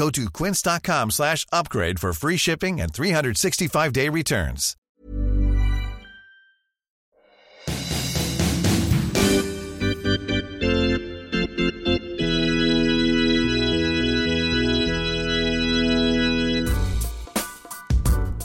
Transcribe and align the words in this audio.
Go 0.00 0.08
to 0.08 0.30
quince.com 0.30 1.10
slash 1.10 1.44
upgrade 1.52 1.98
for 2.00 2.14
free 2.14 2.38
shipping 2.38 2.80
and 2.80 2.90
365-day 2.90 4.08
returns. 4.08 4.74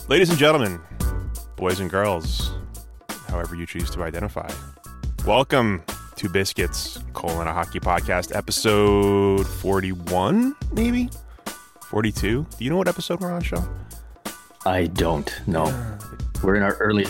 Ladies 0.09 0.29
and 0.29 0.37
gentlemen, 0.37 0.81
boys 1.55 1.79
and 1.79 1.89
girls, 1.89 2.51
however 3.29 3.55
you 3.55 3.65
choose 3.65 3.89
to 3.91 4.03
identify, 4.03 4.51
welcome 5.25 5.81
to 6.17 6.27
Biscuits, 6.27 6.99
colon, 7.13 7.47
a 7.47 7.53
hockey 7.53 7.79
podcast, 7.79 8.35
episode 8.35 9.47
41, 9.47 10.53
maybe? 10.73 11.09
42? 12.05 12.45
Do 12.57 12.63
you 12.65 12.69
know 12.69 12.75
what 12.75 12.89
episode 12.89 13.21
we're 13.21 13.31
on, 13.31 13.41
Sean? 13.41 13.65
I 14.65 14.87
don't 14.87 15.31
know. 15.47 15.97
We're 16.43 16.55
in 16.57 16.61
our 16.61 16.73
early 16.75 17.05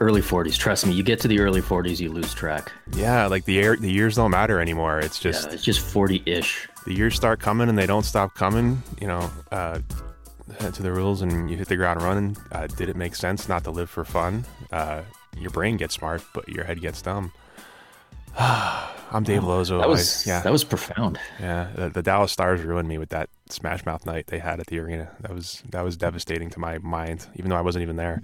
early 0.00 0.20
40s. 0.22 0.58
Trust 0.58 0.88
me, 0.88 0.92
you 0.92 1.04
get 1.04 1.20
to 1.20 1.28
the 1.28 1.38
early 1.38 1.60
40s, 1.62 2.00
you 2.00 2.10
lose 2.10 2.34
track. 2.34 2.72
Yeah, 2.96 3.26
like 3.26 3.44
the 3.44 3.60
air, 3.60 3.76
the 3.76 3.92
years 3.92 4.16
don't 4.16 4.32
matter 4.32 4.58
anymore. 4.58 4.98
It's 4.98 5.20
just 5.20 5.46
Yeah, 5.46 5.52
it's 5.54 5.62
just 5.62 5.86
40-ish. 5.94 6.68
the 6.84 6.92
years 6.94 7.14
start 7.14 7.38
coming 7.38 7.68
and 7.68 7.78
they 7.78 7.86
don't 7.86 8.02
stop 8.02 8.34
coming. 8.34 8.82
You 9.00 9.06
know, 9.06 9.30
uh, 9.52 9.78
to 10.58 10.82
the 10.82 10.90
rules 10.90 11.22
and 11.22 11.48
you 11.48 11.56
hit 11.56 11.68
the 11.68 11.76
ground 11.76 12.02
running. 12.02 12.36
Uh, 12.50 12.66
did 12.66 12.88
it 12.88 12.96
make 12.96 13.14
sense 13.14 13.48
not 13.48 13.62
to 13.64 13.70
live 13.70 13.88
for 13.88 14.04
fun? 14.04 14.44
Uh, 14.72 15.02
your 15.38 15.50
brain 15.52 15.76
gets 15.76 15.94
smart, 15.94 16.24
but 16.34 16.48
your 16.48 16.64
head 16.64 16.80
gets 16.80 17.00
dumb. 17.02 17.30
I'm 18.36 19.22
Dave 19.22 19.44
Lozo. 19.44 19.78
That 19.78 19.88
was 19.88 20.26
I- 20.26 20.30
yeah, 20.30 20.40
that 20.40 20.50
was 20.50 20.64
profound. 20.64 21.20
yeah. 21.38 21.68
The, 21.76 21.88
the 21.90 22.02
Dallas 22.02 22.32
Stars 22.32 22.62
ruined 22.62 22.88
me 22.88 22.98
with 22.98 23.10
that 23.10 23.28
Smash 23.50 23.84
Mouth 23.84 24.06
night 24.06 24.26
they 24.28 24.38
had 24.38 24.60
at 24.60 24.66
the 24.68 24.78
arena. 24.78 25.10
That 25.20 25.32
was 25.34 25.62
that 25.70 25.84
was 25.84 25.96
devastating 25.96 26.50
to 26.50 26.58
my 26.60 26.78
mind, 26.78 27.26
even 27.36 27.50
though 27.50 27.56
I 27.56 27.60
wasn't 27.62 27.82
even 27.82 27.96
there. 27.96 28.22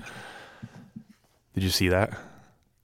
Did 1.54 1.62
you 1.64 1.70
see 1.70 1.88
that? 1.88 2.16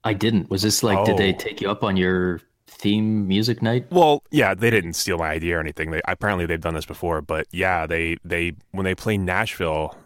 I 0.03 0.13
didn't. 0.13 0.49
Was 0.49 0.61
this 0.61 0.83
like 0.83 1.05
did 1.05 1.17
they 1.17 1.33
Oh. 1.33 1.37
take 1.37 1.61
you 1.61 1.69
up 1.69 1.83
on 1.83 1.97
your 1.97 2.41
theme 2.67 3.27
music 3.27 3.61
night? 3.61 3.87
Well, 3.89 4.23
yeah, 4.31 4.53
they 4.53 4.69
didn't 4.69 4.93
steal 4.93 5.17
my 5.17 5.29
idea 5.29 5.57
or 5.57 5.59
anything. 5.59 5.91
They 5.91 6.01
apparently 6.07 6.45
they've 6.45 6.61
done 6.61 6.75
this 6.75 6.85
before, 6.85 7.21
but 7.21 7.47
yeah, 7.51 7.85
they 7.87 8.17
they 8.23 8.53
when 8.71 8.83
they 8.85 8.93
play 8.95 9.17
Nashville, 9.17 9.97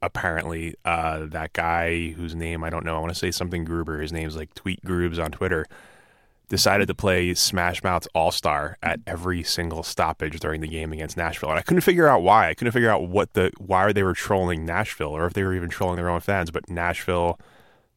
apparently 0.00 0.74
uh, 0.84 1.26
that 1.26 1.52
guy 1.54 2.10
whose 2.10 2.34
name 2.34 2.62
I 2.62 2.70
don't 2.70 2.84
know, 2.84 2.96
I 2.96 3.00
want 3.00 3.12
to 3.12 3.18
say 3.18 3.30
something 3.30 3.64
Gruber. 3.64 4.00
His 4.00 4.12
name's 4.12 4.36
like 4.36 4.54
Tweet 4.54 4.84
Grubes 4.84 5.22
on 5.22 5.30
Twitter. 5.30 5.66
Decided 6.54 6.86
to 6.86 6.94
play 6.94 7.34
Smash 7.34 7.82
Mouth's 7.82 8.06
All 8.14 8.30
Star 8.30 8.78
at 8.80 9.00
every 9.08 9.42
single 9.42 9.82
stoppage 9.82 10.38
during 10.38 10.60
the 10.60 10.68
game 10.68 10.92
against 10.92 11.16
Nashville, 11.16 11.50
and 11.50 11.58
I 11.58 11.62
couldn't 11.62 11.80
figure 11.80 12.06
out 12.06 12.22
why. 12.22 12.48
I 12.48 12.54
couldn't 12.54 12.72
figure 12.72 12.88
out 12.90 13.08
what 13.08 13.32
the 13.32 13.50
why 13.58 13.92
they 13.92 14.04
were 14.04 14.12
trolling 14.14 14.64
Nashville, 14.64 15.08
or 15.08 15.26
if 15.26 15.32
they 15.32 15.42
were 15.42 15.52
even 15.54 15.68
trolling 15.68 15.96
their 15.96 16.08
own 16.08 16.20
fans. 16.20 16.52
But 16.52 16.70
Nashville, 16.70 17.40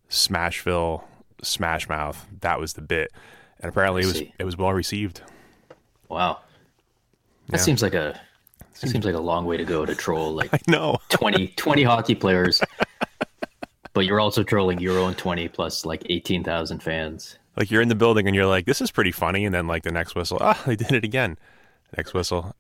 Smashville, 0.10 1.04
Smash 1.44 1.88
Mouth, 1.88 2.26
that 2.42 2.60
was 2.60 2.74
the 2.74 2.82
bit, 2.82 3.12
and 3.60 3.70
apparently 3.70 4.02
it 4.02 4.08
was 4.08 4.22
it 4.40 4.44
was 4.44 4.58
well 4.58 4.74
received. 4.74 5.22
Wow. 6.10 6.40
That 7.50 7.58
Yeah. 7.58 7.64
seems 7.64 7.84
like 7.84 7.94
a 7.94 8.20
that 8.82 8.90
seems 8.90 9.06
like 9.06 9.14
a 9.14 9.20
long 9.20 9.46
way 9.46 9.58
to 9.58 9.66
go 9.66 9.86
to 9.86 9.94
troll 9.94 10.34
like 10.34 10.50
No, 10.68 10.98
20, 11.10 11.50
20 11.50 11.84
hockey 11.84 12.16
players. 12.16 12.60
but 13.94 14.06
you're 14.08 14.20
also 14.20 14.42
trolling 14.42 14.80
your 14.80 14.98
own 14.98 15.14
20 15.14 15.48
plus 15.50 15.86
like 15.86 16.02
18,000 16.10 16.82
fans. 16.82 17.38
Like 17.58 17.70
you're 17.72 17.82
in 17.82 17.90
the 17.90 17.96
building 17.96 18.28
and 18.28 18.36
you're 18.36 18.46
like, 18.46 18.66
this 18.66 18.80
is 18.82 18.92
pretty 18.92 19.12
funny, 19.12 19.44
and 19.46 19.54
then 19.54 19.68
like 19.68 19.84
the 19.84 19.92
next 19.92 20.16
whistle, 20.16 20.38
ah, 20.40 20.62
they 20.66 20.76
did 20.76 20.92
it 20.94 21.04
again. 21.04 21.38
Next 21.98 22.14
whistle, 22.14 22.56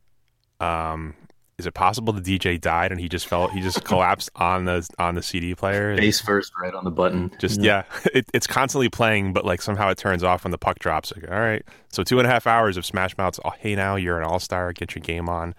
um, 0.60 1.14
is 1.58 1.66
it 1.66 1.74
possible 1.74 2.14
the 2.14 2.22
DJ 2.40 2.60
died 2.60 2.92
and 2.92 3.00
he 3.02 3.10
just 3.10 3.28
fell, 3.28 3.48
he 3.48 3.62
just 3.62 3.84
collapsed 3.84 4.30
on 4.36 4.66
the 4.66 4.88
on 5.00 5.16
the 5.16 5.24
CD 5.24 5.56
player? 5.56 5.96
Face 5.98 6.22
first 6.22 6.52
right 6.62 6.74
on 6.74 6.84
the 6.84 6.92
button. 6.92 7.32
Just 7.40 7.62
yeah, 7.62 7.84
it, 8.14 8.26
it's 8.34 8.48
constantly 8.48 8.90
playing, 8.90 9.34
but 9.34 9.46
like 9.46 9.62
somehow 9.62 9.90
it 9.90 9.98
turns 9.98 10.24
off 10.24 10.44
when 10.44 10.52
the 10.52 10.58
puck 10.58 10.80
drops. 10.80 11.14
Like, 11.16 11.30
all 11.30 11.40
right, 11.40 11.64
so 11.90 12.04
two 12.04 12.20
and 12.20 12.28
a 12.28 12.30
half 12.32 12.48
hours 12.48 12.78
of 12.78 12.86
Smash 12.86 13.18
Mouth's. 13.18 13.40
Oh, 13.46 13.52
hey, 13.60 13.76
now 13.76 13.96
you're 13.96 14.18
an 14.20 14.24
all 14.26 14.40
star. 14.40 14.72
Get 14.74 14.96
your 14.96 15.02
game 15.02 15.30
on. 15.30 15.54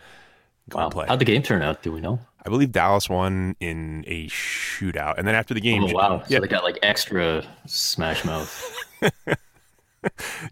Go 0.71 0.79
Wow. 0.79 0.89
play. 0.91 1.07
How'd 1.09 1.19
the 1.19 1.25
game 1.25 1.43
turn 1.43 1.63
out? 1.63 1.83
Do 1.83 1.93
we 1.93 2.01
know? 2.01 2.21
I 2.49 2.51
believe 2.51 2.73
Dallas 2.73 3.09
won 3.11 3.55
in 3.61 4.05
a 4.07 4.27
shootout, 4.29 5.19
and 5.19 5.29
then 5.29 5.35
after 5.35 5.53
the 5.55 5.61
game, 5.61 5.85
Oh, 5.85 5.93
wow. 5.93 6.23
yeah, 6.29 6.39
So 6.39 6.41
they 6.41 6.49
got 6.49 6.65
like 6.65 6.79
extra 6.83 7.45
smash 7.67 8.25
mouth. 8.25 8.75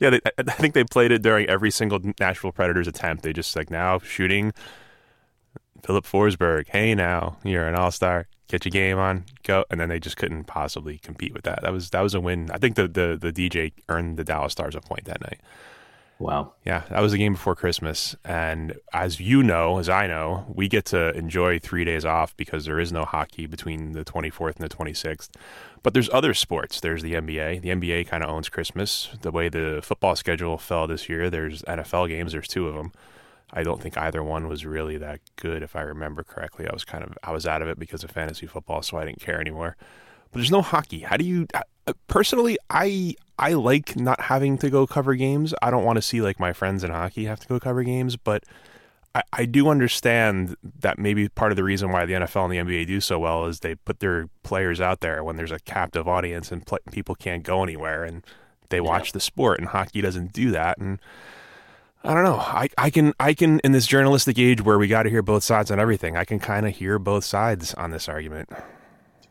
Yeah, 0.00 0.10
they, 0.10 0.20
I 0.38 0.42
think 0.42 0.74
they 0.74 0.82
played 0.82 1.12
it 1.12 1.22
during 1.22 1.48
every 1.48 1.70
single 1.70 2.00
Nashville 2.18 2.50
Predators 2.50 2.88
attempt. 2.88 3.22
They 3.22 3.32
just 3.32 3.54
like 3.54 3.70
now 3.70 4.00
shooting 4.00 4.52
Filip 5.84 6.04
Forsberg. 6.04 6.66
Hey, 6.68 6.94
now 6.96 7.38
you're 7.44 7.66
an 7.66 7.76
all 7.76 7.92
star. 7.92 8.26
Get 8.48 8.64
your 8.64 8.70
game 8.70 8.98
on, 8.98 9.24
go, 9.44 9.64
and 9.70 9.80
then 9.80 9.88
they 9.88 10.00
just 10.00 10.16
couldn't 10.16 10.44
possibly 10.44 10.98
compete 10.98 11.32
with 11.32 11.44
that. 11.44 11.62
That 11.62 11.72
was 11.72 11.90
that 11.90 12.00
was 12.00 12.12
a 12.14 12.20
win. 12.20 12.50
I 12.52 12.58
think 12.58 12.74
the 12.74 12.88
the, 12.88 13.16
the 13.20 13.32
DJ 13.32 13.72
earned 13.88 14.16
the 14.16 14.24
Dallas 14.24 14.52
Stars 14.52 14.74
a 14.74 14.80
point 14.80 15.04
that 15.04 15.20
night. 15.22 15.40
Wow. 16.18 16.54
Yeah, 16.64 16.84
that 16.88 17.00
was 17.02 17.12
the 17.12 17.18
game 17.18 17.34
before 17.34 17.54
Christmas, 17.54 18.16
and 18.24 18.74
as 18.94 19.20
you 19.20 19.42
know, 19.42 19.78
as 19.78 19.90
I 19.90 20.06
know, 20.06 20.46
we 20.48 20.66
get 20.66 20.86
to 20.86 21.14
enjoy 21.14 21.58
three 21.58 21.84
days 21.84 22.06
off 22.06 22.34
because 22.38 22.64
there 22.64 22.80
is 22.80 22.90
no 22.90 23.04
hockey 23.04 23.44
between 23.44 23.92
the 23.92 24.02
24th 24.02 24.56
and 24.56 24.64
the 24.68 24.74
26th. 24.74 25.28
But 25.82 25.92
there's 25.92 26.08
other 26.10 26.32
sports. 26.32 26.80
There's 26.80 27.02
the 27.02 27.12
NBA. 27.12 27.60
The 27.60 27.68
NBA 27.68 28.08
kind 28.08 28.24
of 28.24 28.30
owns 28.30 28.48
Christmas. 28.48 29.10
The 29.20 29.30
way 29.30 29.50
the 29.50 29.80
football 29.82 30.16
schedule 30.16 30.56
fell 30.56 30.86
this 30.86 31.06
year, 31.08 31.28
there's 31.28 31.60
NFL 31.62 32.08
games. 32.08 32.32
There's 32.32 32.48
two 32.48 32.66
of 32.66 32.74
them. 32.74 32.92
I 33.52 33.62
don't 33.62 33.80
think 33.82 33.96
either 33.98 34.22
one 34.22 34.48
was 34.48 34.64
really 34.64 34.96
that 34.96 35.20
good, 35.36 35.62
if 35.62 35.76
I 35.76 35.82
remember 35.82 36.24
correctly. 36.24 36.66
I 36.66 36.72
was 36.72 36.84
kind 36.84 37.04
of 37.04 37.16
I 37.22 37.30
was 37.30 37.46
out 37.46 37.60
of 37.60 37.68
it 37.68 37.78
because 37.78 38.02
of 38.02 38.10
fantasy 38.10 38.46
football, 38.46 38.80
so 38.80 38.96
I 38.96 39.04
didn't 39.04 39.20
care 39.20 39.40
anymore. 39.40 39.76
But 40.32 40.38
there's 40.38 40.50
no 40.50 40.62
hockey. 40.62 41.00
How 41.00 41.18
do 41.18 41.24
you? 41.24 41.46
uh, 41.54 41.92
Personally, 42.08 42.56
I 42.70 43.14
I 43.38 43.52
like 43.52 43.96
not 43.96 44.20
having 44.22 44.58
to 44.58 44.70
go 44.70 44.86
cover 44.86 45.14
games. 45.14 45.54
I 45.60 45.70
don't 45.70 45.84
want 45.84 45.96
to 45.96 46.02
see 46.02 46.20
like 46.20 46.40
my 46.40 46.52
friends 46.52 46.82
in 46.82 46.90
hockey 46.90 47.24
have 47.26 47.40
to 47.40 47.48
go 47.48 47.60
cover 47.60 47.82
games, 47.82 48.16
but 48.16 48.44
I, 49.14 49.22
I 49.32 49.44
do 49.46 49.68
understand 49.68 50.56
that 50.80 50.98
maybe 50.98 51.28
part 51.28 51.52
of 51.52 51.56
the 51.56 51.64
reason 51.64 51.90
why 51.90 52.04
the 52.06 52.14
NFL 52.14 52.44
and 52.44 52.52
the 52.52 52.74
NBA 52.74 52.86
do 52.86 53.00
so 53.00 53.18
well 53.18 53.46
is 53.46 53.60
they 53.60 53.74
put 53.74 54.00
their 54.00 54.28
players 54.42 54.80
out 54.80 55.00
there 55.00 55.24
when 55.24 55.36
there's 55.36 55.52
a 55.52 55.58
captive 55.60 56.06
audience 56.06 56.52
and 56.52 56.66
pl- 56.66 56.78
people 56.90 57.14
can't 57.14 57.42
go 57.42 57.62
anywhere 57.62 58.04
and 58.04 58.24
they 58.68 58.80
watch 58.80 59.12
the 59.12 59.20
sport. 59.20 59.58
And 59.58 59.68
hockey 59.68 60.00
doesn't 60.00 60.32
do 60.32 60.50
that. 60.50 60.78
And 60.78 60.98
I 62.04 62.14
don't 62.14 62.24
know. 62.24 62.36
I, 62.36 62.68
I 62.78 62.90
can 62.90 63.14
I 63.18 63.34
can 63.34 63.58
in 63.60 63.72
this 63.72 63.86
journalistic 63.86 64.38
age 64.38 64.62
where 64.62 64.78
we 64.78 64.86
got 64.86 65.04
to 65.04 65.10
hear 65.10 65.22
both 65.22 65.44
sides 65.44 65.70
on 65.70 65.80
everything. 65.80 66.16
I 66.16 66.24
can 66.24 66.38
kind 66.38 66.66
of 66.66 66.76
hear 66.76 66.98
both 66.98 67.24
sides 67.24 67.74
on 67.74 67.90
this 67.90 68.08
argument. 68.08 68.48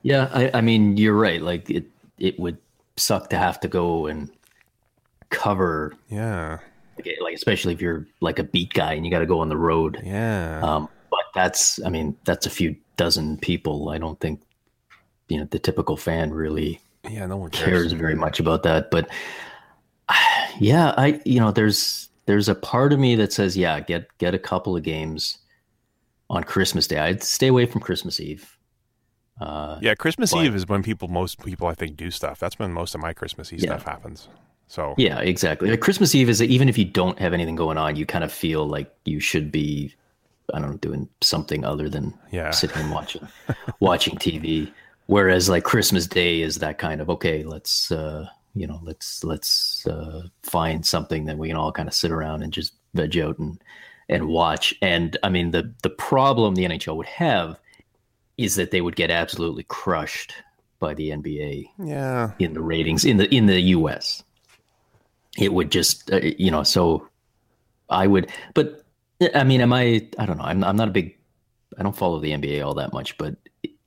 Yeah, 0.02 0.30
I, 0.34 0.52
I 0.56 0.62
mean, 0.62 0.98
you're 0.98 1.16
right. 1.16 1.42
Like 1.42 1.70
it, 1.70 1.86
it 2.18 2.40
would 2.40 2.58
suck 2.98 3.30
to 3.30 3.38
have 3.38 3.60
to 3.62 3.68
go 3.68 4.06
and 4.08 4.30
cover, 5.30 5.94
Yeah, 6.10 6.60
like, 6.98 7.08
like 7.22 7.36
especially 7.36 7.74
if 7.74 7.82
you're 7.82 8.06
like 8.22 8.40
a 8.40 8.44
beat 8.44 8.74
guy 8.74 8.94
and 8.94 9.06
you 9.06 9.12
got 9.12 9.20
to 9.20 9.26
go 9.26 9.40
on 9.40 9.50
the 9.50 9.58
road. 9.58 10.02
yeah. 10.04 10.62
Um, 10.62 10.88
but 11.12 11.26
that's, 11.34 11.82
I 11.84 11.90
mean, 11.90 12.16
that's 12.26 12.46
a 12.46 12.50
few 12.50 12.76
dozen 12.98 13.38
people. 13.38 13.90
I 13.90 13.98
don't 13.98 14.20
think, 14.20 14.42
you 15.28 15.38
know, 15.40 15.46
the 15.52 15.60
typical 15.60 15.98
fan 15.98 16.32
really 16.34 16.80
yeah, 17.10 17.26
no 17.26 17.38
one 17.38 17.50
cares 17.52 17.90
cares. 17.90 17.92
very 17.94 18.16
much 18.16 18.40
about 18.40 18.64
that. 18.64 18.90
But 18.92 19.10
yeah, 20.60 20.94
I, 20.98 21.22
you 21.26 21.40
know, 21.40 21.52
there's 21.52 22.10
there's 22.26 22.50
a 22.50 22.56
part 22.56 22.94
of 22.94 23.00
me 23.00 23.16
that 23.16 23.34
says, 23.34 23.56
yeah, 23.58 23.80
get 23.80 24.08
get 24.18 24.34
a 24.34 24.40
couple 24.40 24.76
of 24.76 24.84
games 24.84 25.38
on 26.30 26.44
Christmas 26.44 26.88
Day. 26.88 26.98
I'd 26.98 27.22
stay 27.24 27.48
away 27.48 27.66
from 27.66 27.82
Christmas 27.82 28.20
Eve. 28.20 28.55
Uh, 29.40 29.78
Yeah, 29.82 29.96
Christmas 29.96 30.32
but- 30.32 30.46
Eve 30.46 30.56
is 30.56 30.68
when 30.68 30.84
people 30.84 31.08
most 31.08 31.44
people 31.44 31.68
I 31.68 31.74
think 31.74 31.98
do 31.98 32.10
stuff. 32.12 32.40
That's 32.40 32.58
when 32.58 32.72
most 32.72 32.96
of 32.96 33.02
my 33.02 33.14
Christmas 33.14 33.52
Eve 33.52 33.62
Yeah. 33.62 33.72
stuff 33.72 33.84
happens. 33.84 34.30
So 34.68 34.96
Yeah, 34.98 35.20
exactly. 35.20 35.70
Like 35.70 35.82
Christmas 35.82 36.16
Eve 36.16 36.30
is 36.30 36.42
even 36.42 36.70
if 36.70 36.78
you 36.78 36.86
don't 36.86 37.20
have 37.20 37.34
anything 37.34 37.56
going 37.56 37.78
on, 37.78 37.96
you 37.96 38.06
kind 38.06 38.24
of 38.24 38.32
feel 38.32 38.66
like 38.68 38.92
you 39.06 39.20
should 39.20 39.52
be, 39.52 39.94
I 40.54 40.60
don't 40.60 40.72
know, 40.72 40.78
doing 40.78 41.08
something 41.22 41.64
other 41.66 41.90
than 41.90 42.14
Yeah. 42.32 42.52
sitting 42.52 42.78
and 42.82 42.92
watching 42.92 43.28
watching 43.80 44.16
TV. 44.18 44.72
Whereas 45.08 45.50
like 45.50 45.64
Christmas 45.64 46.08
Day 46.08 46.42
is 46.42 46.58
that 46.60 46.78
kind 46.80 47.00
of 47.02 47.10
okay, 47.12 47.44
let's 47.44 47.92
uh, 47.92 48.28
you 48.56 48.66
know, 48.66 48.80
let's 48.84 49.24
let's 49.24 49.86
uh, 49.86 50.24
find 50.44 50.86
something 50.86 51.26
that 51.26 51.38
we 51.38 51.50
can 51.50 51.58
all 51.58 51.72
kind 51.74 51.88
of 51.90 51.94
sit 51.94 52.10
around 52.12 52.42
and 52.42 52.54
just 52.54 52.74
veg 52.94 53.18
out 53.20 53.38
and 53.38 53.62
and 54.10 54.28
watch. 54.30 54.74
And 54.82 55.18
I 55.24 55.30
mean 55.30 55.52
the 55.52 55.72
the 55.84 55.90
problem 55.90 56.56
the 56.56 56.64
NHL 56.66 56.96
would 56.96 57.06
have 57.08 57.58
is 58.38 58.56
that 58.56 58.72
they 58.72 58.82
would 58.82 58.96
get 58.96 59.12
absolutely 59.12 59.64
crushed 59.64 60.34
by 60.80 60.94
the 60.94 61.10
NBA 61.10 61.70
yeah, 61.80 62.32
in 62.40 62.54
the 62.54 62.62
ratings 62.62 63.06
in 63.06 63.18
the 63.18 63.34
in 63.34 63.46
the 63.46 63.60
US. 63.62 64.24
It 65.38 65.54
would 65.54 65.72
just 65.72 66.12
uh, 66.12 66.20
you 66.38 66.52
know 66.52 66.64
so 66.64 67.08
I 67.90 68.08
would 68.08 68.32
but 68.54 68.84
I 69.34 69.44
mean 69.44 69.62
am 69.62 69.74
I 69.74 70.08
I 70.18 70.26
don't 70.26 70.38
know 70.38 70.44
I'm 70.44 70.64
I'm 70.64 70.76
not 70.76 70.90
a 70.90 70.92
big 70.92 71.18
I 71.78 71.84
don't 71.84 71.96
follow 71.96 72.20
the 72.20 72.32
NBA 72.32 72.66
all 72.66 72.74
that 72.76 72.94
much 72.94 73.18
but 73.18 73.36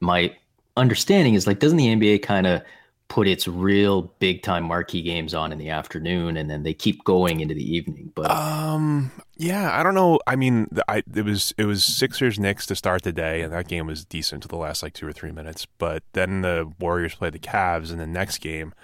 my 0.01 0.35
understanding 0.77 1.35
is 1.35 1.47
like 1.47 1.59
doesn't 1.59 1.79
the 1.79 1.89
NBA 1.89 2.23
kind 2.23 2.47
of 2.47 2.63
put 3.09 3.27
its 3.27 3.49
real 3.49 4.03
big 4.19 4.43
time 4.43 4.65
marquee 4.65 5.03
games 5.03 5.33
on 5.35 5.51
in 5.51 5.59
the 5.59 5.71
afternoon 5.71 6.37
and 6.37 6.51
then 6.51 6.63
they 6.63 6.75
keep 6.75 7.03
going 7.05 7.41
into 7.41 7.55
the 7.55 7.77
evening 7.77 8.13
but 8.15 8.31
Um. 8.31 9.11
Yeah. 9.37 9.79
I 9.79 9.83
don't 9.83 9.95
know. 9.95 10.19
I 10.27 10.35
mean, 10.37 10.67
I 10.89 11.03
it 11.15 11.25
was 11.25 11.55
it 11.57 11.65
was 11.65 11.85
Sixers 11.85 12.39
Knicks 12.39 12.67
to 12.67 12.75
start 12.75 13.03
the 13.03 13.13
day, 13.13 13.43
and 13.43 13.53
that 13.53 13.69
game 13.69 13.87
was 13.87 14.05
decent 14.05 14.43
to 14.43 14.49
the 14.49 14.57
last 14.57 14.83
like 14.83 14.95
two 14.95 15.07
or 15.07 15.13
three 15.13 15.31
minutes. 15.31 15.65
But 15.79 16.03
then 16.13 16.43
the 16.43 16.71
Warriors 16.81 17.15
played 17.15 17.35
the 17.35 17.39
Cavs 17.39 17.93
in 17.93 17.99
the 17.99 18.07
next 18.07 18.39
game, 18.39 18.75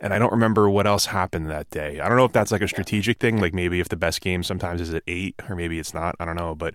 and 0.00 0.14
I 0.14 0.18
don't 0.18 0.30
remember 0.32 0.70
what 0.70 0.86
else 0.86 1.06
happened 1.06 1.50
that 1.50 1.70
day. 1.70 2.00
I 2.00 2.08
don't 2.08 2.16
know 2.16 2.24
if 2.24 2.32
that's 2.32 2.52
like 2.52 2.62
a 2.62 2.68
strategic 2.68 3.18
thing, 3.18 3.40
like 3.40 3.52
maybe 3.52 3.80
if 3.80 3.88
the 3.88 3.96
best 3.96 4.20
game 4.20 4.42
sometimes 4.44 4.80
is 4.80 4.94
at 4.94 5.02
eight, 5.08 5.34
or 5.48 5.56
maybe 5.56 5.78
it's 5.80 5.92
not. 5.92 6.14
I 6.20 6.24
don't 6.24 6.36
know. 6.36 6.54
But 6.54 6.74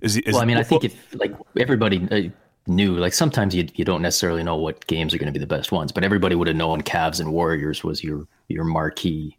is, 0.00 0.16
is 0.16 0.34
well 0.34 0.42
I 0.42 0.44
mean 0.44 0.56
I 0.58 0.62
think 0.64 0.84
if 0.84 1.14
like 1.14 1.34
everybody 1.58 2.06
uh, 2.10 2.30
knew 2.66 2.96
like 2.96 3.12
sometimes 3.14 3.54
you 3.54 3.66
you 3.74 3.84
don't 3.84 4.02
necessarily 4.02 4.42
know 4.42 4.56
what 4.56 4.86
games 4.86 5.14
are 5.14 5.18
going 5.18 5.32
to 5.32 5.32
be 5.32 5.38
the 5.38 5.46
best 5.46 5.70
ones 5.72 5.92
but 5.92 6.02
everybody 6.04 6.34
would 6.34 6.48
have 6.48 6.56
known 6.56 6.82
Cavs 6.82 7.20
and 7.20 7.32
Warriors 7.32 7.84
was 7.84 8.02
your 8.02 8.26
your 8.48 8.64
marquee 8.64 9.36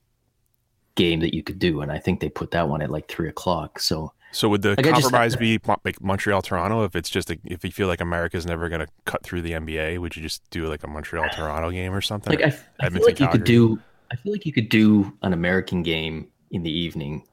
game 0.95 1.19
that 1.19 1.33
you 1.35 1.43
could 1.43 1.59
do 1.59 1.81
and 1.81 1.91
I 1.91 1.99
think 1.99 2.19
they 2.19 2.29
put 2.29 2.51
that 2.51 2.69
one 2.69 2.81
at 2.81 2.89
like 2.89 3.07
three 3.07 3.29
o'clock 3.29 3.79
so 3.79 4.11
So 4.31 4.49
would 4.49 4.61
the 4.61 4.69
Like, 4.69 4.79
I 4.87 4.91
just- 4.91 5.03
compromise 5.03 5.35
be 5.35 5.59
like 5.85 6.01
Montreal 6.01 6.41
Toronto? 6.41 6.83
If 6.83 6.95
it's 6.95 7.09
just 7.09 7.29
a, 7.29 7.37
if 7.45 7.63
you 7.63 7.71
feel 7.71 7.87
like 7.87 8.01
America's 8.01 8.45
never 8.45 8.67
going 8.69 8.81
to 8.81 8.87
cut 9.05 9.23
through 9.23 9.41
the 9.41 9.51
NBA, 9.51 9.99
would 9.99 10.15
you 10.15 10.21
just 10.21 10.41
do 10.49 10.67
like 10.67 10.83
a 10.83 10.87
Montreal 10.87 11.29
Toronto 11.33 11.69
game 11.71 11.93
or 11.93 12.01
something? 12.01 12.37
like 12.37 12.53
I, 12.53 12.85
I 12.85 12.89
feel 12.89 13.03
like 13.03 13.19
you 13.19 13.27
could 13.29 13.43
do 13.43 13.79
I 14.11 14.15
feel 14.15 14.31
like 14.31 14.45
you 14.45 14.53
could 14.53 14.69
do 14.69 15.13
an 15.21 15.33
American 15.33 15.83
game 15.83 16.27
in 16.51 16.63
the 16.63 16.71
evening 16.71 17.23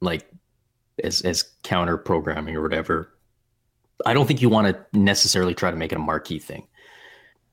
like 0.00 0.28
as 1.04 1.22
as 1.22 1.44
counter 1.62 1.96
programming 1.96 2.56
or 2.56 2.62
whatever 2.62 3.11
I 4.06 4.14
don't 4.14 4.26
think 4.26 4.42
you 4.42 4.48
want 4.48 4.68
to 4.68 4.98
necessarily 4.98 5.54
try 5.54 5.70
to 5.70 5.76
make 5.76 5.92
it 5.92 5.96
a 5.96 6.00
marquee 6.00 6.38
thing 6.38 6.66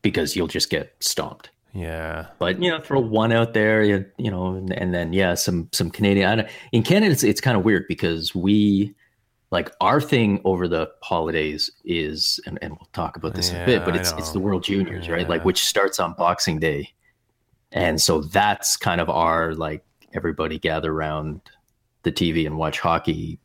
because 0.01 0.36
you'll 0.36 0.48
just 0.48 0.69
get 0.69 0.96
stomped. 1.00 1.50
Yeah, 1.74 2.28
but 2.40 2.62
you 2.62 2.72
know 2.72 2.80
throw 2.80 3.00
one 3.00 3.31
out 3.31 3.54
there 3.54 3.84
you, 3.84 4.04
you 4.18 4.31
know 4.31 4.56
and, 4.56 4.74
and 4.74 4.92
then 4.92 5.13
yeah 5.13 5.36
some 5.36 5.69
some 5.72 5.92
canadian 5.92 6.28
I 6.28 6.36
don't, 6.38 6.50
in 6.72 6.81
canada 6.81 7.12
it's, 7.12 7.24
it's 7.24 7.40
kind 7.40 7.56
of 7.56 7.63
weird 7.63 7.86
because 7.88 8.34
we 8.34 8.96
like 9.51 9.72
our 9.80 10.01
thing 10.01 10.42
over 10.46 10.68
the 10.68 10.90
holidays 11.04 11.69
is 11.86 12.40
and, 12.48 12.57
and 12.63 12.72
we'll 12.72 12.90
talk 12.94 13.18
about 13.18 13.36
this 13.36 13.51
in 13.51 13.62
a 13.62 13.66
bit 13.66 13.86
but 13.86 13.96
it's 13.96 14.12
it's 14.13 14.31
the 14.31 14.40
world 14.40 14.63
juniors 14.63 15.10
right? 15.10 15.30
Like 15.30 15.46
which 15.46 15.63
starts 15.63 16.00
on 16.00 16.13
boxing 16.13 16.60
day. 16.60 16.92
And 17.72 18.01
so 18.01 18.22
that's 18.22 18.75
kind 18.75 19.00
of 19.00 19.10
our 19.10 19.54
like 19.54 19.84
everybody 20.13 20.57
gather 20.57 20.92
around 20.92 21.42
the 22.01 22.12
tv 22.12 22.48
and 22.48 22.57
watch 22.57 22.80
hockey 22.80 23.40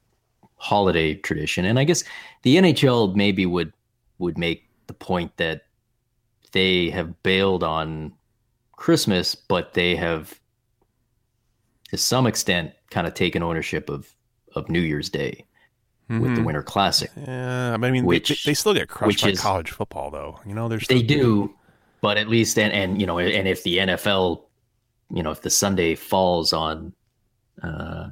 holiday 0.65 1.15
tradition 1.15 1.65
and 1.67 1.79
i 1.79 1.85
guess 1.85 2.03
the 2.43 2.57
nhl 2.57 3.15
maybe 3.15 3.45
would 3.45 3.71
would 4.19 4.39
make 4.39 4.69
the 4.87 4.95
point 4.95 5.37
that 5.37 5.63
they 6.53 6.89
have 6.91 7.21
bailed 7.23 7.63
on 7.65 8.13
Christmas, 8.77 9.35
but 9.35 9.75
they 9.75 9.97
have, 9.97 10.39
to 11.91 11.97
some 11.97 12.27
extent, 12.27 12.73
kind 12.91 13.07
of 13.07 13.15
taken 13.15 13.43
ownership 13.43 13.89
of 13.91 14.15
of 14.55 14.69
New 14.69 14.81
Year's 14.81 15.09
Day 15.11 15.45
with 16.09 16.35
the 16.37 16.41
Mhm. 16.43 16.45
Winter 16.45 16.63
Classic. 16.63 17.11
Yeah, 17.17 17.73
I 17.75 17.77
mean, 17.77 18.05
Which- 18.05 18.29
they, 18.45 18.51
they 18.51 18.55
still 18.55 18.73
get 18.75 18.89
crushed 18.89 19.23
by 19.23 19.31
is- 19.31 19.41
college 19.41 19.71
football, 19.73 20.11
though. 20.13 20.39
You 20.47 20.55
know, 20.55 20.69
there's 20.69 20.87
They 20.87 21.03
do, 21.03 21.53
but 22.03 22.17
at 22.19 22.29
least 22.29 22.57
and 22.59 22.73
and 22.73 23.01
you 23.01 23.07
know, 23.07 23.19
and 23.19 23.49
if 23.49 23.65
the 23.65 23.79
NFL, 23.79 24.45
you 25.13 25.23
know, 25.25 25.33
if 25.33 25.43
the 25.43 25.51
Sunday 25.51 25.97
falls 25.97 26.53
on, 26.53 26.93
uh, 27.65 28.11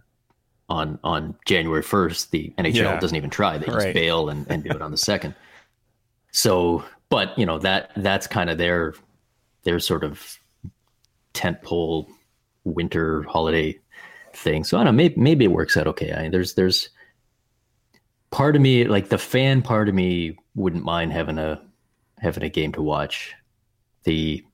on 0.68 0.98
on 1.04 1.34
January 1.44 1.82
first, 1.82 2.30
the 2.30 2.52
NHL 2.58 2.74
Yeah. 2.74 3.00
doesn't 3.00 3.16
even 3.16 3.30
try; 3.30 3.58
they 3.58 3.66
just 3.66 3.92
bail 3.94 4.28
and, 4.28 4.46
and 4.50 4.62
do 4.64 4.70
it 4.70 4.82
on 4.82 4.90
the 4.90 4.96
second. 4.96 5.34
So, 6.30 6.84
but 7.08 7.38
you 7.38 7.44
know 7.46 7.58
that 7.58 7.90
that's 7.96 8.26
kind 8.26 8.48
of 8.50 8.58
their 8.58 8.94
their 9.64 9.78
sort 9.78 10.04
of 10.04 10.38
tentpole 11.34 12.08
winter 12.64 13.22
holiday 13.24 13.78
thing. 14.34 14.64
So 14.64 14.78
I 14.78 14.84
don't 14.84 14.94
know, 14.94 14.96
maybe 14.96 15.14
maybe 15.20 15.44
it 15.44 15.52
works 15.52 15.76
out 15.76 15.86
okay. 15.88 16.12
I 16.12 16.28
there's 16.28 16.54
there's 16.54 16.88
part 18.30 18.56
of 18.56 18.62
me 18.62 18.84
like 18.84 19.08
the 19.08 19.18
fan 19.18 19.62
part 19.62 19.88
of 19.88 19.94
me 19.94 20.36
wouldn't 20.54 20.84
mind 20.84 21.12
having 21.12 21.38
a 21.38 21.60
having 22.18 22.42
a 22.44 22.48
game 22.48 22.72
to 22.72 22.82
watch. 22.82 23.34
The 24.04 24.44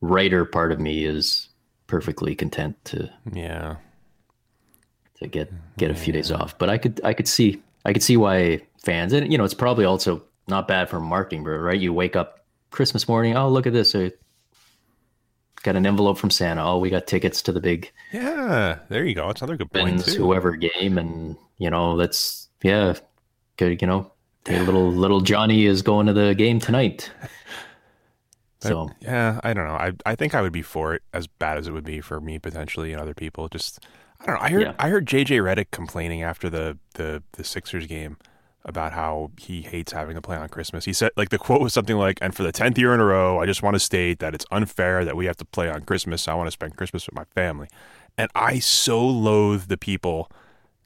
writer 0.00 0.44
part 0.44 0.72
of 0.72 0.80
me 0.80 1.04
is 1.04 1.48
perfectly 1.86 2.34
content 2.34 2.76
to 2.86 3.08
Yeah, 3.32 3.76
to 5.20 5.26
get 5.26 5.52
get 5.76 5.90
a 5.90 5.94
few 5.94 6.12
days 6.12 6.30
off. 6.30 6.56
But 6.58 6.70
I 6.70 6.78
could 6.78 7.00
I 7.04 7.14
could 7.14 7.28
see 7.28 7.62
I 7.84 7.92
could 7.92 8.02
see 8.02 8.16
why 8.16 8.62
fans 8.82 9.12
and 9.12 9.30
you 9.30 9.38
know 9.38 9.44
it's 9.44 9.54
probably 9.54 9.84
also 9.84 10.22
not 10.48 10.68
bad 10.68 10.88
for 10.88 11.00
marketing, 11.00 11.44
bro. 11.44 11.58
Right? 11.58 11.80
You 11.80 11.92
wake 11.92 12.16
up 12.16 12.44
Christmas 12.70 13.08
morning. 13.08 13.36
Oh, 13.36 13.48
look 13.48 13.66
at 13.66 13.72
this! 13.72 13.94
I 13.94 14.12
got 15.62 15.76
an 15.76 15.86
envelope 15.86 16.18
from 16.18 16.30
Santa. 16.30 16.64
Oh, 16.64 16.78
we 16.78 16.90
got 16.90 17.06
tickets 17.06 17.42
to 17.42 17.52
the 17.52 17.60
big 17.60 17.92
yeah. 18.12 18.78
There 18.88 19.04
you 19.04 19.14
go. 19.14 19.26
That's 19.26 19.42
another 19.42 19.56
good 19.56 19.72
point 19.72 20.04
too. 20.04 20.24
whoever 20.24 20.56
game, 20.56 20.98
and 20.98 21.36
you 21.58 21.70
know 21.70 21.92
let's 21.92 22.48
yeah, 22.62 22.94
good. 23.56 23.80
You 23.80 23.86
know, 23.86 24.12
hey, 24.46 24.60
little 24.64 24.90
little 24.90 25.20
Johnny 25.20 25.66
is 25.66 25.82
going 25.82 26.06
to 26.06 26.12
the 26.12 26.34
game 26.34 26.60
tonight. 26.60 27.10
So 28.60 28.90
yeah, 29.00 29.40
I 29.44 29.54
don't 29.54 29.66
know. 29.66 29.74
I 29.74 29.92
I 30.04 30.14
think 30.14 30.34
I 30.34 30.42
would 30.42 30.52
be 30.52 30.62
for 30.62 30.94
it 30.94 31.02
as 31.12 31.26
bad 31.26 31.58
as 31.58 31.68
it 31.68 31.72
would 31.72 31.84
be 31.84 32.00
for 32.00 32.20
me 32.20 32.38
potentially 32.38 32.92
and 32.92 33.00
other 33.00 33.14
people. 33.14 33.48
Just 33.48 33.86
I 34.20 34.26
don't 34.26 34.34
know. 34.36 34.40
I 34.40 34.50
heard 34.50 34.62
Yeah. 34.62 34.72
I 34.78 34.88
heard 34.88 35.06
JJ 35.06 35.38
Redick 35.42 35.70
complaining 35.70 36.22
after 36.22 36.48
the 36.50 36.78
the 36.94 37.22
the 37.32 37.44
Sixers 37.44 37.86
game 37.86 38.16
about 38.64 38.92
how 38.92 39.30
he 39.38 39.62
hates 39.62 39.92
having 39.92 40.16
to 40.16 40.20
play 40.20 40.36
on 40.36 40.48
Christmas. 40.48 40.84
He 40.84 40.92
said 40.92 41.12
like 41.16 41.28
the 41.28 41.38
quote 41.38 41.60
was 41.60 41.72
something 41.72 41.96
like, 41.96 42.18
"And 42.20 42.34
for 42.34 42.42
the 42.42 42.50
tenth 42.52 42.76
year 42.78 42.92
in 42.94 43.00
a 43.00 43.04
row, 43.04 43.40
I 43.40 43.46
just 43.46 43.62
want 43.62 43.74
to 43.74 43.80
state 43.80 44.18
that 44.18 44.34
it's 44.34 44.44
unfair 44.50 45.04
that 45.04 45.16
we 45.16 45.26
have 45.26 45.36
to 45.36 45.44
play 45.44 45.68
on 45.70 45.82
Christmas. 45.82 46.26
I 46.26 46.34
want 46.34 46.48
to 46.48 46.50
spend 46.52 46.76
Christmas 46.76 47.06
with 47.06 47.14
my 47.14 47.24
family." 47.34 47.68
And 48.18 48.30
I 48.34 48.58
so 48.58 49.06
loathe 49.06 49.64
the 49.68 49.76
people 49.76 50.30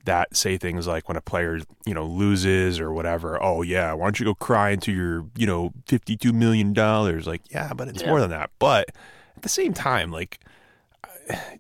that 0.04 0.34
say 0.34 0.56
things 0.58 0.87
like 0.87 1.08
when 1.08 1.16
a 1.16 1.20
player, 1.20 1.60
you 1.87 1.94
know, 1.94 2.04
loses 2.06 2.80
or 2.80 2.90
whatever, 2.92 3.40
oh 3.42 3.62
yeah, 3.62 3.92
why 3.92 4.06
don't 4.06 4.18
you 4.18 4.25
go 4.26 4.34
cry 4.34 4.70
into 4.70 4.90
your, 4.92 5.26
you 5.37 5.46
know, 5.46 5.72
fifty 5.87 6.16
two 6.16 6.32
million 6.32 6.72
dollars? 6.72 7.26
Like, 7.26 7.42
yeah, 7.50 7.72
but 7.75 7.87
it's 7.88 8.02
Yeah. 8.02 8.08
more 8.08 8.20
than 8.20 8.30
that. 8.30 8.50
But 8.58 8.88
at 9.37 9.42
the 9.42 9.49
same 9.49 9.72
time, 9.72 10.10
like 10.10 10.40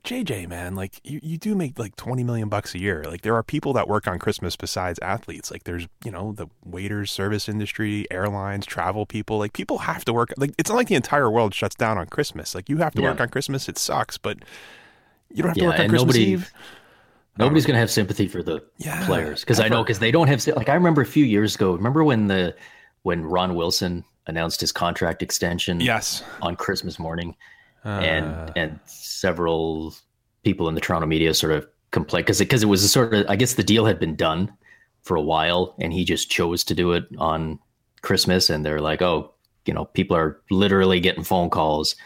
JJ, 0.04 0.48
man, 0.48 0.74
like 0.74 1.00
you, 1.04 1.20
you 1.22 1.36
do 1.38 1.54
make 1.54 1.78
like 1.78 1.96
20 1.96 2.24
million 2.24 2.48
bucks 2.48 2.74
a 2.74 2.78
year. 2.78 3.04
Like 3.04 3.22
there 3.22 3.34
are 3.34 3.42
people 3.42 3.72
that 3.74 3.88
work 3.88 4.06
on 4.08 4.18
Christmas 4.18 4.56
besides 4.56 4.98
athletes. 5.00 5.50
Like 5.50 5.64
there's, 5.64 5.86
you 6.04 6.10
know, 6.10 6.32
the 6.32 6.46
waiters, 6.64 7.10
service 7.10 7.48
industry, 7.48 8.06
airlines, 8.10 8.66
travel 8.66 9.06
people. 9.06 9.38
Like 9.38 9.52
people 9.52 9.78
have 9.78 10.04
to 10.06 10.12
work. 10.12 10.32
Like 10.36 10.52
it's 10.58 10.70
not 10.70 10.76
like 10.76 10.88
the 10.88 10.94
entire 10.94 11.30
world 11.30 11.54
shuts 11.54 11.74
down 11.74 11.98
on 11.98 12.06
Christmas. 12.06 12.54
Like 12.54 12.68
you 12.68 12.78
have 12.78 12.94
to 12.94 13.02
Yeah. 13.02 13.10
work 13.10 13.20
on 13.20 13.28
Christmas. 13.28 13.68
It 13.68 13.78
sucks, 13.78 14.18
but 14.18 14.38
you 15.30 15.42
don't 15.42 15.48
have 15.50 15.56
to 15.58 15.64
work 15.66 15.78
on 15.78 15.88
Christmas 15.88 16.00
nobody- 16.16 16.24
Eve. 16.32 16.52
nobody's 17.38 17.66
gonna 17.66 17.78
have 17.78 17.90
sympathy 17.90 18.26
for 18.28 18.42
the 18.42 18.62
Yeah, 18.78 19.04
players 19.06 19.40
because 19.40 19.60
I 19.60 19.68
know 19.68 19.82
because 19.82 19.98
they 20.00 20.10
don't 20.10 20.26
have 20.28 20.46
like 20.56 20.68
I 20.68 20.74
remember 20.74 21.02
a 21.02 21.06
few 21.06 21.24
years 21.24 21.54
ago. 21.54 21.72
Remember 21.74 22.02
when 22.04 22.26
the 22.26 22.54
when 23.02 23.24
Ron 23.24 23.54
Wilson 23.54 24.04
announced 24.26 24.60
his 24.60 24.72
contract 24.72 25.22
extension 25.22 25.80
Yes. 25.80 26.22
on 26.42 26.54
Christmas 26.54 26.98
morning, 26.98 27.34
Uh, 27.84 27.88
and 27.88 28.52
and 28.56 28.80
several 28.84 29.94
people 30.44 30.68
in 30.68 30.74
the 30.74 30.80
Toronto 30.80 31.06
media 31.06 31.32
sort 31.32 31.52
of 31.52 31.66
complained 31.90 32.26
because 32.26 32.38
because 32.38 32.62
it, 32.62 32.66
was 32.66 32.82
a 32.84 32.88
sort 32.88 33.14
of 33.14 33.26
I 33.28 33.36
guess 33.36 33.54
the 33.54 33.62
deal 33.62 33.86
had 33.86 33.98
been 33.98 34.16
done 34.16 34.52
for 35.02 35.16
a 35.16 35.22
while 35.22 35.74
and 35.78 35.92
he 35.92 36.04
just 36.04 36.30
chose 36.30 36.62
to 36.64 36.74
do 36.74 36.92
it 36.92 37.04
on 37.18 37.58
Christmas 38.02 38.50
and 38.50 38.64
they're 38.64 38.80
like 38.80 39.00
oh 39.02 39.32
you 39.64 39.74
know 39.74 39.86
people 39.86 40.16
are 40.16 40.40
literally 40.50 41.00
getting 41.00 41.24
phone 41.24 41.50
calls 41.50 41.96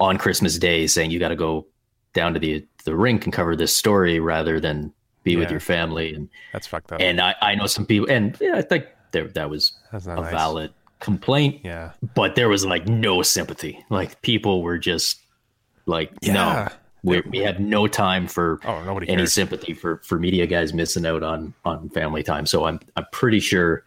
on 0.00 0.16
Christmas 0.16 0.58
Day 0.58 0.86
saying 0.86 1.10
you 1.10 1.18
got 1.18 1.28
to 1.28 1.36
go 1.36 1.66
down 2.14 2.34
to 2.34 2.40
the 2.40 2.66
the 2.84 2.96
rink 2.96 3.24
and 3.24 3.32
cover 3.32 3.54
this 3.54 3.74
story 3.74 4.18
rather 4.18 4.60
than 4.60 4.92
be 5.24 5.36
with 5.36 5.50
your 5.50 5.60
family 5.60 6.14
and 6.14 6.28
that's 6.52 6.66
fucked 6.66 6.90
up. 6.90 7.00
and 7.00 7.20
I 7.20 7.34
I 7.40 7.54
know 7.54 7.66
some 7.66 7.86
people 7.86 8.10
and 8.10 8.36
yeah 8.40 8.56
I 8.56 8.62
think 8.62 8.86
there 9.12 9.28
that 9.28 9.50
was 9.50 9.74
a 9.92 10.00
nice. 10.00 10.30
valid 10.32 10.72
complaint. 11.02 11.60
Yeah. 11.64 11.92
But 12.14 12.34
there 12.36 12.48
was 12.48 12.64
like 12.64 12.86
no 12.86 13.20
sympathy. 13.22 13.84
Like 13.90 14.22
people 14.22 14.62
were 14.62 14.78
just 14.78 15.20
like, 15.84 16.10
Yeah. 16.22 16.32
no, 16.32 16.68
we, 17.02 17.20
we 17.28 17.38
have 17.38 17.58
no 17.60 17.86
time 17.88 18.26
for 18.28 18.60
Oh, 18.64 18.82
nobody 18.84 19.08
any 19.08 19.18
cares. 19.18 19.32
sympathy 19.34 19.74
for 19.74 19.98
for 19.98 20.18
media 20.18 20.46
guys 20.46 20.72
missing 20.72 21.04
out 21.04 21.22
on 21.22 21.52
on 21.64 21.90
family 21.90 22.22
time. 22.22 22.46
So 22.46 22.64
I'm 22.64 22.80
I'm 22.96 23.06
pretty 23.12 23.40
sure 23.40 23.84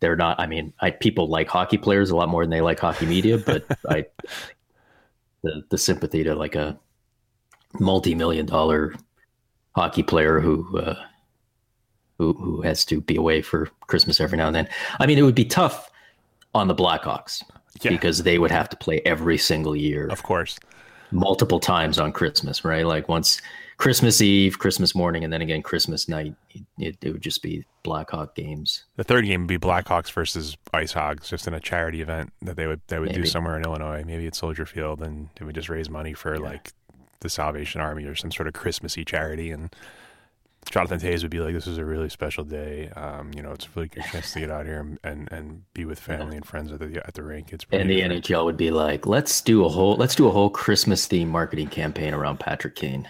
they're 0.00 0.16
not. 0.16 0.40
I 0.40 0.46
mean, 0.46 0.72
I 0.80 0.90
people 0.90 1.28
like 1.28 1.48
hockey 1.48 1.76
players 1.76 2.10
a 2.10 2.16
lot 2.16 2.30
more 2.30 2.42
than 2.42 2.50
they 2.50 2.62
like 2.62 2.80
hockey 2.80 3.04
media, 3.06 3.36
but 3.46 3.64
I 3.88 4.06
the 5.42 5.62
the 5.68 5.78
sympathy 5.78 6.24
to 6.24 6.34
like 6.34 6.54
a 6.54 6.78
multi 7.78 8.14
million 8.14 8.46
dollar 8.46 8.94
hockey 9.76 10.02
player 10.02 10.40
who. 10.40 10.78
Uh, 10.78 10.96
who, 12.18 12.34
who 12.34 12.60
has 12.60 12.84
to 12.84 13.00
be 13.00 13.16
away 13.16 13.40
for 13.40 13.70
Christmas 13.86 14.20
every 14.20 14.36
now 14.36 14.46
and 14.46 14.54
then. 14.54 14.68
I 14.98 15.06
mean, 15.06 15.16
it 15.16 15.22
would 15.22 15.34
be 15.34 15.46
tough 15.46 15.89
on 16.54 16.68
the 16.68 16.74
Blackhawks 16.74 17.42
Yeah. 17.82 17.90
because 17.92 18.22
they 18.22 18.38
would 18.38 18.50
have 18.50 18.68
to 18.70 18.76
play 18.76 19.00
every 19.04 19.38
single 19.38 19.76
year 19.76 20.08
Of 20.08 20.22
course. 20.22 20.58
multiple 21.10 21.60
times 21.60 21.98
on 21.98 22.12
Christmas, 22.12 22.64
right? 22.64 22.84
Like 22.86 23.08
once 23.08 23.40
Christmas 23.76 24.20
Eve, 24.20 24.58
Christmas 24.58 24.94
morning, 24.94 25.24
and 25.24 25.32
then 25.32 25.40
again 25.40 25.62
Christmas 25.62 26.06
night. 26.06 26.34
It, 26.78 26.96
it 27.00 27.12
would 27.12 27.22
just 27.22 27.42
be 27.42 27.64
Blackhawk 27.82 28.34
games. 28.34 28.84
The 28.96 29.04
third 29.04 29.24
game 29.24 29.40
would 29.42 29.48
be 29.48 29.58
Blackhawks 29.58 30.12
versus 30.12 30.56
Ice 30.74 30.92
Hogs, 30.92 31.30
just 31.30 31.46
in 31.48 31.54
a 31.54 31.60
charity 31.60 32.02
event 32.02 32.30
that 32.42 32.56
they 32.56 32.66
would 32.66 32.82
they 32.88 32.98
would 32.98 33.12
do 33.12 33.24
somewhere 33.24 33.56
in 33.56 33.64
Illinois, 33.64 34.04
maybe 34.06 34.26
at 34.26 34.34
Soldier 34.34 34.66
Field, 34.66 35.00
and 35.00 35.30
they 35.36 35.46
would 35.46 35.54
just 35.54 35.70
raise 35.70 35.88
money 35.88 36.12
for 36.12 36.38
like 36.38 36.72
the 37.20 37.30
Salvation 37.30 37.80
Army 37.80 38.04
or 38.04 38.14
some 38.14 38.30
sort 38.30 38.48
of 38.48 38.52
Christmassy 38.52 39.02
charity. 39.02 39.50
And 39.50 39.74
Jonathan 40.68 41.00
Toews 41.00 41.22
would 41.22 41.30
be 41.30 41.40
like, 41.40 41.54
"This 41.54 41.66
is 41.66 41.78
a 41.78 41.84
really 41.84 42.08
special 42.08 42.44
day. 42.44 42.90
Um, 42.90 43.32
you 43.34 43.42
know, 43.42 43.52
it's 43.52 43.66
a 43.66 43.68
really 43.74 43.88
good 43.88 44.04
chance 44.04 44.32
to 44.34 44.40
get 44.40 44.50
out 44.50 44.66
here 44.66 44.80
and 44.80 44.98
and, 45.02 45.32
and 45.32 45.62
be 45.74 45.84
with 45.84 45.98
family 45.98 46.36
and 46.36 46.44
friends 46.44 46.70
at 46.70 46.78
the 46.78 47.02
at 47.06 47.14
the 47.14 47.22
rink. 47.22 47.52
It's 47.52 47.64
And 47.72 47.90
the 47.90 48.02
really 48.02 48.20
NHL 48.20 48.44
would 48.44 48.56
be 48.56 48.70
like, 48.70 49.06
let's 49.06 49.40
do 49.40 49.64
a 49.64 49.68
whole 49.68 49.96
let's 49.96 50.14
do 50.14 50.28
a 50.28 50.30
whole 50.30 50.50
Christmas 50.50 51.06
theme 51.06 51.28
marketing 51.28 51.68
campaign 51.68 52.14
around 52.14 52.40
Patrick 52.40 52.76
Kane. 52.76 53.08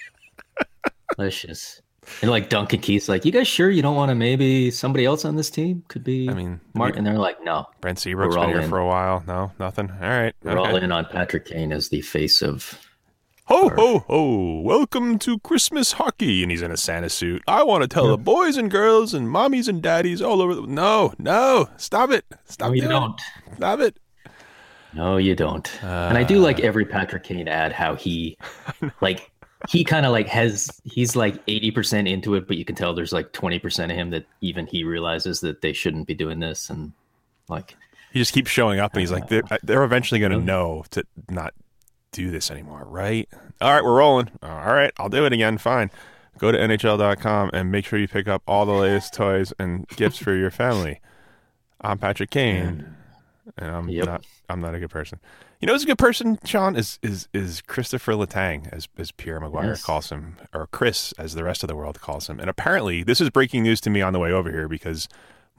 let's 1.18 1.40
just 1.40 1.82
and 2.22 2.30
like 2.30 2.48
Duncan 2.48 2.80
Keith's 2.80 3.08
like, 3.08 3.24
you 3.24 3.32
guys 3.32 3.46
sure 3.46 3.70
you 3.70 3.82
don't 3.82 3.96
want 3.96 4.10
to 4.10 4.14
maybe 4.14 4.70
somebody 4.70 5.04
else 5.04 5.24
on 5.24 5.36
this 5.36 5.50
team 5.50 5.84
could 5.88 6.04
be 6.04 6.28
I 6.28 6.34
mean, 6.34 6.60
Mark 6.74 6.96
and 6.96 7.06
they're 7.06 7.18
like, 7.18 7.42
no, 7.42 7.66
Brent 7.80 7.98
Seabrook's 7.98 8.36
been 8.36 8.48
here 8.48 8.60
in. 8.60 8.68
for 8.68 8.78
a 8.78 8.86
while. 8.86 9.22
No, 9.26 9.52
nothing. 9.58 9.90
All 9.90 10.08
right. 10.08 10.34
we're 10.42 10.58
all 10.58 10.76
in 10.76 10.92
on 10.92 11.06
Patrick 11.06 11.46
Kane 11.46 11.72
as 11.72 11.88
the 11.88 12.00
face 12.00 12.42
of 12.42 12.78
Ho 13.50 13.68
ho 13.68 13.98
ho! 14.06 14.60
Welcome 14.60 15.18
to 15.18 15.40
Christmas 15.40 15.90
hockey, 15.94 16.42
and 16.42 16.52
he's 16.52 16.62
in 16.62 16.70
a 16.70 16.76
Santa 16.76 17.10
suit. 17.10 17.42
I 17.48 17.64
want 17.64 17.82
to 17.82 17.88
tell 17.88 18.06
the 18.06 18.16
boys 18.16 18.56
and 18.56 18.70
girls 18.70 19.12
and 19.12 19.26
mommies 19.26 19.66
and 19.66 19.82
daddies 19.82 20.22
all 20.22 20.40
over 20.40 20.54
the 20.54 20.62
no, 20.68 21.12
no, 21.18 21.68
stop 21.76 22.12
it, 22.12 22.24
stop 22.44 22.68
No, 22.68 22.74
you 22.74 22.84
it. 22.84 22.88
don't. 22.88 23.20
stop 23.56 23.80
it. 23.80 23.96
No, 24.92 25.16
you 25.16 25.34
don't. 25.34 25.68
and 25.82 26.16
I 26.16 26.22
do 26.22 26.38
uh. 26.38 26.42
like 26.42 26.60
every 26.60 26.84
Patrick 26.84 27.24
Kane 27.24 27.48
ad 27.48 27.72
how 27.72 27.96
he 27.96 28.38
like 29.00 29.32
he 29.68 29.82
kind 29.82 30.06
of 30.06 30.12
like 30.12 30.28
has 30.28 30.70
he's 30.84 31.16
like 31.16 31.44
80% 31.46 32.08
into 32.08 32.36
it, 32.36 32.46
but 32.46 32.56
you 32.56 32.64
can 32.64 32.76
tell 32.76 32.94
there's 32.94 33.12
like 33.12 33.32
20% 33.32 33.84
of 33.84 33.90
him 33.90 34.10
that 34.10 34.26
even 34.42 34.68
he 34.68 34.84
realizes 34.84 35.40
that 35.40 35.60
they 35.60 35.72
shouldn't 35.72 36.06
be 36.06 36.14
doing 36.14 36.38
this 36.38 36.70
and 36.70 36.92
like 37.48 37.74
He 38.12 38.20
just 38.20 38.32
keeps 38.32 38.48
showing 38.52 38.78
up, 38.78 38.92
and 38.94 39.00
he's 39.00 39.10
like, 39.10 39.24
uh, 39.24 39.26
they're, 39.26 39.58
they're 39.64 39.84
eventually 39.84 40.20
going 40.20 40.30
to 40.30 40.38
know 40.38 40.84
to 40.90 41.04
not 41.28 41.52
do 42.12 42.30
this 42.30 42.50
anymore, 42.50 42.84
right? 42.86 43.28
All 43.60 43.72
right, 43.74 43.84
we're 43.84 43.96
rolling. 43.96 44.30
All 44.42 44.50
right, 44.50 44.92
I'll 44.98 45.08
do 45.08 45.24
it 45.26 45.32
again. 45.32 45.58
Fine. 45.58 45.90
Go 46.38 46.50
to 46.50 46.58
NHL.com 46.58 47.50
and 47.52 47.70
make 47.70 47.84
sure 47.84 47.98
you 47.98 48.08
pick 48.08 48.26
up 48.28 48.42
all 48.46 48.64
the 48.64 48.72
latest 48.72 49.12
toys 49.14 49.52
and 49.58 49.86
gifts 49.88 50.18
for 50.18 50.34
your 50.34 50.50
family. 50.50 51.00
I'm 51.80 51.98
Patrick 51.98 52.30
Kane, 52.30 52.94
and 53.56 53.70
I'm 53.70 53.88
Yep. 53.88 54.06
not. 54.06 54.24
I'm 54.48 54.60
not 54.60 54.74
a 54.74 54.80
good 54.80 54.90
person. 54.90 55.20
You 55.60 55.66
know, 55.66 55.74
who's 55.74 55.82
a 55.84 55.86
good 55.86 55.98
person, 55.98 56.38
Sean 56.44 56.74
is 56.76 56.98
is 57.02 57.28
is 57.34 57.60
Christopher 57.60 58.12
Letang, 58.14 58.72
as 58.72 58.88
as 58.96 59.12
Pierre 59.12 59.40
McGuire 59.40 59.68
Yes. 59.68 59.82
calls 59.84 60.10
him, 60.10 60.36
or 60.54 60.66
Chris, 60.68 61.12
as 61.18 61.34
the 61.34 61.44
rest 61.44 61.62
of 61.62 61.68
the 61.68 61.76
world 61.76 62.00
calls 62.00 62.28
him. 62.28 62.40
And 62.40 62.48
apparently, 62.48 63.02
this 63.02 63.20
is 63.20 63.28
breaking 63.30 63.62
news 63.62 63.80
to 63.82 63.90
me 63.90 64.00
on 64.02 64.12
the 64.12 64.18
way 64.18 64.32
over 64.32 64.50
here 64.50 64.68
because 64.68 65.08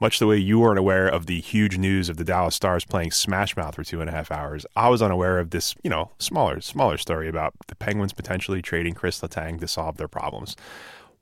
much 0.00 0.18
the 0.18 0.26
way 0.26 0.36
you 0.36 0.58
weren't 0.58 0.78
aware 0.78 1.06
of 1.06 1.26
the 1.26 1.40
huge 1.40 1.78
news 1.78 2.08
of 2.08 2.16
the 2.16 2.24
Dallas 2.24 2.54
Stars 2.56 2.84
playing 2.84 3.12
Smash 3.12 3.56
Mouth 3.56 3.76
for 3.76 3.84
two 3.84 4.00
and 4.00 4.10
a 4.10 4.12
half 4.12 4.30
hours, 4.30 4.66
I 4.74 4.88
was 4.88 5.00
unaware 5.00 5.38
of 5.38 5.50
this, 5.50 5.74
you 5.84 5.90
know, 5.90 6.10
smaller 6.18 6.60
smaller 6.60 6.98
story 6.98 7.28
about 7.28 7.54
the 7.68 7.76
Penguins 7.76 8.12
potentially 8.12 8.62
trading 8.62 8.94
Chris 8.94 9.20
Letang 9.20 9.60
to 9.60 9.68
solve 9.68 9.96
their 9.96 10.08
problems. 10.08 10.56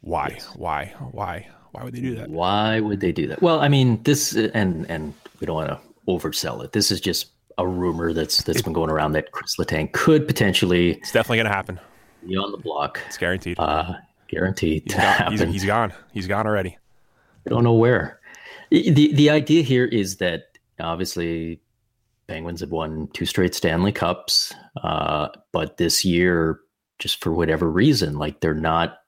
Why? 0.01 0.39
Why? 0.57 0.95
Why? 1.13 1.49
Why 1.73 1.85
would 1.85 1.95
they 1.95 2.01
do 2.01 2.15
that? 2.17 2.29
why 2.31 2.81
would 2.81 3.01
they 3.01 3.13
do 3.13 3.27
that? 3.29 3.43
Well, 3.43 3.61
I 3.61 3.69
mean, 3.69 4.03
this 4.03 4.35
and 4.35 4.91
and 4.91 5.15
we 5.41 5.47
don't 5.47 5.57
want 5.57 5.69
to 5.69 5.79
oversell 6.09 6.65
it. 6.65 6.73
This 6.73 6.91
is 6.91 7.01
just 7.01 7.31
a 7.59 7.67
rumor 7.67 8.13
that's 8.13 8.43
that's 8.43 8.63
been 8.63 8.73
going 8.73 8.91
around 8.91 9.13
that 9.13 9.33
Chris 9.33 9.57
Letang 9.57 9.93
could 9.93 10.27
potentially 10.27 10.93
It's 10.95 11.13
definitely 11.13 11.37
going 11.39 11.47
to 11.49 11.53
happen. 11.53 11.79
be 12.27 12.37
on 12.37 12.51
the 12.51 12.57
block. 12.59 13.01
It's 13.07 13.19
guaranteed. 13.19 13.59
Uh 13.61 13.95
guaranteed 14.29 14.85
he's, 14.85 14.93
to 14.95 14.99
gone. 14.99 15.31
He's, 15.31 15.41
happen. 15.41 15.53
he's 15.53 15.65
gone. 15.65 15.93
He's 16.13 16.27
gone 16.29 16.47
already. 16.47 16.79
I 17.47 17.51
don't 17.51 17.65
know 17.65 17.75
where. 17.75 18.20
The 18.71 19.13
the 19.13 19.31
idea 19.31 19.63
here 19.63 19.87
is 19.87 20.19
that 20.19 20.59
obviously 20.79 21.61
Penguins 22.29 22.61
have 22.61 22.71
won 22.71 23.09
two 23.13 23.27
straight 23.27 23.55
Stanley 23.55 23.93
Cups, 23.93 24.55
uh, 24.83 25.29
but 25.53 25.77
this 25.77 26.05
year, 26.05 26.61
just 26.99 27.23
for 27.23 27.33
whatever 27.33 27.71
reason, 27.71 28.19
like 28.19 28.41
they're 28.41 28.55
not 28.55 28.99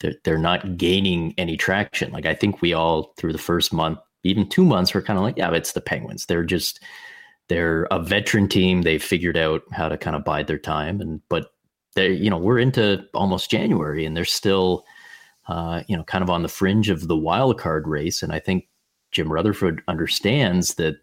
they're, 0.00 0.14
they're 0.24 0.38
not 0.38 0.76
gaining 0.76 1.34
any 1.36 1.56
traction. 1.56 2.12
Like 2.12 2.26
I 2.26 2.34
think 2.34 2.62
we 2.62 2.72
all 2.72 3.12
through 3.18 3.32
the 3.32 3.38
first 3.38 3.72
month, 3.72 3.98
even 4.24 4.48
two 4.48 4.64
months, 4.64 4.94
were 4.94 5.02
kind 5.02 5.18
of 5.18 5.22
like, 5.22 5.36
yeah, 5.36 5.52
it's 5.52 5.72
the 5.72 5.80
Penguins. 5.82 6.26
They're 6.26 6.44
just 6.44 6.82
they're 7.48 7.84
a 7.90 7.98
veteran 7.98 8.48
team. 8.48 8.82
They've 8.82 9.02
figured 9.02 9.36
out 9.36 9.62
how 9.72 9.88
to 9.88 9.98
kind 9.98 10.16
of 10.16 10.24
bide 10.24 10.46
their 10.46 10.58
time, 10.58 11.00
and 11.02 11.20
but 11.28 11.48
they 11.94 12.12
you 12.12 12.30
know 12.30 12.38
we're 12.38 12.58
into 12.58 13.04
almost 13.12 13.50
January, 13.50 14.06
and 14.06 14.16
they're 14.16 14.24
still 14.24 14.84
uh, 15.48 15.82
you 15.88 15.96
know, 15.96 16.04
kind 16.04 16.22
of 16.22 16.30
on 16.30 16.42
the 16.42 16.48
fringe 16.48 16.90
of 16.90 17.08
the 17.08 17.16
wild 17.16 17.58
card 17.58 17.88
race. 17.88 18.22
And 18.22 18.32
I 18.32 18.38
think 18.38 18.68
Jim 19.10 19.32
Rutherford 19.32 19.82
understands 19.88 20.74
that 20.74 20.96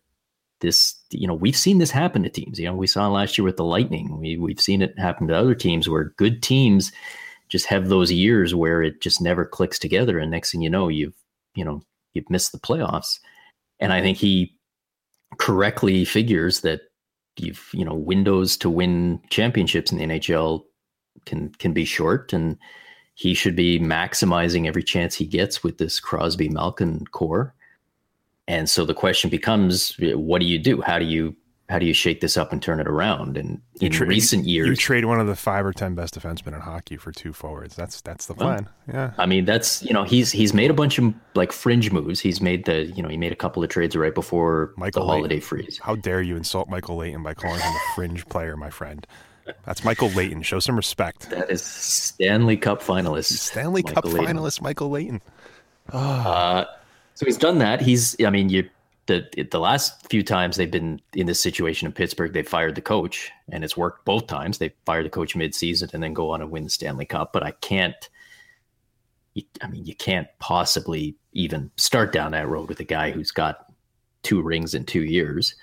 this, 0.62 0.96
you 1.12 1.28
know, 1.28 1.34
we've 1.34 1.56
seen 1.56 1.80
this 1.80 1.92
happen 1.92 2.24
to 2.24 2.30
teams. 2.30 2.60
You 2.60 2.68
know, 2.68 2.76
we 2.76 2.88
saw 2.88 3.08
last 3.10 3.38
year 3.38 3.46
with 3.46 3.58
the 3.58 3.66
Lightning. 3.66 4.20
We 4.20 4.38
we've 4.38 4.60
seen 4.60 4.82
it 4.82 4.98
happen 4.98 5.28
to 5.28 5.36
other 5.36 5.56
teams 5.56 5.90
where 5.90 6.14
good 6.18 6.42
teams 6.42 6.92
just 7.50 7.68
have 7.68 7.90
those 7.90 8.12
years 8.12 8.56
where 8.56 8.82
it 8.82 9.02
just 9.02 9.22
never 9.22 9.46
clicks 9.46 9.78
together, 9.78 10.18
and 10.18 10.32
next 10.32 10.52
thing 10.52 10.62
you 10.62 10.70
know, 10.70 10.88
you've 10.88 11.14
you 11.56 11.66
know 11.66 11.82
you've 12.14 12.30
missed 12.30 12.52
the 12.52 12.60
playoffs. 12.60 13.20
And 13.80 13.92
I 13.92 14.02
think 14.02 14.18
he 14.18 14.56
correctly 15.38 16.06
figures 16.06 16.62
that 16.62 16.82
you've 17.38 17.70
you 17.74 17.84
know 17.84 17.94
windows 17.94 18.58
to 18.58 18.70
win 18.70 19.20
championships 19.30 19.92
in 19.92 19.98
the 19.98 20.06
NHL 20.06 20.64
can 21.26 21.50
can 21.60 21.74
be 21.74 21.86
short 21.86 22.34
and 22.34 22.58
he 23.16 23.34
should 23.34 23.56
be 23.56 23.80
maximizing 23.80 24.68
every 24.68 24.84
chance 24.84 25.16
he 25.16 25.26
gets 25.26 25.64
with 25.64 25.78
this 25.78 26.02
Crosby 26.02 26.50
Malkin 26.50 27.06
core. 27.08 27.55
And 28.48 28.70
so 28.70 28.86
the 28.86 28.94
question 28.94 29.30
becomes, 29.30 29.96
what 30.00 30.40
do 30.40 30.46
you 30.46 30.60
do? 30.60 30.82
How 30.82 31.00
do 31.00 31.06
you 31.06 31.36
how 31.68 31.80
do 31.80 31.86
you 31.88 31.94
shake 31.94 32.22
this 32.22 32.38
up 32.38 32.52
and 32.52 32.62
turn 32.62 32.80
it 32.80 32.88
around? 32.88 33.38
And 33.38 33.60
in 33.82 33.92
tra- 33.92 34.06
recent 34.06 34.46
years 34.46 34.68
you 34.68 34.76
trade 34.76 35.06
one 35.06 35.20
of 35.20 35.26
the 35.26 35.36
five 35.36 35.66
or 35.66 35.74
ten 35.74 35.96
best 35.96 36.14
defensemen 36.14 36.54
in 36.54 36.62
hockey 36.62 36.96
for 36.96 37.12
two 37.12 37.34
forwards. 37.34 37.76
That's 37.76 38.02
that's 38.02 38.28
the 38.28 38.36
plan. 38.36 38.70
yeah. 38.88 39.14
I 39.18 39.26
mean, 39.26 39.46
that's 39.46 39.82
you 39.82 39.92
know 39.92 40.04
he's 40.04 40.32
he's 40.32 40.54
made 40.54 40.70
a 40.70 40.76
bunch 40.76 41.00
of 41.00 41.14
like 41.34 41.52
fringe 41.52 41.92
moves. 41.92 42.20
He's 42.20 42.40
made 42.40 42.66
the 42.66 42.86
you 42.86 43.02
know 43.02 43.10
he 43.10 43.18
made 43.18 43.32
a 43.32 43.36
couple 43.36 43.64
of 43.64 43.70
trades 43.70 43.96
right 43.96 44.14
before 44.14 44.74
Michael 44.78 45.06
the 45.06 45.12
holiday 45.12 45.40
freeze. 45.40 45.80
How 45.82 45.96
dare 45.96 46.22
you 46.22 46.36
insult 46.36 46.70
Michael 46.70 46.98
Leighton 46.98 47.24
by 47.24 47.34
calling 47.34 47.60
him 47.60 47.74
a 47.74 47.96
fringe 47.96 48.28
player, 48.28 48.56
my 48.56 48.70
friend? 48.70 49.08
That's 49.64 49.84
Michael 49.84 50.10
Leighton. 50.10 50.42
Show 50.44 50.60
some 50.60 50.76
respect. 50.76 51.30
That 51.32 51.50
is 51.50 51.64
Stanley 51.64 52.58
Cup 52.58 52.82
finalist, 52.82 53.32
Stanley 53.34 53.82
Cup 53.82 54.06
Michael 54.06 54.12
Leighton. 54.12 54.38
finalist 54.38 54.62
Michael 54.62 54.90
Leighton. 54.90 55.22
Uh, 55.92 56.66
so 57.16 57.26
he's 57.26 57.38
done 57.38 57.58
that. 57.60 57.82
He's, 57.82 58.16
I 58.24 58.30
mean, 58.30 58.50
you 58.50 58.70
the 59.08 59.28
the 59.52 59.60
last 59.60 60.08
few 60.10 60.24
times 60.24 60.58
they've 60.58 60.72
been 60.72 61.00
in 61.14 61.28
this 61.28 61.40
situation 61.40 61.86
in 61.86 61.92
Pittsburgh, 61.92 62.34
they 62.34 62.44
fired 62.44 62.76
the 62.76 62.82
coach, 62.82 63.32
and 63.50 63.64
it's 63.64 63.78
worked 63.78 64.06
both 64.06 64.28
times. 64.28 64.58
They 64.58 64.74
fire 64.86 65.04
the 65.04 65.10
coach 65.10 65.36
mid-season 65.36 65.90
and 65.94 66.02
then 66.02 66.14
go 66.14 66.32
on 66.32 66.42
and 66.42 66.52
win 66.52 66.64
the 66.64 66.70
Stanley 66.70 67.06
Cup. 67.06 67.32
But 67.32 67.44
I 67.44 67.52
can't. 67.52 68.10
I 69.62 69.68
mean, 69.68 69.86
you 69.86 69.96
can't 69.96 70.28
possibly 70.40 71.16
even 71.34 71.70
start 71.76 72.14
down 72.14 72.32
that 72.32 72.48
road 72.48 72.70
with 72.70 72.80
a 72.80 72.86
guy 72.86 73.12
who's 73.12 73.32
got 73.32 73.66
two 74.24 74.42
rings 74.42 74.74
in 74.74 74.86
two 74.86 75.04
years. 75.04 75.56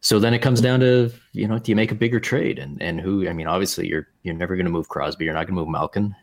So 0.00 0.18
then 0.18 0.34
it 0.34 0.40
comes 0.40 0.60
down 0.60 0.80
to 0.80 1.10
you 1.32 1.48
know, 1.48 1.58
do 1.58 1.72
you 1.72 1.76
make 1.76 1.92
a 1.92 1.96
bigger 1.96 2.20
trade? 2.20 2.58
And 2.58 2.80
and 2.80 3.00
who? 3.00 3.28
I 3.28 3.32
mean, 3.32 3.48
obviously 3.48 3.88
you're 3.88 4.08
you're 4.22 4.34
never 4.34 4.54
going 4.54 4.66
to 4.66 4.72
move 4.72 4.88
Crosby. 4.88 5.24
You're 5.24 5.34
not 5.34 5.46
going 5.46 5.56
to 5.56 5.60
move 5.60 5.68
Malkin. 5.68 6.14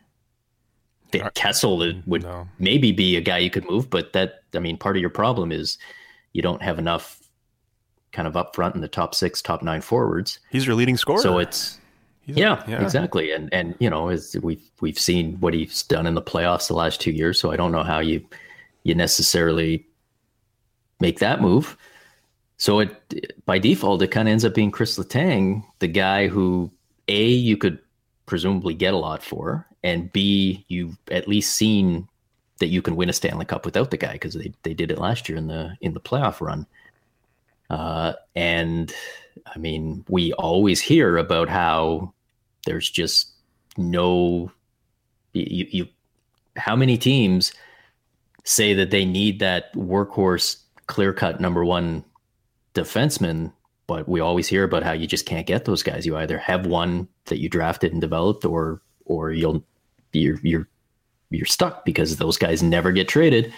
Kessel 1.35 1.77
would 2.05 2.23
No. 2.23 2.47
maybe 2.59 2.91
be 2.91 3.15
a 3.15 3.21
guy 3.21 3.37
you 3.39 3.49
could 3.49 3.69
move, 3.69 3.89
but 3.89 4.13
that 4.13 4.43
I 4.53 4.59
mean, 4.59 4.77
part 4.77 4.95
of 4.97 5.01
your 5.01 5.09
problem 5.09 5.51
is 5.51 5.77
you 6.33 6.41
don't 6.41 6.61
have 6.61 6.79
enough 6.79 7.19
kind 8.11 8.27
of 8.27 8.37
up 8.37 8.55
front 8.55 8.75
in 8.75 8.81
the 8.81 8.87
top 8.87 9.15
six, 9.15 9.41
top 9.41 9.63
nine 9.63 9.81
forwards. 9.81 10.39
He's 10.51 10.65
your 10.67 10.75
leading 10.75 10.97
scorer. 10.97 11.19
So 11.21 11.39
it's 11.39 11.79
He's- 12.25 12.37
yeah, 12.37 12.63
exactly. 12.81 13.31
And 13.31 13.49
and 13.53 13.75
you 13.79 13.89
know, 13.89 14.09
as 14.09 14.35
we've 14.41 14.61
we've 14.81 14.97
seen 14.99 15.37
what 15.41 15.53
he's 15.53 15.83
done 15.83 16.07
in 16.07 16.13
the 16.15 16.21
playoffs 16.21 16.67
the 16.67 16.73
last 16.75 17.01
two 17.01 17.11
years. 17.11 17.39
So 17.39 17.51
I 17.51 17.57
don't 17.57 17.71
know 17.71 17.83
how 17.83 17.99
you 17.99 18.25
you 18.83 18.95
necessarily 18.95 19.85
make 20.99 21.19
that 21.19 21.41
move. 21.41 21.75
So 22.57 22.79
it 22.79 23.35
by 23.45 23.59
default 23.59 24.01
it 24.01 24.07
kind 24.11 24.27
of 24.27 24.31
ends 24.31 24.45
up 24.45 24.53
being 24.53 24.71
Chris 24.71 24.97
Letang, 24.97 25.65
the 25.79 25.87
guy 25.87 26.27
who 26.27 26.71
a 27.09 27.25
you 27.25 27.57
could 27.57 27.79
presumably 28.25 28.73
get 28.73 28.93
a 28.93 28.97
lot 28.97 29.21
for, 29.21 29.67
and 29.83 30.11
b 30.11 30.65
you've 30.67 30.97
at 31.11 31.27
least 31.27 31.53
seen 31.53 32.07
that 32.59 32.67
you 32.67 32.81
can 32.81 32.95
win 32.95 33.09
a 33.09 33.13
Stanley 33.13 33.45
Cup 33.45 33.65
without 33.65 33.91
the 33.91 33.97
guy 33.97 34.13
because 34.13 34.33
they 34.33 34.53
they 34.63 34.73
did 34.73 34.91
it 34.91 34.97
last 34.97 35.27
year 35.27 35.37
in 35.37 35.47
the 35.47 35.75
in 35.81 35.93
the 35.93 35.99
playoff 35.99 36.39
run. 36.41 36.65
Uh, 37.69 38.13
and 38.35 38.93
I 39.53 39.57
mean, 39.57 40.05
we 40.07 40.33
always 40.33 40.79
hear 40.79 41.17
about 41.17 41.49
how 41.49 42.13
there's 42.65 42.89
just 42.89 43.31
no 43.77 44.51
you, 45.33 45.67
you 45.69 45.87
how 46.55 46.75
many 46.75 46.97
teams 46.97 47.51
say 48.43 48.73
that 48.73 48.91
they 48.91 49.05
need 49.05 49.39
that 49.39 49.73
workhorse 49.73 50.61
clear 50.87 51.13
cut 51.13 51.41
number 51.41 51.65
one 51.65 52.03
defenseman, 52.73 53.51
but 53.87 54.07
we 54.07 54.19
always 54.19 54.47
hear 54.47 54.63
about 54.63 54.83
how 54.83 54.91
you 54.91 55.07
just 55.07 55.25
can't 55.25 55.47
get 55.47 55.65
those 55.65 55.83
guys. 55.83 56.05
You 56.05 56.17
either 56.17 56.37
have 56.37 56.65
one 56.65 57.07
that 57.25 57.39
you 57.39 57.49
drafted 57.49 57.91
and 57.91 58.01
developed, 58.01 58.45
or 58.45 58.81
or 59.05 59.31
you'll 59.31 59.65
you're 60.13 60.39
you're 60.43 60.67
you're 61.29 61.45
stuck 61.45 61.85
because 61.85 62.17
those 62.17 62.37
guys 62.37 62.63
never 62.63 62.91
get 62.91 63.07
traded. 63.07 63.53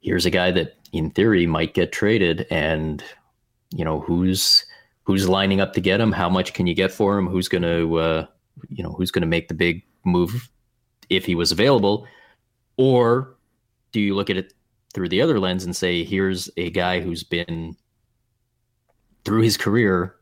Here's 0.00 0.26
a 0.26 0.30
guy 0.30 0.50
that 0.52 0.76
in 0.92 1.10
theory 1.10 1.46
might 1.46 1.74
get 1.74 1.92
traded, 1.92 2.46
and 2.50 3.02
you 3.70 3.84
know 3.84 4.00
who's 4.00 4.64
who's 5.04 5.28
lining 5.28 5.60
up 5.60 5.72
to 5.74 5.80
get 5.80 6.00
him. 6.00 6.12
How 6.12 6.28
much 6.28 6.54
can 6.54 6.66
you 6.66 6.74
get 6.74 6.92
for 6.92 7.18
him? 7.18 7.26
Who's 7.26 7.48
going 7.48 7.62
to 7.62 7.96
uh, 7.96 8.26
you 8.68 8.82
know 8.82 8.92
who's 8.92 9.10
going 9.10 9.22
to 9.22 9.28
make 9.28 9.48
the 9.48 9.54
big 9.54 9.82
move 10.04 10.50
if 11.10 11.24
he 11.24 11.34
was 11.34 11.52
available, 11.52 12.06
or 12.76 13.36
do 13.92 14.00
you 14.00 14.14
look 14.14 14.30
at 14.30 14.36
it 14.36 14.52
through 14.94 15.08
the 15.08 15.20
other 15.20 15.40
lens 15.40 15.64
and 15.64 15.74
say, 15.74 16.04
here's 16.04 16.48
a 16.56 16.70
guy 16.70 17.00
who's 17.00 17.24
been 17.24 17.76
through 19.24 19.42
his 19.42 19.56
career, 19.56 20.14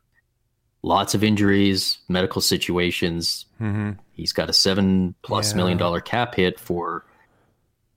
lots 0.82 1.14
of 1.14 1.22
injuries, 1.22 1.98
medical 2.08 2.40
situations. 2.40 3.46
Mm-hmm. 3.60 3.92
He's 4.12 4.32
got 4.32 4.50
a 4.50 4.52
seven 4.52 5.14
plus 5.22 5.52
yeah. 5.52 5.56
million 5.56 5.78
dollar 5.78 6.00
cap 6.00 6.34
hit 6.34 6.58
for 6.58 7.04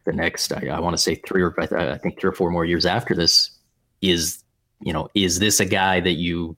the 0.06 0.13
next, 0.13 0.54
I, 0.54 0.68
I 0.68 0.80
want 0.80 0.96
to 0.96 1.01
say 1.01 1.15
three 1.15 1.42
or 1.42 1.54
I 1.60 1.98
think 1.98 2.20
three 2.20 2.30
or 2.30 2.34
four 2.34 2.51
more 2.51 2.65
years 2.65 2.86
after 2.86 3.15
this. 3.15 3.51
Is 4.01 4.44
you 4.82 4.94
know, 4.94 5.10
is 5.15 5.39
this 5.39 5.60
a 5.60 5.65
guy 5.65 6.00
that 6.00 6.13
you 6.13 6.56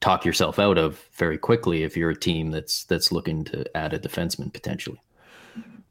talk 0.00 0.24
yourself 0.24 0.58
out 0.58 0.78
of 0.78 1.00
very 1.12 1.38
quickly 1.38 1.84
if 1.84 1.96
you're 1.96 2.10
a 2.10 2.16
team 2.16 2.50
that's 2.50 2.84
that's 2.84 3.12
looking 3.12 3.44
to 3.44 3.76
add 3.76 3.92
a 3.92 3.98
defenseman 3.98 4.52
potentially? 4.52 5.00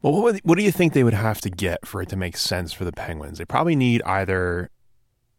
Well, 0.02 0.12
what, 0.12 0.22
would, 0.24 0.40
what 0.42 0.58
do 0.58 0.64
you 0.64 0.72
think 0.72 0.92
they 0.92 1.04
would 1.04 1.14
have 1.14 1.40
to 1.42 1.50
get 1.50 1.86
for 1.86 2.02
it 2.02 2.08
to 2.08 2.16
make 2.16 2.36
sense 2.36 2.72
for 2.72 2.84
the 2.84 2.92
Penguins? 2.92 3.38
They 3.38 3.44
probably 3.44 3.76
need 3.76 4.02
either 4.02 4.68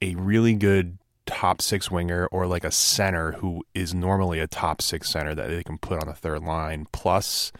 a 0.02 0.16
really 0.16 0.56
good 0.56 0.98
top 1.34 1.62
six 1.62 1.90
winger 1.90 2.28
or 2.28 2.46
like 2.46 2.64
a 2.64 2.72
center 2.72 3.34
who 3.34 3.64
is 3.74 3.94
normally 3.94 4.40
a 4.40 4.48
top 4.48 4.82
six 4.82 5.10
center 5.10 5.34
that 5.34 5.50
they 5.50 5.64
can 5.64 5.78
put 5.78 6.02
on 6.02 6.08
the 6.08 6.14
third 6.14 6.44
line, 6.44 6.88
plus 6.92 7.52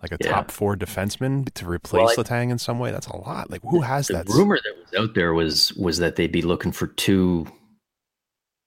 like 0.00 0.12
a 0.12 0.18
yeah. 0.20 0.32
top 0.32 0.50
four 0.50 0.76
defenseman 0.76 1.52
to 1.54 1.66
replace 1.66 2.16
well, 2.16 2.24
Letang 2.24 2.50
in 2.50 2.58
some 2.58 2.78
way. 2.78 2.90
That's 2.90 3.08
a 3.08 3.16
lot. 3.16 3.50
Like 3.50 3.62
who 3.62 3.80
has 3.80 4.08
the 4.08 4.14
that? 4.14 4.28
rumor 4.28 4.58
that 4.62 4.74
was 4.78 5.08
out 5.08 5.14
there 5.14 5.34
was 5.34 5.72
was 5.74 5.98
that 5.98 6.16
they'd 6.16 6.32
be 6.32 6.42
looking 6.42 6.72
for 6.72 6.86
two 6.86 7.46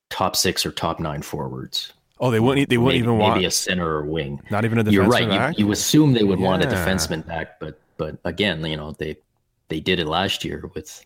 top 0.09 0.35
six 0.35 0.65
or 0.65 0.71
top 0.71 0.99
nine 0.99 1.21
forwards. 1.21 1.93
Oh, 2.19 2.31
they 2.31 2.41
wouldn't. 2.41 2.69
They 2.69 2.77
wouldn't 2.77 2.95
maybe, 2.95 3.05
even 3.05 3.17
want 3.17 3.35
maybe 3.35 3.45
a 3.45 3.51
center 3.51 3.87
or 3.87 4.03
wing. 4.03 4.41
Not 4.51 4.65
even 4.65 4.77
a 4.77 4.83
defenseman. 4.83 4.91
You're 4.91 5.05
right. 5.05 5.29
Back? 5.29 5.57
You, 5.57 5.67
you 5.67 5.71
assume 5.71 6.13
they 6.13 6.25
would 6.25 6.39
yeah. 6.39 6.45
want 6.45 6.63
a 6.63 6.67
defenseman 6.67 7.25
back, 7.25 7.59
but 7.59 7.79
but 7.97 8.17
again, 8.25 8.65
you 8.65 8.75
know 8.75 8.91
they 8.91 9.15
they 9.69 9.79
did 9.79 9.99
it 9.99 10.07
last 10.07 10.43
year 10.43 10.69
with 10.75 11.05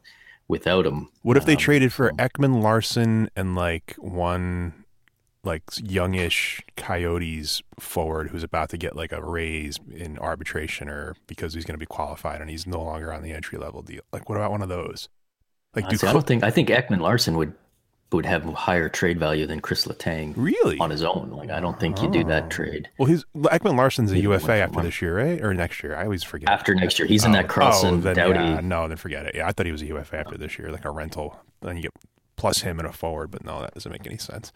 without 0.53 0.85
him. 0.85 1.09
What 1.23 1.35
if 1.35 1.45
they 1.45 1.53
um, 1.53 1.57
traded 1.57 1.91
for 1.91 2.11
Ekman-Larsson 2.11 3.31
and 3.35 3.55
like 3.55 3.95
one 3.97 4.85
like 5.43 5.63
youngish 5.77 6.61
Coyotes 6.77 7.63
forward 7.79 8.29
who's 8.29 8.43
about 8.43 8.69
to 8.69 8.77
get 8.77 8.95
like 8.95 9.11
a 9.11 9.21
raise 9.21 9.79
in 9.91 10.19
arbitration 10.19 10.87
or 10.87 11.15
because 11.25 11.55
he's 11.55 11.65
going 11.65 11.73
to 11.73 11.79
be 11.79 11.87
qualified 11.87 12.39
and 12.39 12.51
he's 12.51 12.67
no 12.67 12.81
longer 12.81 13.11
on 13.11 13.23
the 13.23 13.31
entry 13.31 13.57
level 13.57 13.81
deal? 13.81 14.01
Like, 14.13 14.29
what 14.29 14.35
about 14.35 14.51
one 14.51 14.61
of 14.61 14.69
those? 14.69 15.09
Like, 15.75 15.89
do 15.89 16.07
I 16.07 16.13
don't 16.13 16.27
think 16.27 16.43
I 16.43 16.51
think 16.51 16.69
Ekman-Larsson 16.69 17.35
would 17.35 17.53
would 18.13 18.25
have 18.25 18.43
higher 18.53 18.89
trade 18.89 19.19
value 19.19 19.45
than 19.45 19.59
Chris 19.59 19.85
Letang. 19.85 20.33
Really? 20.35 20.77
On 20.79 20.89
his 20.89 21.03
own. 21.03 21.31
Like 21.31 21.49
I 21.49 21.59
don't 21.59 21.79
think 21.79 21.99
oh. 21.99 22.03
you 22.03 22.09
do 22.09 22.23
that 22.25 22.43
oh. 22.43 22.49
trade. 22.49 22.89
Well, 22.97 23.07
he's 23.07 23.25
Ekman-Larsson's 23.35 24.11
a 24.11 24.19
UFA 24.19 24.53
after 24.53 24.81
this 24.81 25.01
year, 25.01 25.17
right? 25.17 25.41
Or 25.41 25.53
next 25.53 25.83
year? 25.83 25.95
I 25.95 26.03
always 26.03 26.23
forget. 26.23 26.49
After 26.49 26.75
next 26.75 26.99
year, 26.99 27.07
he's 27.07 27.23
oh. 27.23 27.27
in 27.27 27.31
that 27.33 27.49
Carlson 27.49 27.95
oh, 27.95 27.97
oh 27.97 27.97
then, 27.97 28.15
Doughty. 28.15 28.39
Yeah, 28.39 28.59
no, 28.61 28.87
then 28.87 28.97
forget 28.97 29.25
it. 29.25 29.35
Yeah, 29.35 29.47
I 29.47 29.51
thought 29.51 29.65
he 29.65 29.71
was 29.71 29.81
a 29.81 29.87
UFA 29.87 30.17
after 30.17 30.37
this 30.37 30.57
year, 30.57 30.71
like 30.71 30.85
a 30.85 30.91
rental. 30.91 31.39
Then 31.61 31.77
you 31.77 31.83
get 31.83 31.93
plus 32.35 32.61
him 32.61 32.79
and 32.79 32.87
a 32.87 32.91
forward, 32.91 33.31
but 33.31 33.43
no, 33.43 33.61
that 33.61 33.73
doesn't 33.73 33.91
make 33.91 34.05
any 34.05 34.17
sense. 34.17 34.51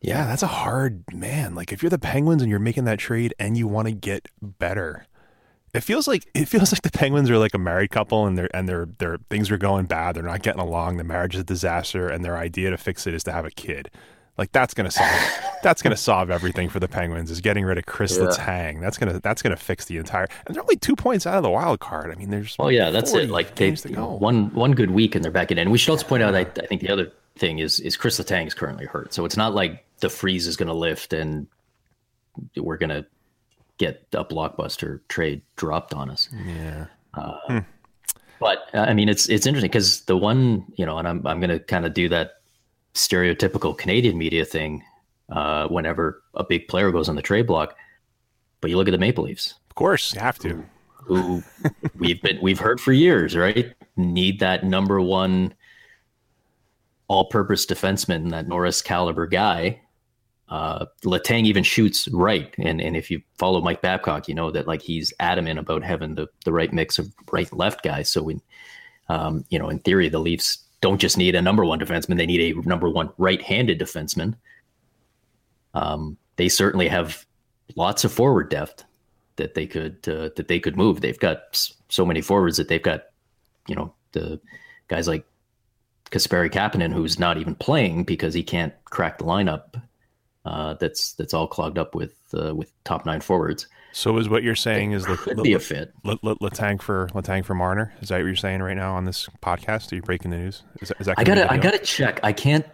Yeah, 0.00 0.26
that's 0.26 0.42
a 0.42 0.48
hard 0.48 1.04
man. 1.12 1.54
Like 1.54 1.72
if 1.72 1.82
you're 1.82 1.90
the 1.90 1.98
Penguins 1.98 2.40
and 2.40 2.50
you're 2.50 2.58
making 2.58 2.84
that 2.84 2.98
trade 2.98 3.34
and 3.38 3.56
you 3.56 3.68
want 3.68 3.88
to 3.88 3.92
get 3.92 4.28
better, 4.40 5.06
it 5.72 5.80
feels 5.80 6.08
like 6.08 6.26
it 6.34 6.46
feels 6.46 6.72
like 6.72 6.82
the 6.82 6.90
Penguins 6.90 7.30
are 7.30 7.38
like 7.38 7.54
a 7.54 7.58
married 7.58 7.90
couple 7.90 8.26
and 8.26 8.36
their 8.36 8.54
and 8.54 8.68
their 8.68 8.86
their 8.98 9.18
things 9.28 9.50
are 9.50 9.58
going 9.58 9.86
bad. 9.86 10.16
They're 10.16 10.22
not 10.22 10.42
getting 10.42 10.60
along. 10.60 10.96
The 10.96 11.04
marriage 11.04 11.34
is 11.34 11.42
a 11.42 11.44
disaster, 11.44 12.08
and 12.08 12.24
their 12.24 12.36
idea 12.36 12.70
to 12.70 12.76
fix 12.76 13.06
it 13.06 13.14
is 13.14 13.24
to 13.24 13.32
have 13.32 13.44
a 13.44 13.50
kid. 13.50 13.90
Like 14.36 14.52
that's 14.52 14.74
gonna 14.74 14.90
solve 14.90 15.10
that's 15.62 15.82
gonna 15.82 15.96
solve 15.96 16.30
everything 16.30 16.68
for 16.68 16.80
the 16.80 16.88
Penguins 16.88 17.30
is 17.30 17.40
getting 17.40 17.64
rid 17.64 17.78
of 17.78 17.86
Chris 17.86 18.16
yeah. 18.16 18.24
Letang. 18.24 18.80
That's 18.80 18.98
gonna 18.98 19.20
that's 19.20 19.42
gonna 19.42 19.56
fix 19.56 19.84
the 19.84 19.98
entire. 19.98 20.28
And 20.46 20.54
they're 20.54 20.62
only 20.62 20.76
two 20.76 20.96
points 20.96 21.26
out 21.26 21.36
of 21.36 21.42
the 21.42 21.50
wild 21.50 21.78
card. 21.80 22.10
I 22.10 22.14
mean, 22.14 22.30
there's 22.30 22.56
oh 22.58 22.68
yeah, 22.68 22.90
that's 22.90 23.12
it. 23.14 23.30
Like 23.30 23.54
they 23.54 23.72
one 23.72 24.52
one 24.54 24.72
good 24.72 24.90
week 24.90 25.14
and 25.14 25.24
they're 25.24 25.30
back 25.30 25.50
in. 25.50 25.58
And 25.58 25.70
we 25.70 25.78
should 25.78 25.90
also 25.90 26.06
point 26.06 26.22
out, 26.22 26.34
I, 26.34 26.40
I 26.40 26.66
think 26.66 26.80
the 26.80 26.90
other 26.90 27.12
thing 27.36 27.58
is 27.58 27.80
is 27.80 27.96
Chris 27.96 28.18
Letang 28.18 28.46
is 28.46 28.54
currently 28.54 28.86
hurt, 28.86 29.14
so 29.14 29.24
it's 29.24 29.36
not 29.36 29.54
like 29.54 29.84
the 30.00 30.08
freeze 30.08 30.46
is 30.46 30.56
going 30.56 30.68
to 30.68 30.74
lift 30.74 31.12
and 31.12 31.46
we're 32.56 32.78
going 32.78 32.90
to 32.90 33.04
get 33.80 34.06
a 34.12 34.24
blockbuster 34.24 35.00
trade 35.08 35.40
dropped 35.56 35.94
on 35.94 36.10
us. 36.10 36.28
Yeah. 36.46 36.86
Uh, 37.14 37.38
hmm. 37.48 37.58
But 38.38 38.68
uh, 38.74 38.80
I 38.80 38.92
mean, 38.92 39.08
it's 39.08 39.28
it's 39.28 39.46
interesting 39.46 39.70
because 39.70 40.02
the 40.02 40.16
one 40.16 40.64
you 40.76 40.86
know, 40.86 40.98
and 40.98 41.08
I'm 41.08 41.26
I'm 41.26 41.40
going 41.40 41.50
to 41.50 41.58
kind 41.58 41.84
of 41.84 41.94
do 41.94 42.08
that 42.10 42.34
stereotypical 42.94 43.76
Canadian 43.76 44.18
media 44.18 44.44
thing 44.44 44.82
uh, 45.30 45.66
whenever 45.68 46.22
a 46.34 46.44
big 46.44 46.68
player 46.68 46.92
goes 46.92 47.08
on 47.08 47.16
the 47.16 47.22
trade 47.22 47.46
block. 47.46 47.74
But 48.60 48.70
you 48.70 48.76
look 48.76 48.88
at 48.88 48.92
the 48.92 48.98
Maple 48.98 49.24
Leafs. 49.24 49.54
Of 49.70 49.74
course, 49.74 50.14
you 50.14 50.20
have 50.20 50.38
to. 50.40 50.64
Who, 50.94 51.40
who 51.40 51.42
we've 51.98 52.20
been 52.20 52.38
we've 52.42 52.60
heard 52.60 52.80
for 52.80 52.92
years, 52.92 53.34
right? 53.34 53.72
Need 53.96 54.40
that 54.40 54.64
number 54.64 55.00
one 55.00 55.54
all-purpose 57.08 57.66
defenseman, 57.66 58.30
that 58.30 58.46
Norris 58.46 58.80
caliber 58.82 59.26
guy 59.26 59.80
uh, 60.50 60.86
even 61.30 61.62
shoots 61.62 62.08
right, 62.08 62.52
and 62.58 62.80
and 62.80 62.96
if 62.96 63.10
you 63.10 63.22
follow 63.38 63.60
Mike 63.60 63.82
Babcock, 63.82 64.28
you 64.28 64.34
know 64.34 64.50
that 64.50 64.66
like 64.66 64.82
he's 64.82 65.12
adamant 65.20 65.60
about 65.60 65.84
having 65.84 66.16
the 66.16 66.26
the 66.44 66.52
right 66.52 66.72
mix 66.72 66.98
of 66.98 67.12
right 67.30 67.50
left 67.52 67.84
guys. 67.84 68.10
So 68.10 68.24
when, 68.24 68.42
um, 69.08 69.44
you 69.50 69.58
know, 69.58 69.68
in 69.68 69.78
theory, 69.78 70.08
the 70.08 70.18
Leafs 70.18 70.58
don't 70.80 71.00
just 71.00 71.16
need 71.16 71.36
a 71.36 71.42
number 71.42 71.64
one 71.64 71.78
defenseman; 71.78 72.16
they 72.16 72.26
need 72.26 72.56
a 72.56 72.68
number 72.68 72.90
one 72.90 73.10
right-handed 73.16 73.78
defenseman. 73.78 74.34
Um, 75.74 76.16
they 76.34 76.48
certainly 76.48 76.88
have 76.88 77.24
lots 77.76 78.04
of 78.04 78.12
forward 78.12 78.50
depth 78.50 78.82
that 79.36 79.54
they 79.54 79.68
could 79.68 79.98
uh, 80.08 80.30
that 80.34 80.48
they 80.48 80.58
could 80.58 80.76
move. 80.76 81.00
They've 81.00 81.18
got 81.18 81.70
so 81.88 82.04
many 82.04 82.20
forwards 82.20 82.56
that 82.56 82.66
they've 82.66 82.82
got, 82.82 83.04
you 83.68 83.76
know, 83.76 83.94
the 84.12 84.40
guys 84.88 85.06
like 85.06 85.24
Kasperi 86.10 86.50
Kapanen, 86.50 86.92
who's 86.92 87.20
not 87.20 87.38
even 87.38 87.54
playing 87.54 88.02
because 88.02 88.34
he 88.34 88.42
can't 88.42 88.74
crack 88.86 89.18
the 89.18 89.24
lineup 89.24 89.80
uh, 90.44 90.74
that's 90.74 91.12
that's 91.14 91.34
all 91.34 91.46
clogged 91.46 91.78
up 91.78 91.94
with 91.94 92.14
uh, 92.34 92.54
with 92.54 92.72
top 92.84 93.06
nine 93.06 93.20
forwards. 93.20 93.66
So 93.92 94.16
is 94.18 94.28
what 94.28 94.42
you're 94.42 94.54
saying 94.54 94.92
it 94.92 94.96
is 94.96 95.06
the 95.06 95.16
could 95.16 95.42
be 95.42 95.52
a 95.52 95.58
fit. 95.58 95.92
Letang 96.04 96.80
for 96.80 97.08
Letang 97.12 97.44
for 97.44 97.54
Marner? 97.54 97.92
Is 98.00 98.08
that 98.08 98.16
what 98.16 98.26
you're 98.26 98.36
saying 98.36 98.62
right 98.62 98.76
now 98.76 98.94
on 98.94 99.04
this 99.04 99.28
podcast? 99.42 99.92
Are 99.92 99.96
you 99.96 100.02
breaking 100.02 100.30
the 100.30 100.38
news? 100.38 100.62
Is 100.80 100.88
that, 100.88 101.00
is 101.00 101.06
that 101.06 101.18
I 101.18 101.24
gotta 101.24 101.50
I 101.50 101.56
gotta 101.56 101.78
check. 101.78 102.20
I 102.22 102.32
can't. 102.32 102.64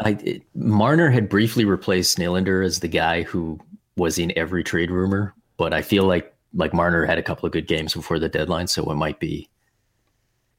I 0.00 0.10
it, 0.22 0.42
Marner 0.54 1.10
had 1.10 1.28
briefly 1.28 1.64
replaced 1.64 2.18
Nylander 2.18 2.64
as 2.64 2.80
the 2.80 2.88
guy 2.88 3.22
who 3.22 3.58
was 3.96 4.18
in 4.18 4.32
every 4.36 4.64
trade 4.64 4.90
rumor, 4.90 5.34
but 5.56 5.74
I 5.74 5.82
feel 5.82 6.04
like 6.04 6.34
like 6.54 6.72
Marner 6.72 7.04
had 7.04 7.18
a 7.18 7.22
couple 7.22 7.46
of 7.46 7.52
good 7.52 7.66
games 7.66 7.94
before 7.94 8.18
the 8.18 8.28
deadline, 8.28 8.68
so 8.68 8.90
it 8.90 8.94
might 8.94 9.20
be 9.20 9.48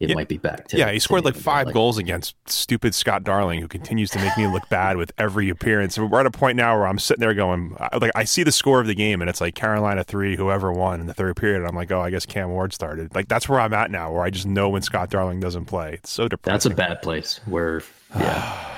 it 0.04 0.10
yeah. 0.10 0.16
might 0.16 0.28
be 0.28 0.38
back 0.38 0.68
to 0.68 0.78
yeah 0.78 0.92
he 0.92 1.00
scored 1.00 1.24
like 1.24 1.36
five 1.36 1.68
like, 1.68 1.74
goals 1.74 1.98
against 1.98 2.36
stupid 2.50 2.94
scott 2.94 3.24
darling 3.24 3.62
who 3.62 3.68
continues 3.68 4.10
to 4.12 4.20
make 4.20 4.38
me 4.38 4.46
look 4.48 4.68
bad 4.70 4.98
with 4.98 5.12
every 5.18 5.50
appearance. 5.50 5.98
We're 5.98 6.20
at 6.20 6.26
a 6.26 6.32
point 6.32 6.58
now 6.58 6.78
where 6.78 6.88
i'm 6.88 7.00
sitting 7.00 7.22
there 7.22 7.34
going 7.34 7.76
like 8.00 8.12
i 8.16 8.26
see 8.26 8.44
the 8.44 8.52
score 8.52 8.82
of 8.82 8.88
the 8.88 8.96
game 8.96 9.22
and 9.22 9.30
it's 9.30 9.40
like 9.40 9.56
carolina 9.56 10.04
three 10.04 10.36
whoever 10.36 10.72
won 10.72 11.00
in 11.00 11.08
the 11.08 11.14
third 11.14 11.36
period. 11.38 11.60
And 11.60 11.68
i'm 11.68 11.76
like 11.76 11.92
oh 11.92 12.02
i 12.02 12.10
guess 12.10 12.26
cam 12.26 12.50
ward 12.50 12.74
started. 12.74 13.16
Like 13.16 13.28
that's 13.28 13.48
where 13.48 13.60
i'm 13.60 13.74
at 13.74 13.90
now 13.90 14.12
where 14.12 14.24
i 14.24 14.30
just 14.30 14.46
know 14.46 14.70
when 14.70 14.82
scott 14.82 15.10
darling 15.10 15.40
doesn't 15.40 15.66
play. 15.66 15.94
It's 15.94 16.12
so 16.12 16.28
depressing. 16.28 16.54
That's 16.54 16.66
a 16.66 16.70
bad 16.70 17.02
place 17.02 17.40
where 17.46 17.82
yeah. 18.16 18.70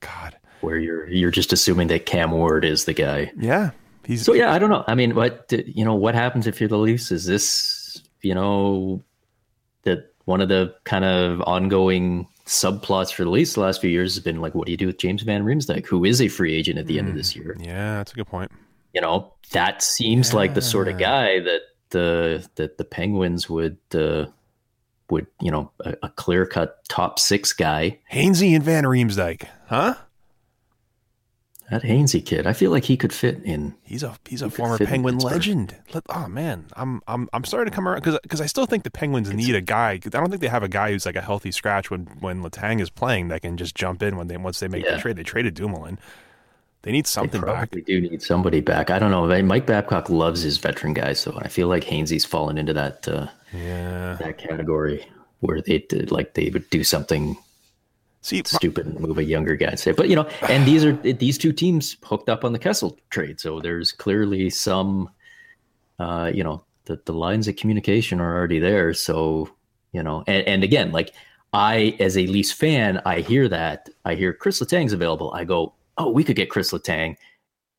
God 0.00 0.36
where 0.60 0.78
you're 0.78 1.08
you're 1.08 1.30
just 1.30 1.52
assuming 1.52 1.88
that 1.88 2.06
cam 2.06 2.30
ward 2.30 2.64
is 2.64 2.84
the 2.84 2.94
guy. 2.94 3.32
Yeah 3.36 3.70
he's 4.08 4.24
so 4.24 4.32
yeah 4.32 4.52
i 4.52 4.58
don't 4.58 4.70
know. 4.70 4.84
I 4.88 4.94
mean 4.94 5.14
what 5.14 5.52
you 5.52 5.84
know 5.84 5.94
what 5.94 6.14
happens 6.14 6.46
if 6.46 6.60
you're 6.60 6.68
the 6.68 6.78
leafs? 6.78 7.12
Is 7.12 7.26
this 7.26 8.02
you 8.22 8.34
know 8.34 9.02
that 9.82 10.12
one 10.28 10.42
of 10.42 10.50
the 10.50 10.74
kind 10.84 11.06
of 11.06 11.40
ongoing 11.46 12.28
subplots 12.44 13.10
for 13.10 13.24
the 13.24 13.30
Leafs 13.30 13.54
the 13.54 13.60
last 13.60 13.80
few 13.80 13.88
years 13.88 14.14
has 14.14 14.22
been 14.22 14.42
like, 14.42 14.54
what 14.54 14.66
do 14.66 14.70
you 14.70 14.76
do 14.76 14.86
with 14.86 14.98
James 14.98 15.22
Van 15.22 15.42
Riemsdyk, 15.42 15.86
who 15.86 16.04
is 16.04 16.20
a 16.20 16.28
free 16.28 16.54
agent 16.54 16.78
at 16.78 16.86
the 16.86 16.96
mm, 16.96 16.98
end 16.98 17.08
of 17.08 17.14
this 17.14 17.34
year? 17.34 17.56
Yeah, 17.58 17.96
that's 17.96 18.12
a 18.12 18.14
good 18.14 18.26
point. 18.26 18.52
You 18.92 19.00
know, 19.00 19.32
that 19.52 19.82
seems 19.82 20.30
yeah. 20.30 20.36
like 20.36 20.52
the 20.52 20.60
sort 20.60 20.86
of 20.88 20.98
guy 20.98 21.40
that 21.40 21.60
the 21.90 22.46
that 22.56 22.76
the 22.76 22.84
Penguins 22.84 23.48
would 23.48 23.78
uh, 23.94 24.26
would 25.08 25.26
you 25.40 25.50
know 25.50 25.70
a, 25.80 25.96
a 26.02 26.08
clear 26.10 26.44
cut 26.44 26.86
top 26.90 27.18
six 27.18 27.54
guy. 27.54 27.98
Hainsey 28.12 28.54
and 28.54 28.62
Van 28.62 28.84
Riemsdyk, 28.84 29.48
huh? 29.68 29.94
That 31.70 31.82
Hainsey 31.82 32.24
kid, 32.24 32.46
I 32.46 32.54
feel 32.54 32.70
like 32.70 32.84
he 32.84 32.96
could 32.96 33.12
fit 33.12 33.42
in. 33.44 33.74
He's 33.82 34.02
a 34.02 34.16
he's 34.26 34.40
a 34.40 34.48
former 34.48 34.78
Penguin 34.78 35.18
legend. 35.18 35.76
Oh 36.08 36.26
man, 36.26 36.64
I'm 36.74 37.02
I'm 37.06 37.28
I'm 37.34 37.44
starting 37.44 37.70
to 37.70 37.74
come 37.74 37.86
around 37.86 38.00
because 38.00 38.18
because 38.22 38.40
I 38.40 38.46
still 38.46 38.64
think 38.64 38.84
the 38.84 38.90
Penguins 38.90 39.30
need 39.30 39.54
a 39.54 39.60
guy. 39.60 39.90
I 39.90 39.98
don't 39.98 40.30
think 40.30 40.40
they 40.40 40.48
have 40.48 40.62
a 40.62 40.68
guy 40.68 40.92
who's 40.92 41.04
like 41.04 41.16
a 41.16 41.20
healthy 41.20 41.52
scratch 41.52 41.90
when 41.90 42.06
when 42.20 42.42
Letang 42.42 42.80
is 42.80 42.88
playing 42.88 43.28
that 43.28 43.42
can 43.42 43.58
just 43.58 43.74
jump 43.74 44.02
in 44.02 44.16
when 44.16 44.28
they 44.28 44.38
once 44.38 44.60
they 44.60 44.68
make 44.68 44.82
yeah. 44.82 44.94
the 44.94 45.00
trade. 45.00 45.16
They 45.16 45.22
traded 45.22 45.54
Dumoulin. 45.54 45.98
They 46.82 46.92
need 46.92 47.06
something 47.06 47.42
they 47.42 47.46
back. 47.46 47.70
They 47.72 47.82
do 47.82 48.00
need 48.00 48.22
somebody 48.22 48.60
back. 48.60 48.88
I 48.88 48.98
don't 48.98 49.10
know. 49.10 49.42
Mike 49.42 49.66
Babcock 49.66 50.08
loves 50.08 50.40
his 50.40 50.56
veteran 50.56 50.94
guys, 50.94 51.20
so 51.20 51.38
I 51.38 51.48
feel 51.48 51.68
like 51.68 51.84
Hainsey's 51.84 52.24
fallen 52.24 52.56
into 52.56 52.72
that 52.72 53.06
uh, 53.06 53.26
yeah 53.52 54.16
that 54.20 54.38
category 54.38 55.06
where 55.40 55.60
they 55.60 55.80
did 55.80 56.10
like 56.10 56.32
they 56.32 56.48
would 56.48 56.68
do 56.70 56.82
something 56.82 57.36
See, 58.20 58.42
stupid 58.44 58.98
move 58.98 59.18
a 59.18 59.24
younger 59.24 59.54
guy. 59.54 59.74
Say, 59.76 59.92
but 59.92 60.08
you 60.08 60.16
know, 60.16 60.28
and 60.48 60.66
these 60.66 60.84
are 60.84 60.92
these 61.12 61.38
two 61.38 61.52
teams 61.52 61.96
hooked 62.02 62.28
up 62.28 62.44
on 62.44 62.52
the 62.52 62.58
Kessel 62.58 62.98
trade, 63.10 63.40
so 63.40 63.60
there's 63.60 63.92
clearly 63.92 64.50
some, 64.50 65.10
uh, 65.98 66.30
you 66.34 66.42
know, 66.42 66.64
the 66.84 67.00
the 67.04 67.12
lines 67.12 67.48
of 67.48 67.56
communication 67.56 68.20
are 68.20 68.36
already 68.36 68.58
there. 68.58 68.92
So 68.94 69.50
you 69.92 70.02
know, 70.02 70.24
and, 70.26 70.46
and 70.46 70.64
again, 70.64 70.92
like 70.92 71.14
I 71.52 71.96
as 72.00 72.16
a 72.18 72.26
Leafs 72.26 72.52
fan, 72.52 73.00
I 73.06 73.20
hear 73.20 73.48
that 73.48 73.88
I 74.04 74.14
hear 74.14 74.32
Chris 74.32 74.60
Letang's 74.60 74.92
available. 74.92 75.32
I 75.32 75.44
go, 75.44 75.74
oh, 75.96 76.10
we 76.10 76.24
could 76.24 76.36
get 76.36 76.50
Chris 76.50 76.72
Letang, 76.72 77.16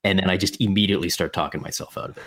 and 0.04 0.20
then 0.20 0.30
I 0.30 0.38
just 0.38 0.60
immediately 0.62 1.10
start 1.10 1.34
talking 1.34 1.62
myself 1.62 1.98
out 1.98 2.12
of 2.12 2.18
it. 2.18 2.24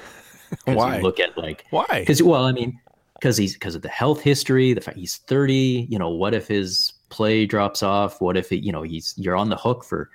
Why? 0.77 1.01
Look 1.01 1.19
at 1.19 1.37
like 1.39 1.65
why? 1.71 1.87
Because 2.01 2.23
well, 2.23 2.45
I 2.45 2.53
mean, 2.53 2.79
because 3.15 3.39
he's 3.39 3.55
because 3.55 3.75
of 3.75 3.81
the 3.81 3.89
health 3.89 4.21
history, 4.21 4.75
the 4.75 4.83
fact 4.83 4.99
he's 4.99 5.17
thirty. 5.17 5.87
You 5.89 5.99
know, 5.99 6.11
what 6.11 6.35
if 6.35 6.47
his 6.47 6.93
play 7.13 7.45
drops 7.45 7.83
off? 7.83 8.21
What 8.21 8.37
if 8.39 8.51
it, 8.51 8.65
you 8.65 8.73
know 8.73 8.83
he's 8.83 9.15
you're 9.19 9.37
on 9.37 9.51
the 9.51 9.57
hook 9.57 9.85
for, 9.85 10.11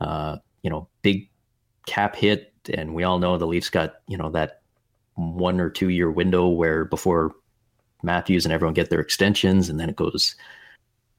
uh, 0.00 0.36
you 0.62 0.70
know, 0.70 0.86
big 1.00 1.30
cap 1.86 2.14
hit, 2.14 2.52
and 2.72 2.94
we 2.94 3.02
all 3.02 3.18
know 3.18 3.38
the 3.38 3.46
Leafs 3.46 3.70
got 3.70 3.94
you 4.06 4.18
know 4.18 4.30
that 4.30 4.60
one 5.14 5.58
or 5.58 5.70
two 5.70 5.88
year 5.88 6.10
window 6.10 6.48
where 6.48 6.84
before 6.84 7.32
Matthews 8.02 8.44
and 8.44 8.52
everyone 8.52 8.74
get 8.74 8.90
their 8.90 9.00
extensions, 9.00 9.70
and 9.70 9.80
then 9.80 9.88
it 9.88 9.96
goes, 9.96 10.36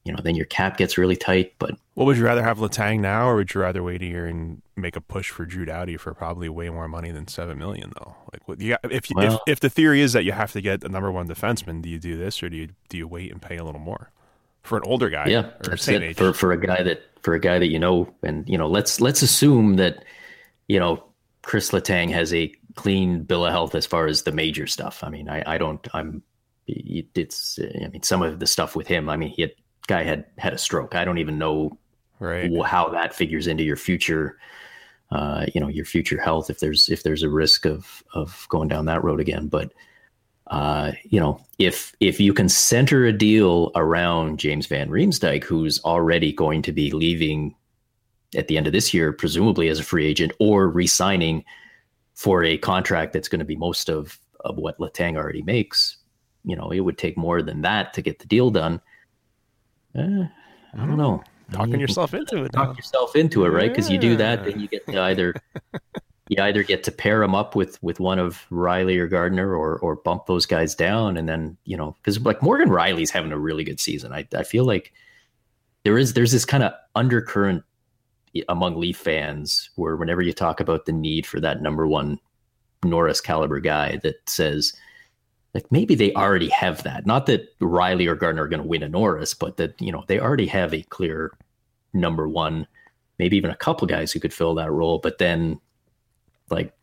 you 0.06 0.12
know, 0.12 0.20
then 0.22 0.36
your 0.36 0.46
cap 0.46 0.78
gets 0.78 0.98
really 0.98 1.16
tight. 1.16 1.54
But 1.60 1.76
what 1.94 2.06
would 2.06 2.18
you 2.18 2.26
rather 2.26 2.44
have 2.44 2.60
Letang 2.60 3.00
now, 3.00 3.28
or 3.28 3.36
would 3.36 3.54
you 3.54 3.62
rather 3.62 3.82
wait 3.82 4.02
a 4.02 4.06
year 4.06 4.26
and 4.26 4.62
make 4.76 4.96
a 4.96 5.02
push 5.02 5.30
for 5.30 5.46
Drew 5.46 5.66
Doughty 5.66 5.98
for 5.98 6.14
probably 6.14 6.50
way 6.50 6.70
more 6.70 6.88
money 6.88 7.12
than 7.12 7.28
seven 7.28 7.58
million 7.58 7.94
though? 7.98 8.16
Like, 8.32 8.48
what 8.48 8.60
you 8.60 8.72
got, 8.72 8.92
if, 8.92 9.08
well, 9.16 9.36
if 9.36 9.54
if 9.54 9.60
the 9.62 9.70
theory 9.70 10.02
is 10.02 10.14
that 10.14 10.24
you 10.24 10.34
have 10.34 10.52
to 10.52 10.62
get 10.62 10.84
a 10.84 10.90
number 10.90 11.12
one 11.12 11.28
defenseman, 11.28 11.82
do 11.82 11.90
you 11.90 12.00
do 12.00 12.18
this 12.18 12.44
or 12.44 12.50
do 12.50 12.58
you 12.58 12.70
do 12.90 12.98
you 12.98 13.08
wait 13.08 13.32
and 13.32 13.42
pay 13.42 13.58
a 13.58 13.64
little 13.64 13.82
more? 13.82 14.12
For 14.64 14.78
an 14.78 14.84
older 14.86 15.10
guy. 15.10 15.28
Yeah, 15.28 15.52
that's 15.62 15.88
it. 15.88 16.02
Age. 16.02 16.18
For 16.18 16.34
for 16.34 16.52
a 16.52 16.60
guy 16.60 16.82
that 16.84 17.04
for 17.22 17.34
a 17.34 17.40
guy 17.40 17.60
that 17.60 17.68
you 17.68 17.80
know, 17.80 18.14
and 18.24 18.48
you 18.48 18.58
know, 18.58 18.68
let's 18.68 19.00
let's 19.00 19.22
assume 19.22 19.76
that 19.76 20.04
you 20.68 20.80
know 20.80 21.04
Chris 21.42 21.72
Letang 21.72 22.10
has 22.12 22.34
a 22.34 22.54
clean 22.76 23.24
bill 23.24 23.46
of 23.46 23.52
health 23.52 23.76
as 23.76 23.86
far 23.86 24.08
as 24.08 24.24
the 24.24 24.32
major 24.32 24.68
stuff. 24.68 25.04
I 25.04 25.10
mean, 25.10 25.30
I 25.30 25.44
I 25.46 25.58
don't 25.58 25.86
I'm 25.94 26.24
it's 26.68 27.60
I 27.60 27.88
mean 27.88 28.04
some 28.04 28.24
of 28.24 28.40
the 28.40 28.48
stuff 28.48 28.76
with 28.76 28.88
him. 28.88 29.10
I 29.10 29.18
mean, 29.18 29.30
he 29.30 29.44
had 29.44 29.52
guy 29.88 30.04
had 30.04 30.26
had 30.38 30.54
a 30.54 30.58
stroke. 30.58 30.96
I 30.96 31.06
don't 31.06 31.18
even 31.18 31.38
know 31.38 31.78
right. 32.20 32.52
how 32.66 32.90
that 32.90 33.14
figures 33.14 33.48
into 33.48 33.64
your 33.64 33.78
future. 33.78 34.38
Uh, 35.12 35.46
you 35.54 35.62
know 35.62 35.68
your 35.68 35.86
future 35.86 36.20
health 36.20 36.50
if 36.50 36.60
there's 36.60 36.90
if 36.90 37.04
there's 37.04 37.22
a 37.22 37.30
risk 37.30 37.68
of 37.68 38.04
of 38.16 38.48
going 38.50 38.68
down 38.68 38.86
that 38.86 39.04
road 39.04 39.20
again 39.20 39.48
but 39.48 39.72
uh, 40.48 40.92
you 41.04 41.20
know, 41.20 41.40
if 41.60 41.94
if 42.00 42.20
you 42.20 42.34
can 42.34 42.50
center 42.50 43.06
a 43.06 43.14
deal 43.14 43.72
around 43.76 44.40
James 44.40 44.68
Van 44.68 44.90
Riemsdyk, 44.90 45.44
who's 45.44 45.80
already 45.84 46.34
going 46.34 46.62
to 46.64 46.72
be 46.72 46.92
leaving 46.92 47.56
at 48.36 48.48
the 48.48 48.58
end 48.58 48.68
of 48.68 48.74
this 48.74 48.94
year, 48.94 49.14
presumably 49.14 49.70
as 49.70 49.80
a 49.80 49.84
free 49.84 50.06
agent, 50.06 50.34
or 50.40 50.68
re-signing 50.68 51.46
for 52.16 52.44
a 52.44 52.58
contract 52.58 53.14
that's 53.14 53.28
going 53.28 53.40
to 53.40 53.46
be 53.46 53.56
most 53.56 53.90
of 53.90 54.20
of 54.42 54.58
what 54.58 54.78
Letang 54.80 55.16
already 55.16 55.42
makes, 55.42 55.98
you 56.44 56.56
know, 56.56 56.72
it 56.72 56.82
would 56.82 56.98
take 56.98 57.18
more 57.18 57.42
than 57.42 57.62
that 57.62 57.94
to 57.94 58.02
get 58.02 58.20
the 58.20 58.26
deal 58.26 58.52
done. 58.52 58.82
Eh, 59.96 60.24
I 60.74 60.86
don't 60.86 60.98
know. 60.98 61.24
Talking 61.52 61.80
yourself 61.80 62.14
into 62.14 62.44
it. 62.44 62.52
Talk 62.52 62.76
yourself 62.76 63.16
into 63.16 63.46
it, 63.46 63.50
right? 63.50 63.70
Because 63.70 63.90
yeah. 63.90 63.96
you 63.96 64.00
do 64.00 64.18
that, 64.18 64.44
then 64.44 64.60
you 64.60 64.68
get 64.68 64.86
to 64.88 65.00
either 65.00 65.34
you 66.30 66.42
either 66.42 66.64
get 66.64 66.84
to 66.84 66.92
pair 66.92 67.20
them 67.20 67.36
up 67.36 67.56
with 67.56 67.82
with 67.84 68.00
one 68.00 68.20
of 68.20 68.46
Rielly 68.50 68.98
or 68.98 69.08
Gardiner, 69.08 69.56
or 69.56 69.78
or 69.80 69.96
bump 69.96 70.26
those 70.26 70.46
guys 70.46 70.76
down, 70.76 71.18
and 71.18 71.28
then 71.28 71.58
you 71.66 71.78
know 71.78 71.96
because 72.02 72.20
like 72.22 72.42
Morgan 72.42 72.70
Rielly's 72.70 73.12
having 73.12 73.32
a 73.32 73.40
really 73.40 73.64
good 73.64 73.80
season. 73.80 74.14
I 74.14 74.28
I 74.36 74.44
feel 74.44 74.66
like 74.66 74.94
there 75.84 75.98
is 75.98 76.14
there's 76.14 76.32
this 76.32 76.46
kind 76.46 76.64
of 76.64 76.74
undercurrent 76.96 77.64
among 78.50 78.80
Leaf 78.80 78.98
fans 78.98 79.70
where 79.76 79.96
whenever 79.96 80.22
you 80.22 80.34
talk 80.34 80.60
about 80.60 80.86
the 80.86 80.92
need 80.92 81.26
for 81.26 81.40
that 81.40 81.62
number 81.62 81.86
one 81.88 82.20
Norris 82.84 83.22
caliber 83.22 83.60
guy 83.60 83.98
that 84.04 84.28
says 84.28 84.74
like 85.54 85.72
maybe 85.72 85.94
they 85.94 86.14
already 86.14 86.50
have 86.50 86.84
that. 86.84 87.06
Not 87.06 87.28
that 87.28 87.58
Rielly 87.60 88.08
or 88.08 88.16
Gardiner 88.16 88.44
are 88.44 88.48
going 88.48 88.62
to 88.62 88.68
win 88.68 88.84
a 88.84 88.90
Norris, 88.90 89.34
but 89.34 89.58
that 89.58 89.80
you 89.80 89.92
know 89.92 90.04
they 90.08 90.20
already 90.20 90.48
have 90.48 90.74
a 90.74 90.84
clear 90.84 91.32
number 91.94 92.28
one, 92.28 92.66
maybe 93.20 93.38
even 93.38 93.52
a 93.52 93.56
couple 93.56 93.88
guys 93.88 94.12
who 94.12 94.20
could 94.20 94.34
fill 94.34 94.56
that 94.56 94.72
role. 94.72 95.00
But 95.00 95.20
then 95.20 95.60
like, 96.50 96.74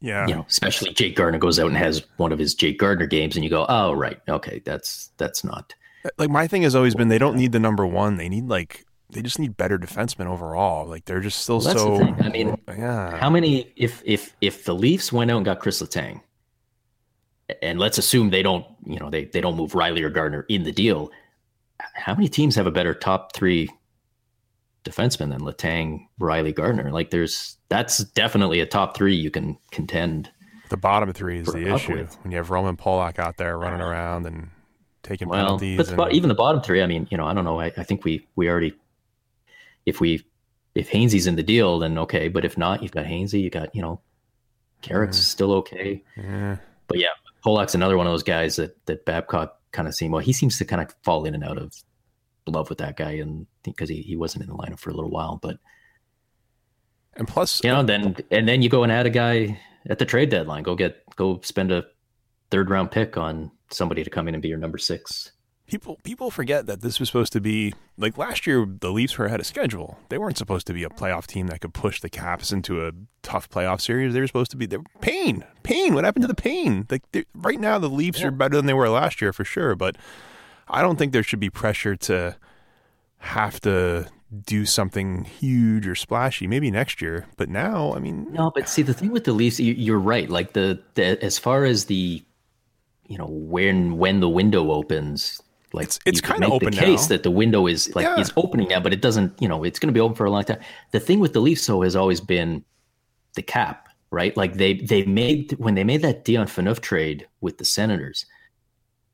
yeah, 0.00 0.26
you 0.26 0.34
know, 0.34 0.46
especially 0.48 0.92
Jake 0.92 1.16
gardiner 1.16 1.38
goes 1.38 1.58
out 1.58 1.68
and 1.68 1.76
has 1.76 2.04
one 2.16 2.32
of 2.32 2.38
his 2.38 2.54
Jake 2.54 2.78
gardiner 2.78 3.06
games, 3.06 3.36
and 3.36 3.44
you 3.44 3.50
go, 3.50 3.66
oh 3.68 3.92
right, 3.92 4.20
okay, 4.28 4.60
that's 4.64 5.10
that's 5.16 5.42
not. 5.44 5.74
Uh, 6.04 6.10
like 6.18 6.30
my 6.30 6.46
thing 6.46 6.62
has 6.62 6.74
always 6.74 6.94
been, 6.94 7.08
they 7.08 7.18
don't 7.18 7.36
need 7.36 7.52
the 7.52 7.60
number 7.60 7.86
one. 7.86 8.16
They 8.16 8.28
need 8.28 8.48
like 8.48 8.84
they 9.10 9.22
just 9.22 9.38
need 9.38 9.56
better 9.56 9.78
defensemen 9.78 10.26
overall. 10.26 10.86
Like 10.86 11.04
they're 11.04 11.20
just 11.20 11.40
still 11.40 11.60
well, 11.60 11.76
so. 11.76 12.14
I 12.20 12.28
mean, 12.28 12.60
yeah. 12.68 13.16
How 13.16 13.30
many? 13.30 13.72
If 13.76 14.02
if 14.04 14.34
if 14.40 14.64
the 14.64 14.74
Leafs 14.74 15.12
went 15.12 15.30
out 15.30 15.38
and 15.38 15.46
got 15.46 15.60
Chris 15.60 15.80
Letang, 15.80 16.20
and 17.62 17.78
let's 17.78 17.98
assume 17.98 18.30
they 18.30 18.42
don't, 18.42 18.66
you 18.84 18.98
know, 18.98 19.10
they 19.10 19.26
they 19.26 19.40
don't 19.40 19.56
move 19.56 19.72
rielly 19.72 20.02
or 20.02 20.10
gardiner 20.10 20.44
in 20.48 20.64
the 20.64 20.72
deal. 20.72 21.10
How 21.94 22.14
many 22.14 22.28
teams 22.28 22.54
have 22.56 22.66
a 22.66 22.70
better 22.70 22.94
top 22.94 23.34
three 23.34 23.68
defensemen 24.86 25.30
than 25.30 25.40
Letang, 25.40 26.06
Rielly, 26.20 26.54
Gardiner. 26.54 26.90
Like 26.90 27.10
there's 27.10 27.56
that's 27.68 27.98
definitely 27.98 28.60
a 28.60 28.66
top 28.66 28.96
three 28.96 29.14
you 29.14 29.30
can 29.30 29.58
contend. 29.70 30.30
The 30.68 30.76
bottom 30.76 31.12
three 31.12 31.40
is 31.40 31.46
the 31.46 31.74
issue 31.74 31.96
with. 31.96 32.16
when 32.22 32.32
you 32.32 32.38
have 32.38 32.50
Roman 32.50 32.76
Polak 32.76 33.18
out 33.18 33.36
there 33.36 33.56
running 33.56 33.80
around 33.80 34.26
and 34.26 34.50
taking 35.02 35.28
well, 35.28 35.44
penalties. 35.44 35.90
But 35.92 36.08
and... 36.08 36.16
even 36.16 36.28
the 36.28 36.34
bottom 36.34 36.60
three, 36.62 36.82
I 36.82 36.86
mean, 36.86 37.06
you 37.10 37.16
know, 37.16 37.26
I 37.26 37.34
don't 37.34 37.44
know. 37.44 37.60
I, 37.60 37.72
I 37.76 37.84
think 37.84 38.04
we 38.04 38.26
we 38.36 38.48
already 38.48 38.74
if 39.84 40.00
we 40.00 40.24
if 40.74 40.90
Hainsey's 40.90 41.26
in 41.26 41.36
the 41.36 41.42
deal, 41.42 41.78
then 41.78 41.98
okay. 41.98 42.28
But 42.28 42.44
if 42.44 42.58
not, 42.58 42.82
you've 42.82 42.92
got 42.92 43.06
Hainsey, 43.06 43.40
you 43.40 43.50
got 43.50 43.74
you 43.74 43.82
know, 43.82 44.00
Carrick's 44.82 45.18
mm. 45.18 45.22
still 45.22 45.52
okay. 45.54 46.02
Yeah. 46.16 46.56
But 46.88 46.98
yeah, 46.98 47.08
Polak's 47.44 47.74
another 47.74 47.96
one 47.96 48.06
of 48.06 48.12
those 48.12 48.22
guys 48.22 48.56
that 48.56 48.76
that 48.86 49.04
Babcock 49.04 49.58
kind 49.72 49.88
of 49.88 49.94
seem 49.94 50.10
well. 50.10 50.22
He 50.22 50.32
seems 50.32 50.58
to 50.58 50.64
kind 50.64 50.82
of 50.82 50.94
fall 51.02 51.24
in 51.24 51.34
and 51.34 51.44
out 51.44 51.58
of 51.58 51.72
love 52.46 52.68
with 52.68 52.78
that 52.78 52.96
guy, 52.96 53.12
and 53.12 53.46
because 53.62 53.88
he, 53.88 54.02
he 54.02 54.16
wasn't 54.16 54.44
in 54.44 54.50
the 54.50 54.56
lineup 54.56 54.78
for 54.78 54.90
a 54.90 54.94
little 54.94 55.10
while, 55.10 55.38
but 55.40 55.58
and 57.16 57.26
plus, 57.26 57.62
you 57.64 57.70
know, 57.70 57.80
uh, 57.80 57.82
then 57.82 58.16
and 58.30 58.48
then 58.48 58.62
you 58.62 58.68
go 58.68 58.82
and 58.82 58.92
add 58.92 59.06
a 59.06 59.10
guy 59.10 59.58
at 59.88 59.98
the 59.98 60.04
trade 60.04 60.30
deadline. 60.30 60.62
Go 60.62 60.74
get 60.74 61.02
go 61.16 61.40
spend 61.42 61.72
a 61.72 61.84
third 62.50 62.70
round 62.70 62.90
pick 62.90 63.16
on 63.16 63.50
somebody 63.70 64.04
to 64.04 64.10
come 64.10 64.28
in 64.28 64.34
and 64.34 64.42
be 64.42 64.48
your 64.48 64.58
number 64.58 64.78
six. 64.78 65.32
People 65.66 65.98
people 66.04 66.30
forget 66.30 66.66
that 66.66 66.80
this 66.80 67.00
was 67.00 67.08
supposed 67.08 67.32
to 67.32 67.40
be 67.40 67.74
like 67.98 68.16
last 68.16 68.46
year. 68.46 68.64
The 68.66 68.90
Leafs 68.90 69.18
were 69.18 69.26
ahead 69.26 69.40
of 69.40 69.46
schedule. 69.46 69.98
They 70.10 70.18
weren't 70.18 70.38
supposed 70.38 70.66
to 70.68 70.72
be 70.72 70.84
a 70.84 70.88
playoff 70.88 71.26
team 71.26 71.48
that 71.48 71.60
could 71.60 71.74
push 71.74 72.00
the 72.00 72.08
Caps 72.08 72.52
into 72.52 72.86
a 72.86 72.92
tough 73.22 73.48
playoff 73.48 73.80
series. 73.80 74.14
They 74.14 74.20
were 74.20 74.28
supposed 74.28 74.52
to 74.52 74.56
be 74.56 74.66
the 74.66 74.84
pain, 75.00 75.44
pain. 75.64 75.94
What 75.94 76.04
happened 76.04 76.22
to 76.22 76.28
the 76.28 76.34
pain? 76.34 76.86
Like 76.88 77.26
right 77.34 77.58
now, 77.58 77.78
the 77.80 77.88
Leafs 77.88 78.20
yeah. 78.20 78.28
are 78.28 78.30
better 78.30 78.54
than 78.54 78.66
they 78.66 78.74
were 78.74 78.88
last 78.88 79.20
year 79.20 79.32
for 79.32 79.44
sure. 79.44 79.74
But 79.74 79.96
I 80.68 80.82
don't 80.82 80.96
think 80.96 81.12
there 81.12 81.22
should 81.22 81.40
be 81.40 81.50
pressure 81.50 81.96
to 81.96 82.36
have 83.18 83.60
to 83.60 84.08
do 84.44 84.66
something 84.66 85.24
huge 85.24 85.86
or 85.86 85.94
splashy. 85.94 86.46
Maybe 86.46 86.70
next 86.70 87.00
year, 87.00 87.26
but 87.36 87.48
now, 87.48 87.92
I 87.94 88.00
mean, 88.00 88.32
no. 88.32 88.50
But 88.54 88.68
see, 88.68 88.82
the 88.82 88.94
thing 88.94 89.12
with 89.12 89.24
the 89.24 89.32
Leafs, 89.32 89.60
you're 89.60 89.98
right. 89.98 90.28
Like 90.28 90.52
the, 90.52 90.82
the 90.94 91.22
as 91.24 91.38
far 91.38 91.64
as 91.64 91.86
the, 91.86 92.22
you 93.06 93.18
know, 93.18 93.28
when 93.28 93.98
when 93.98 94.20
the 94.20 94.28
window 94.28 94.72
opens, 94.72 95.40
like 95.72 95.86
it's, 95.86 95.98
it's 96.04 96.20
kind 96.20 96.44
of 96.44 96.50
open 96.50 96.72
the 96.72 96.76
case 96.76 97.02
now. 97.02 97.16
that 97.16 97.22
the 97.22 97.30
window 97.30 97.66
is 97.66 97.94
like 97.94 98.04
yeah. 98.04 98.18
is 98.18 98.32
opening 98.36 98.68
now, 98.68 98.80
but 98.80 98.92
it 98.92 99.00
doesn't. 99.00 99.40
You 99.40 99.48
know, 99.48 99.62
it's 99.62 99.78
going 99.78 99.88
to 99.88 99.94
be 99.94 100.00
open 100.00 100.16
for 100.16 100.26
a 100.26 100.30
long 100.30 100.44
time. 100.44 100.60
The 100.90 101.00
thing 101.00 101.20
with 101.20 101.32
the 101.32 101.40
Leafs, 101.40 101.66
though, 101.66 101.82
has 101.82 101.94
always 101.94 102.20
been 102.20 102.64
the 103.34 103.42
cap, 103.42 103.88
right? 104.10 104.36
Like 104.36 104.54
they 104.54 104.74
they 104.74 105.04
made 105.04 105.52
when 105.52 105.76
they 105.76 105.84
made 105.84 106.02
that 106.02 106.24
Dion 106.24 106.48
Phaneuf 106.48 106.80
trade 106.80 107.28
with 107.40 107.58
the 107.58 107.64
Senators 107.64 108.26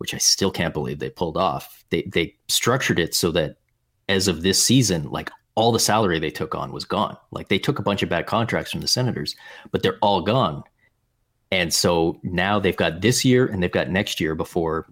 which 0.02 0.14
I 0.14 0.18
still 0.18 0.50
can't 0.50 0.74
believe 0.74 0.98
they 0.98 1.10
pulled 1.10 1.36
off. 1.36 1.84
They 1.90 2.02
they 2.02 2.34
structured 2.48 2.98
it 2.98 3.14
so 3.14 3.30
that 3.30 3.58
as 4.08 4.26
of 4.26 4.42
this 4.42 4.60
season, 4.60 5.08
like 5.10 5.30
all 5.54 5.70
the 5.70 5.78
salary 5.78 6.18
they 6.18 6.28
took 6.28 6.56
on 6.56 6.72
was 6.72 6.84
gone. 6.84 7.16
Like 7.30 7.46
they 7.46 7.60
took 7.60 7.78
a 7.78 7.84
bunch 7.84 8.02
of 8.02 8.08
bad 8.08 8.26
contracts 8.26 8.72
from 8.72 8.80
the 8.80 8.88
Senators, 8.88 9.36
but 9.70 9.84
they're 9.84 10.00
all 10.02 10.20
gone. 10.20 10.64
And 11.52 11.72
so 11.72 12.18
now 12.24 12.58
they've 12.58 12.76
got 12.76 13.00
this 13.00 13.24
year 13.24 13.46
and 13.46 13.62
they've 13.62 13.70
got 13.70 13.90
next 13.90 14.18
year 14.18 14.34
before 14.34 14.88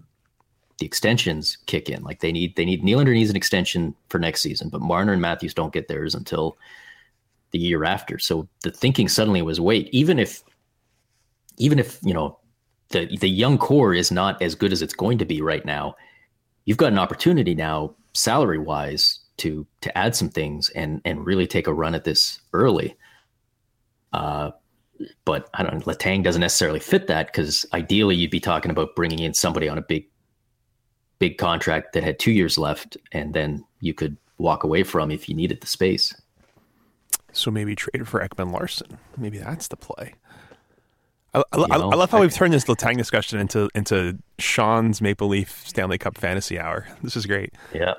the 0.79 0.85
extensions 0.85 1.57
kick 1.65 1.89
in. 1.89 2.01
Like 2.03 2.21
they 2.21 2.31
need 2.31 2.55
they 2.55 2.63
need 2.63 2.81
Nylander 2.81 3.11
needs 3.11 3.29
an 3.29 3.35
extension 3.35 3.93
for 4.07 4.17
next 4.17 4.39
season, 4.39 4.69
but 4.69 4.79
Marner 4.79 5.11
and 5.11 5.21
Matthews 5.21 5.53
don't 5.53 5.73
get 5.73 5.89
theirs 5.89 6.15
until 6.15 6.57
the 7.51 7.59
year 7.59 7.83
after. 7.83 8.17
So 8.17 8.47
the 8.63 8.71
thinking 8.71 9.09
suddenly 9.09 9.41
was 9.41 9.59
wait, 9.59 9.89
even 9.91 10.19
if 10.19 10.41
even 11.57 11.79
if, 11.79 11.99
you 12.01 12.13
know, 12.13 12.37
the 12.91 13.17
the 13.17 13.29
young 13.29 13.57
core 13.57 13.93
is 13.93 14.11
not 14.11 14.41
as 14.41 14.55
good 14.55 14.71
as 14.71 14.81
it's 14.81 14.93
going 14.93 15.17
to 15.17 15.25
be 15.25 15.41
right 15.41 15.65
now, 15.65 15.95
you've 16.65 16.77
got 16.77 16.91
an 16.91 16.99
opportunity 16.99 17.55
now 17.55 17.95
salary 18.13 18.59
wise 18.59 19.19
to 19.37 19.65
to 19.81 19.97
add 19.97 20.15
some 20.15 20.29
things 20.29 20.69
and 20.69 21.01
and 21.05 21.25
really 21.25 21.47
take 21.47 21.67
a 21.67 21.73
run 21.73 21.95
at 21.95 22.03
this 22.03 22.39
early. 22.53 22.95
Uh, 24.13 24.51
but 25.25 25.49
I 25.53 25.63
don't. 25.63 25.83
Letang 25.85 26.23
doesn't 26.23 26.41
necessarily 26.41 26.79
fit 26.79 27.07
that 27.07 27.27
because 27.27 27.65
ideally 27.73 28.15
you'd 28.15 28.31
be 28.31 28.39
talking 28.39 28.71
about 28.71 28.95
bringing 28.95 29.19
in 29.19 29.33
somebody 29.33 29.67
on 29.67 29.77
a 29.77 29.81
big, 29.81 30.05
big 31.19 31.37
contract 31.37 31.93
that 31.93 32.03
had 32.03 32.19
two 32.19 32.31
years 32.31 32.57
left, 32.57 32.97
and 33.11 33.33
then 33.33 33.65
you 33.79 33.93
could 33.93 34.17
walk 34.37 34.63
away 34.63 34.83
from 34.83 35.11
if 35.11 35.27
you 35.27 35.35
needed 35.35 35.61
the 35.61 35.67
space. 35.67 36.13
So 37.33 37.49
maybe 37.49 37.75
trade 37.75 38.07
for 38.07 38.27
Ekman-Larsson. 38.27 38.97
Maybe 39.17 39.37
that's 39.37 39.69
the 39.69 39.77
play. 39.77 40.15
I, 41.33 41.43
I, 41.53 41.61
I, 41.61 41.77
love 41.77 42.11
how 42.11 42.19
we've 42.19 42.33
turned 42.33 42.53
this 42.53 42.65
Letang 42.65 42.97
discussion 42.97 43.39
into 43.39 43.69
into 43.73 44.17
Sean's 44.37 45.01
Maple 45.01 45.29
Leaf 45.29 45.65
Stanley 45.65 45.97
Cup 45.97 46.17
Fantasy 46.17 46.59
Hour. 46.59 46.87
This 47.03 47.15
is 47.15 47.25
great. 47.25 47.53
Yeah. 47.73 47.93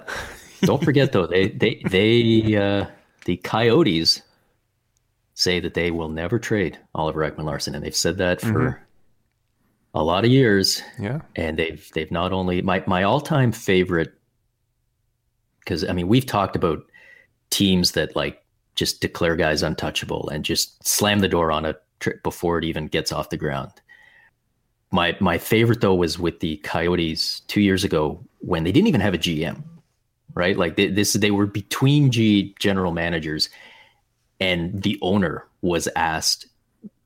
Don't 0.62 0.82
forget 0.84 1.12
though, 1.12 1.26
they 1.26 1.48
they 1.48 1.82
they 1.88 2.56
uh, 2.56 2.86
the 3.24 3.36
Coyotes 3.38 4.22
say 5.34 5.60
that 5.60 5.74
they 5.74 5.90
will 5.90 6.08
never 6.08 6.38
trade 6.38 6.78
Oliver 6.94 7.28
Ekman-Larsson, 7.28 7.74
and 7.74 7.84
they've 7.84 7.96
said 7.96 8.18
that 8.18 8.40
for 8.40 8.46
mm-hmm. 8.52 8.82
a 9.94 10.04
lot 10.04 10.24
of 10.24 10.30
years. 10.30 10.82
Yeah, 11.00 11.20
and 11.34 11.58
they've 11.58 11.90
they've 11.94 12.10
not 12.10 12.32
only 12.32 12.62
my 12.62 12.84
my 12.86 13.02
all 13.02 13.20
time 13.20 13.50
favorite 13.50 14.12
because 15.60 15.84
I 15.84 15.92
mean 15.92 16.06
we've 16.06 16.26
talked 16.26 16.54
about 16.54 16.84
teams 17.50 17.92
that 17.92 18.14
like 18.14 18.44
just 18.74 19.00
declare 19.00 19.36
guys 19.36 19.62
untouchable 19.62 20.28
and 20.28 20.44
just 20.44 20.86
slam 20.86 21.18
the 21.18 21.28
door 21.28 21.50
on 21.50 21.64
a 21.64 21.74
trip 22.02 22.22
before 22.22 22.58
it 22.58 22.64
even 22.64 22.86
gets 22.88 23.12
off 23.12 23.30
the 23.30 23.36
ground. 23.36 23.72
My 24.90 25.16
my 25.20 25.38
favorite 25.38 25.80
though 25.80 25.94
was 25.94 26.18
with 26.18 26.40
the 26.40 26.58
Coyotes 26.58 27.40
two 27.48 27.62
years 27.62 27.84
ago 27.84 28.22
when 28.40 28.64
they 28.64 28.72
didn't 28.72 28.88
even 28.88 29.00
have 29.00 29.14
a 29.14 29.18
GM, 29.18 29.62
right? 30.34 30.56
Like 30.56 30.76
they, 30.76 30.88
this, 30.88 31.14
they 31.14 31.30
were 31.30 31.46
between 31.46 32.10
G 32.10 32.54
general 32.58 32.92
managers, 32.92 33.48
and 34.40 34.82
the 34.82 34.98
owner 35.00 35.46
was 35.62 35.88
asked 35.96 36.46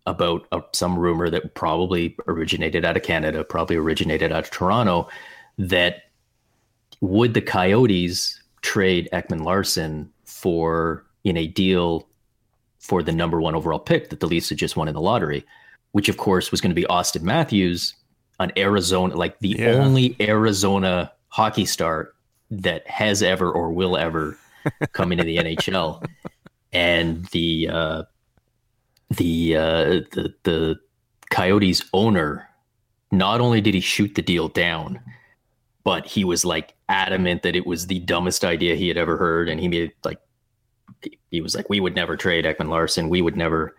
about 0.06 0.46
a, 0.52 0.62
some 0.72 0.98
rumor 0.98 1.28
that 1.30 1.54
probably 1.54 2.16
originated 2.26 2.84
out 2.84 2.96
of 2.96 3.02
Canada, 3.02 3.44
probably 3.44 3.76
originated 3.76 4.32
out 4.32 4.44
of 4.44 4.50
Toronto, 4.50 5.08
that 5.58 6.04
would 7.00 7.34
the 7.34 7.40
Coyotes 7.42 8.40
trade 8.62 9.08
Ekman-Larsson 9.12 10.10
for 10.24 11.04
in 11.24 11.36
a 11.36 11.46
deal 11.46 12.08
for 12.86 13.02
the 13.02 13.12
number 13.12 13.40
one 13.40 13.54
overall 13.54 13.78
pick 13.78 14.10
that 14.10 14.20
the 14.20 14.26
Leafs 14.26 14.48
had 14.48 14.58
just 14.58 14.76
won 14.76 14.88
in 14.88 14.94
the 14.94 15.00
lottery, 15.00 15.44
which 15.92 16.08
of 16.08 16.16
course 16.16 16.50
was 16.50 16.60
going 16.60 16.70
to 16.70 16.74
be 16.74 16.84
Auston 16.84 17.22
Matthews, 17.22 17.94
an 18.38 18.52
Arizona, 18.56 19.16
like 19.16 19.38
the 19.40 19.56
yeah. 19.58 19.72
only 19.72 20.16
Arizona 20.20 21.12
hockey 21.28 21.66
star 21.66 22.12
that 22.50 22.86
has 22.88 23.22
ever 23.22 23.50
or 23.50 23.72
will 23.72 23.96
ever 23.96 24.38
come 24.92 25.12
into 25.12 25.24
the 25.24 25.36
NHL. 25.38 26.04
And 26.72 27.24
the 27.26 27.68
uh, 27.68 28.02
the 29.10 29.56
uh, 29.56 29.84
the 30.12 30.34
the 30.42 30.76
Coyotes 31.30 31.84
owner, 31.92 32.48
not 33.10 33.40
only 33.40 33.60
did 33.60 33.74
he 33.74 33.80
shoot 33.80 34.14
the 34.14 34.22
deal 34.22 34.48
down, 34.48 35.00
but 35.84 36.06
he 36.06 36.24
was 36.24 36.44
like 36.44 36.74
adamant 36.88 37.42
that 37.42 37.56
it 37.56 37.66
was 37.66 37.86
the 37.86 38.00
dumbest 38.00 38.44
idea 38.44 38.76
he 38.76 38.88
had 38.88 38.96
ever 38.96 39.16
heard, 39.16 39.48
and 39.48 39.60
he 39.60 39.68
made 39.68 39.92
like 40.04 40.18
he 41.30 41.40
was 41.40 41.54
like, 41.54 41.68
we 41.68 41.80
would 41.80 41.94
never 41.94 42.16
trade 42.16 42.44
Ekman-Larsson. 42.44 43.08
We 43.08 43.22
would 43.22 43.36
never, 43.36 43.74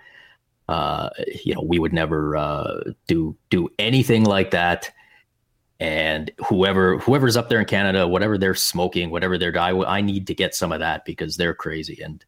uh, 0.68 1.10
you 1.44 1.54
know, 1.54 1.62
we 1.62 1.80
would 1.80 1.94
never 1.94 2.36
uh, 2.36 2.82
do 3.08 3.36
do 3.50 3.70
anything 3.80 4.24
like 4.24 4.52
that. 4.52 4.92
And 5.80 6.32
whoever 6.48 6.98
whoever's 6.98 7.38
up 7.38 7.50
there 7.50 7.60
in 7.60 7.66
Canada, 7.66 8.08
whatever 8.08 8.38
they're 8.38 8.56
smoking, 8.56 9.12
whatever 9.12 9.38
they're 9.38 9.58
I, 9.58 9.72
I 9.72 10.02
need 10.02 10.28
to 10.28 10.34
get 10.34 10.56
some 10.56 10.72
of 10.72 10.80
that 10.80 11.06
because 11.06 11.38
they're 11.38 11.54
crazy. 11.54 12.02
And 12.02 12.24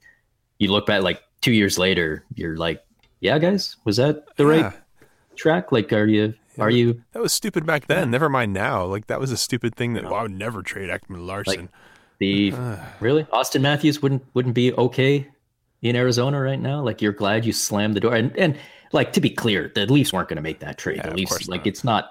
you 0.59 0.71
look 0.71 0.85
back 0.85 1.01
like 1.01 1.23
two 1.41 1.51
years 1.51 1.79
later, 1.79 2.25
you're 2.35 2.57
like, 2.57 2.83
yeah, 3.21 3.39
guys, 3.39 3.75
was 3.85 3.97
that 3.97 4.35
the 4.38 4.45
yeah. 4.45 4.62
right 4.62 4.73
track? 5.35 5.71
Like, 5.71 5.91
are 5.93 6.05
you 6.05 6.35
are 6.59 6.69
you? 6.69 7.01
That 7.13 7.21
was 7.21 7.33
stupid 7.33 7.65
back 7.65 7.88
then. 7.88 8.07
Yeah. 8.07 8.12
Never 8.12 8.29
mind 8.29 8.53
now. 8.53 8.85
Like 8.85 9.07
that 9.07 9.19
was 9.19 9.31
a 9.31 9.38
stupid 9.38 9.75
thing 9.75 9.93
that 9.93 10.03
well, 10.03 10.15
I 10.15 10.21
would 10.23 10.31
never 10.31 10.62
trade 10.62 10.89
Ekman-Larsson. 10.89 11.62
Like, 11.62 11.69
the 12.19 12.53
really 12.99 13.23
Auston 13.25 13.62
Matthews 13.62 14.01
wouldn't 14.01 14.23
wouldn't 14.34 14.55
be 14.55 14.73
okay 14.73 15.27
in 15.82 15.95
Arizona 15.95 16.39
right 16.39 16.60
now. 16.60 16.84
Like 16.84 17.01
you're 17.01 17.13
glad 17.13 17.45
you 17.45 17.53
slammed 17.53 17.95
the 17.95 17.99
door, 17.99 18.15
and 18.15 18.36
and 18.38 18.58
like 18.91 19.13
to 19.13 19.21
be 19.21 19.29
clear, 19.29 19.71
the 19.73 19.86
Leafs 19.86 20.13
weren't 20.13 20.29
going 20.29 20.38
to 20.38 20.43
make 20.43 20.60
that 20.60 20.77
trade. 20.77 20.97
Yeah, 20.97 21.10
the 21.10 21.15
Leafs 21.15 21.47
like 21.47 21.65
it's 21.65 21.84
not, 21.84 22.10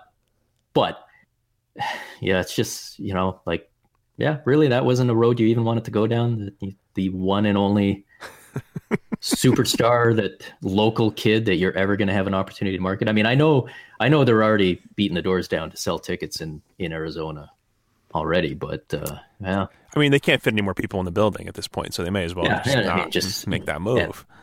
but 0.74 1.04
yeah, 2.20 2.40
it's 2.40 2.54
just 2.54 2.98
you 2.98 3.14
know 3.14 3.40
like 3.46 3.70
yeah, 4.16 4.38
really 4.44 4.68
that 4.68 4.84
wasn't 4.84 5.10
a 5.10 5.14
road 5.14 5.38
you 5.38 5.46
even 5.46 5.64
wanted 5.64 5.84
to 5.84 5.90
go 5.90 6.06
down. 6.06 6.52
The, 6.60 6.74
the 6.94 7.08
one 7.10 7.46
and 7.46 7.56
only 7.56 8.04
superstar 9.20 10.16
that 10.16 10.44
local 10.62 11.12
kid 11.12 11.44
that 11.44 11.56
you're 11.56 11.76
ever 11.76 11.96
going 11.96 12.08
to 12.08 12.14
have 12.14 12.26
an 12.26 12.34
opportunity 12.34 12.76
to 12.76 12.82
market. 12.82 13.08
I 13.08 13.12
mean, 13.12 13.26
I 13.26 13.34
know 13.34 13.68
I 14.00 14.08
know 14.08 14.24
they're 14.24 14.42
already 14.42 14.82
beating 14.96 15.14
the 15.14 15.22
doors 15.22 15.48
down 15.48 15.70
to 15.70 15.76
sell 15.76 15.98
tickets 15.98 16.40
in 16.40 16.62
in 16.78 16.92
Arizona 16.92 17.50
already, 18.14 18.54
but 18.54 18.92
uh, 18.94 19.18
yeah. 19.40 19.66
I 19.94 19.98
mean, 19.98 20.12
they 20.12 20.20
can't 20.20 20.42
fit 20.42 20.52
any 20.52 20.62
more 20.62 20.74
people 20.74 21.00
in 21.00 21.04
the 21.04 21.12
building 21.12 21.48
at 21.48 21.54
this 21.54 21.68
point, 21.68 21.94
so 21.94 22.02
they 22.02 22.10
may 22.10 22.24
as 22.24 22.34
well 22.34 22.44
yeah, 22.44 22.62
just 22.62 22.76
yeah, 22.76 22.82
not 22.82 22.98
I 22.98 23.02
mean, 23.02 23.10
just 23.10 23.46
make 23.46 23.66
that 23.66 23.80
move. 23.80 24.26
Yeah. 24.28 24.36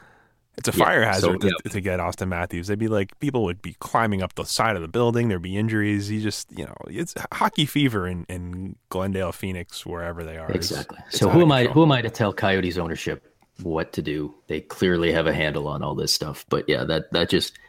It's 0.58 0.69
a 0.69 0.71
fire 0.71 1.03
hazard 1.03 1.41
so, 1.41 1.49
to, 1.49 1.69
to, 1.69 1.81
get 1.81 1.99
Auston 1.99 2.29
Matthews. 2.29 2.67
They'd 2.67 2.79
be 2.79 2.88
like, 2.88 3.19
people 3.19 3.43
would 3.43 3.62
be 3.62 3.75
climbing 3.79 4.21
up 4.21 4.36
the 4.36 4.45
side 4.45 4.77
of 4.77 4.81
the 4.81 4.88
building. 4.88 5.27
There'd 5.27 5.41
be 5.41 5.58
injuries. 5.58 6.10
You 6.10 6.21
just, 6.21 6.49
you 6.58 6.65
know, 6.65 6.75
it's 6.88 7.13
hockey 7.34 7.65
fever 7.65 8.08
in, 8.08 8.25
in 8.29 8.77
Glendale, 8.89 9.34
Phoenix, 9.34 9.86
wherever 9.86 10.23
they 10.23 10.38
are. 10.38 10.49
Exactly. 10.49 10.97
It's, 11.08 11.15
it's 11.15 11.19
so 11.19 11.29
who 11.29 11.41
am 11.41 11.51
I? 11.51 11.65
Who 11.65 11.84
am 11.84 11.91
I 11.91 12.01
to 12.01 12.10
tell 12.10 12.31
Coyotes 12.31 12.77
ownership 12.77 13.36
what 13.63 13.91
to 13.93 14.01
do? 14.01 14.34
They 14.47 14.62
clearly 14.62 15.12
have 15.12 15.27
a 15.27 15.34
handle 15.34 15.67
on 15.67 15.84
all 15.84 15.93
this 15.93 16.13
stuff. 16.13 16.45
But 16.47 16.69
yeah, 16.69 16.86
that 16.86 17.12
that 17.12 17.29
just 17.29 17.60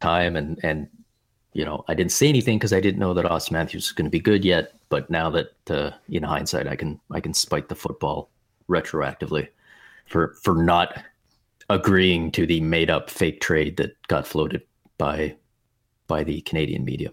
time 0.00 0.36
and 0.36 0.58
and 0.62 0.88
you 1.52 1.64
know, 1.64 1.84
I 1.88 1.94
didn't 1.94 2.12
say 2.12 2.28
anything 2.28 2.58
because 2.58 2.72
I 2.72 2.80
didn't 2.80 3.00
know 3.00 3.14
that 3.14 3.24
Auston 3.24 3.52
Matthews 3.52 3.88
was 3.88 3.92
going 3.92 4.06
to 4.06 4.10
be 4.10 4.20
good 4.20 4.44
yet. 4.44 4.74
But 4.88 5.10
now 5.10 5.30
that, 5.30 5.70
uh, 5.70 5.90
in 6.08 6.22
hindsight, 6.22 6.66
I 6.66 6.76
can 6.76 7.00
I 7.10 7.20
can 7.20 7.34
spike 7.34 7.68
the 7.68 7.74
football 7.74 8.30
retroactively 8.68 9.48
for 10.06 10.34
for 10.42 10.54
not 10.54 11.02
agreeing 11.70 12.30
to 12.32 12.46
the 12.46 12.60
made 12.60 12.90
up 12.90 13.10
fake 13.10 13.40
trade 13.40 13.76
that 13.76 13.96
got 14.08 14.26
floated 14.26 14.62
by 14.96 15.36
by 16.06 16.24
the 16.24 16.40
Canadian 16.42 16.84
media. 16.84 17.12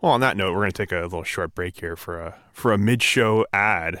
Well, 0.00 0.12
on 0.12 0.20
that 0.20 0.36
note, 0.36 0.52
we're 0.52 0.60
going 0.60 0.72
to 0.72 0.86
take 0.86 0.92
a 0.92 1.02
little 1.02 1.24
short 1.24 1.54
break 1.54 1.80
here 1.80 1.96
for 1.96 2.20
a 2.20 2.36
for 2.52 2.72
a 2.72 2.78
mid 2.78 3.02
show 3.02 3.46
ad. 3.52 4.00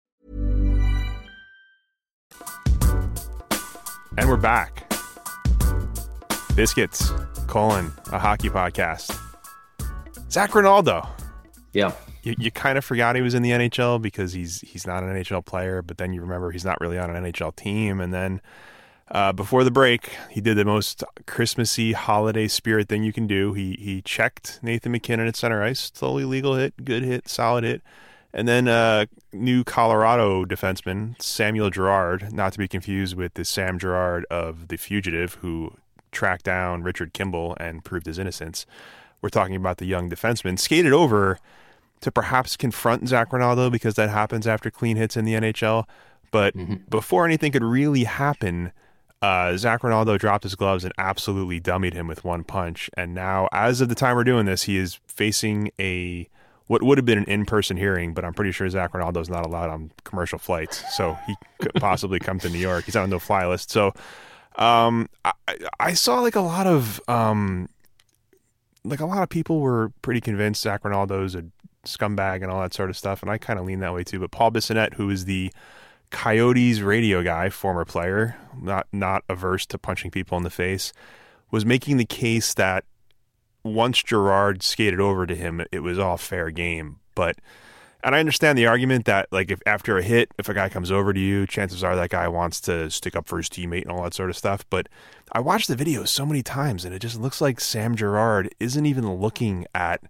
And 4.17 4.27
we're 4.27 4.35
back. 4.35 4.91
Biscuits, 6.53 7.11
colon, 7.47 7.93
a 8.11 8.19
hockey 8.19 8.49
podcast. 8.49 9.17
Zac 10.29 10.53
Rinaldo. 10.53 11.07
Yeah. 11.71 11.93
you, 12.23 12.35
you 12.37 12.51
kind 12.51 12.77
of 12.77 12.83
forgot 12.83 13.15
he 13.15 13.21
was 13.21 13.33
in 13.33 13.41
the 13.41 13.51
NHL 13.51 14.01
because 14.01 14.33
he's 14.33 14.59
he's 14.61 14.85
not 14.85 15.03
an 15.03 15.09
NHL 15.09 15.45
player, 15.45 15.81
but 15.81 15.97
then 15.97 16.11
you 16.11 16.19
remember 16.19 16.51
he's 16.51 16.65
not 16.65 16.79
really 16.81 16.97
on 16.97 17.15
an 17.15 17.23
NHL 17.23 17.55
team, 17.55 18.01
and 18.01 18.13
then 18.13 18.41
uh, 19.09 19.31
before 19.31 19.63
the 19.63 19.71
break, 19.71 20.09
he 20.29 20.41
did 20.41 20.57
the 20.57 20.65
most 20.65 21.05
Christmassy 21.25 21.93
holiday 21.93 22.49
spirit 22.49 22.89
thing 22.89 23.03
you 23.03 23.13
can 23.13 23.27
do. 23.27 23.53
He 23.53 23.77
he 23.79 24.01
checked 24.01 24.59
Nathan 24.61 24.91
MacKinnon 24.91 25.27
at 25.27 25.37
center 25.37 25.63
ice, 25.63 25.89
totally 25.89 26.25
legal 26.25 26.55
hit, 26.55 26.83
good 26.83 27.03
hit, 27.03 27.29
solid 27.29 27.63
hit. 27.63 27.81
And 28.33 28.47
then 28.47 28.67
uh, 28.67 29.07
new 29.33 29.63
Colorado 29.63 30.45
defenseman 30.45 31.21
Samuel 31.21 31.69
Girard, 31.69 32.31
not 32.31 32.53
to 32.53 32.59
be 32.59 32.67
confused 32.67 33.15
with 33.15 33.33
the 33.33 33.43
Sam 33.43 33.77
Gerard 33.77 34.25
of 34.31 34.69
The 34.69 34.77
Fugitive, 34.77 35.35
who 35.35 35.73
tracked 36.11 36.45
down 36.45 36.83
Richard 36.83 37.13
Kimball 37.13 37.55
and 37.59 37.83
proved 37.83 38.05
his 38.05 38.19
innocence. 38.19 38.65
We're 39.21 39.29
talking 39.29 39.55
about 39.55 39.77
the 39.77 39.85
young 39.85 40.09
defenseman 40.09 40.57
skated 40.57 40.93
over 40.93 41.37
to 42.01 42.11
perhaps 42.11 42.57
confront 42.57 43.07
Zac 43.07 43.31
Rinaldo 43.31 43.69
because 43.69 43.95
that 43.95 44.09
happens 44.09 44.47
after 44.47 44.71
clean 44.71 44.97
hits 44.97 45.15
in 45.15 45.25
the 45.25 45.33
NHL. 45.33 45.85
But 46.31 46.55
mm-hmm. 46.55 46.75
before 46.89 47.25
anything 47.25 47.51
could 47.51 47.63
really 47.63 48.05
happen, 48.05 48.71
uh, 49.21 49.55
Zac 49.57 49.83
Rinaldo 49.83 50.17
dropped 50.17 50.43
his 50.43 50.55
gloves 50.55 50.83
and 50.83 50.93
absolutely 50.97 51.61
dummied 51.61 51.93
him 51.93 52.07
with 52.07 52.23
one 52.23 52.43
punch. 52.43 52.89
And 52.97 53.13
now, 53.13 53.47
as 53.51 53.81
of 53.81 53.89
the 53.89 53.95
time 53.95 54.15
we're 54.15 54.23
doing 54.23 54.45
this, 54.45 54.63
he 54.63 54.77
is 54.77 54.99
facing 55.05 55.71
a 55.79 56.27
what 56.71 56.81
would 56.83 56.97
have 56.97 57.03
been 57.03 57.17
an 57.17 57.25
in-person 57.25 57.75
hearing, 57.75 58.13
but 58.13 58.23
I'm 58.23 58.33
pretty 58.33 58.53
sure 58.53 58.69
Zac 58.69 58.93
Rinaldo 58.93 59.19
is 59.19 59.29
not 59.29 59.45
allowed 59.45 59.69
on 59.69 59.91
commercial 60.05 60.39
flights, 60.39 60.81
so 60.95 61.17
he 61.27 61.35
could 61.59 61.73
possibly 61.73 62.17
come 62.17 62.39
to 62.39 62.49
New 62.49 62.59
York. 62.59 62.85
He's 62.85 62.95
on 62.95 63.03
a 63.03 63.07
no-fly 63.07 63.45
list. 63.45 63.71
So, 63.71 63.87
um, 64.55 65.09
I, 65.25 65.33
I, 65.81 65.93
saw 65.93 66.21
like 66.21 66.37
a 66.37 66.41
lot 66.41 66.67
of 66.67 67.01
um, 67.09 67.67
like 68.85 69.01
a 69.01 69.05
lot 69.05 69.21
of 69.21 69.27
people 69.27 69.59
were 69.59 69.91
pretty 70.01 70.21
convinced 70.21 70.61
Zac 70.61 70.83
Rinaldo's 70.83 71.35
a 71.35 71.43
scumbag 71.85 72.41
and 72.41 72.45
all 72.45 72.61
that 72.61 72.73
sort 72.73 72.89
of 72.89 72.95
stuff, 72.95 73.21
and 73.21 73.29
I 73.29 73.37
kind 73.37 73.59
of 73.59 73.65
lean 73.65 73.81
that 73.81 73.93
way 73.93 74.05
too. 74.05 74.21
But 74.21 74.31
Paul 74.31 74.51
Bissonnette, 74.51 74.93
who 74.93 75.09
is 75.09 75.25
the 75.25 75.51
Coyotes 76.09 76.79
radio 76.79 77.21
guy, 77.21 77.49
former 77.49 77.83
player, 77.83 78.37
not 78.57 78.87
not 78.93 79.25
averse 79.27 79.65
to 79.65 79.77
punching 79.77 80.11
people 80.11 80.37
in 80.37 80.45
the 80.45 80.49
face, 80.49 80.93
was 81.51 81.65
making 81.65 81.97
the 81.97 82.05
case 82.05 82.53
that 82.53 82.85
once 83.63 84.01
Girard 84.03 84.63
skated 84.63 84.99
over 84.99 85.25
to 85.25 85.35
him, 85.35 85.63
it 85.71 85.79
was 85.79 85.99
all 85.99 86.17
fair 86.17 86.49
game. 86.49 86.97
But 87.15 87.37
and 88.03 88.15
I 88.15 88.19
understand 88.19 88.57
the 88.57 88.65
argument 88.65 89.05
that 89.05 89.27
like 89.31 89.51
if 89.51 89.61
after 89.65 89.97
a 89.97 90.03
hit, 90.03 90.31
if 90.39 90.49
a 90.49 90.53
guy 90.53 90.69
comes 90.69 90.91
over 90.91 91.13
to 91.13 91.19
you, 91.19 91.45
chances 91.45 91.83
are 91.83 91.95
that 91.95 92.09
guy 92.09 92.27
wants 92.27 92.59
to 92.61 92.89
stick 92.89 93.15
up 93.15 93.27
for 93.27 93.37
his 93.37 93.49
teammate 93.49 93.83
and 93.83 93.91
all 93.91 94.03
that 94.03 94.13
sort 94.13 94.29
of 94.29 94.37
stuff. 94.37 94.65
But 94.69 94.89
I 95.31 95.39
watched 95.39 95.67
the 95.67 95.75
video 95.75 96.03
so 96.05 96.25
many 96.25 96.41
times 96.41 96.83
and 96.83 96.95
it 96.95 96.99
just 96.99 97.19
looks 97.19 97.41
like 97.41 97.59
Sam 97.59 97.95
Girard 97.95 98.53
isn't 98.59 98.85
even 98.85 99.13
looking 99.15 99.65
at 99.75 100.01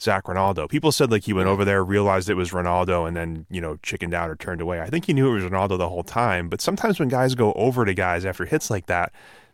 Zac 0.00 0.28
Rinaldo. 0.28 0.68
People 0.68 0.92
said 0.92 1.10
like 1.10 1.24
he 1.24 1.32
went 1.32 1.48
over 1.48 1.64
there, 1.64 1.82
realized 1.82 2.28
it 2.28 2.34
was 2.34 2.52
Rinaldo, 2.52 3.06
and 3.06 3.16
then 3.16 3.46
you 3.48 3.60
know 3.60 3.78
chickened 3.82 4.12
out 4.12 4.28
or 4.28 4.36
turned 4.36 4.60
away. 4.60 4.80
I 4.80 4.90
think 4.90 5.06
he 5.06 5.14
knew 5.14 5.30
it 5.30 5.34
was 5.34 5.44
Rinaldo 5.44 5.76
the 5.76 5.88
whole 5.88 6.04
time. 6.04 6.48
But 6.48 6.60
sometimes 6.60 6.98
when 6.98 7.08
guys 7.08 7.34
go 7.34 7.52
over 7.54 7.84
to 7.84 7.94
guys 7.94 8.26
after 8.26 8.44
hits 8.44 8.70
like 8.70 8.86
that, 8.86 9.12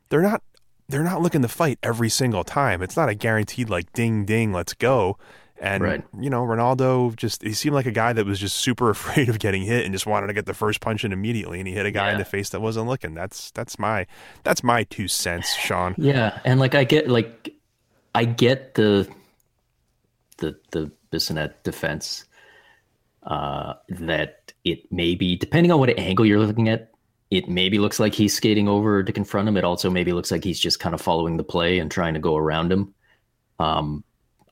they're 0.08 0.22
not 0.22 0.42
they're 0.90 1.04
not 1.04 1.22
looking 1.22 1.42
to 1.42 1.48
fight 1.48 1.78
every 1.82 2.08
single 2.08 2.44
time. 2.44 2.82
It's 2.82 2.96
not 2.96 3.08
a 3.08 3.14
guaranteed 3.14 3.70
like 3.70 3.92
ding 3.92 4.24
ding, 4.24 4.52
let's 4.52 4.74
go. 4.74 5.18
And 5.60 5.82
right. 5.82 6.04
you 6.18 6.30
know, 6.30 6.42
Rinaldo 6.42 7.10
just 7.10 7.42
he 7.42 7.52
seemed 7.52 7.74
like 7.74 7.86
a 7.86 7.92
guy 7.92 8.12
that 8.12 8.24
was 8.24 8.40
just 8.40 8.56
super 8.56 8.90
afraid 8.90 9.28
of 9.28 9.38
getting 9.38 9.62
hit 9.62 9.84
and 9.84 9.94
just 9.94 10.06
wanted 10.06 10.28
to 10.28 10.32
get 10.32 10.46
the 10.46 10.54
first 10.54 10.80
punch 10.80 11.04
in 11.04 11.12
immediately 11.12 11.58
and 11.58 11.68
he 11.68 11.74
hit 11.74 11.86
a 11.86 11.90
guy 11.90 12.06
yeah. 12.06 12.12
in 12.12 12.18
the 12.18 12.24
face 12.24 12.50
that 12.50 12.60
wasn't 12.60 12.86
looking. 12.86 13.14
That's 13.14 13.50
that's 13.52 13.78
my 13.78 14.06
that's 14.42 14.62
my 14.62 14.84
two 14.84 15.08
cents, 15.08 15.54
Sean. 15.54 15.94
Yeah. 15.98 16.40
And 16.44 16.58
like 16.58 16.74
I 16.74 16.84
get 16.84 17.08
like 17.08 17.54
I 18.14 18.24
get 18.24 18.74
the 18.74 19.08
the 20.38 20.58
the 20.72 20.90
Bissonnette 21.12 21.62
defense 21.62 22.24
uh, 23.22 23.74
that 23.88 24.52
it 24.64 24.90
may 24.90 25.14
be 25.14 25.36
depending 25.36 25.70
on 25.70 25.78
what 25.78 25.90
angle 25.98 26.24
you're 26.24 26.38
looking 26.38 26.68
at. 26.68 26.89
It 27.30 27.48
maybe 27.48 27.78
looks 27.78 28.00
like 28.00 28.14
he's 28.14 28.34
skating 28.34 28.68
over 28.68 29.02
to 29.02 29.12
confront 29.12 29.48
him. 29.48 29.56
It 29.56 29.64
also 29.64 29.88
maybe 29.88 30.12
looks 30.12 30.30
like 30.30 30.42
he's 30.42 30.58
just 30.58 30.80
kind 30.80 30.94
of 30.94 31.00
following 31.00 31.36
the 31.36 31.44
play 31.44 31.78
and 31.78 31.90
trying 31.90 32.14
to 32.14 32.20
go 32.20 32.36
around 32.36 32.72
him. 32.72 32.94
Um, 33.58 34.04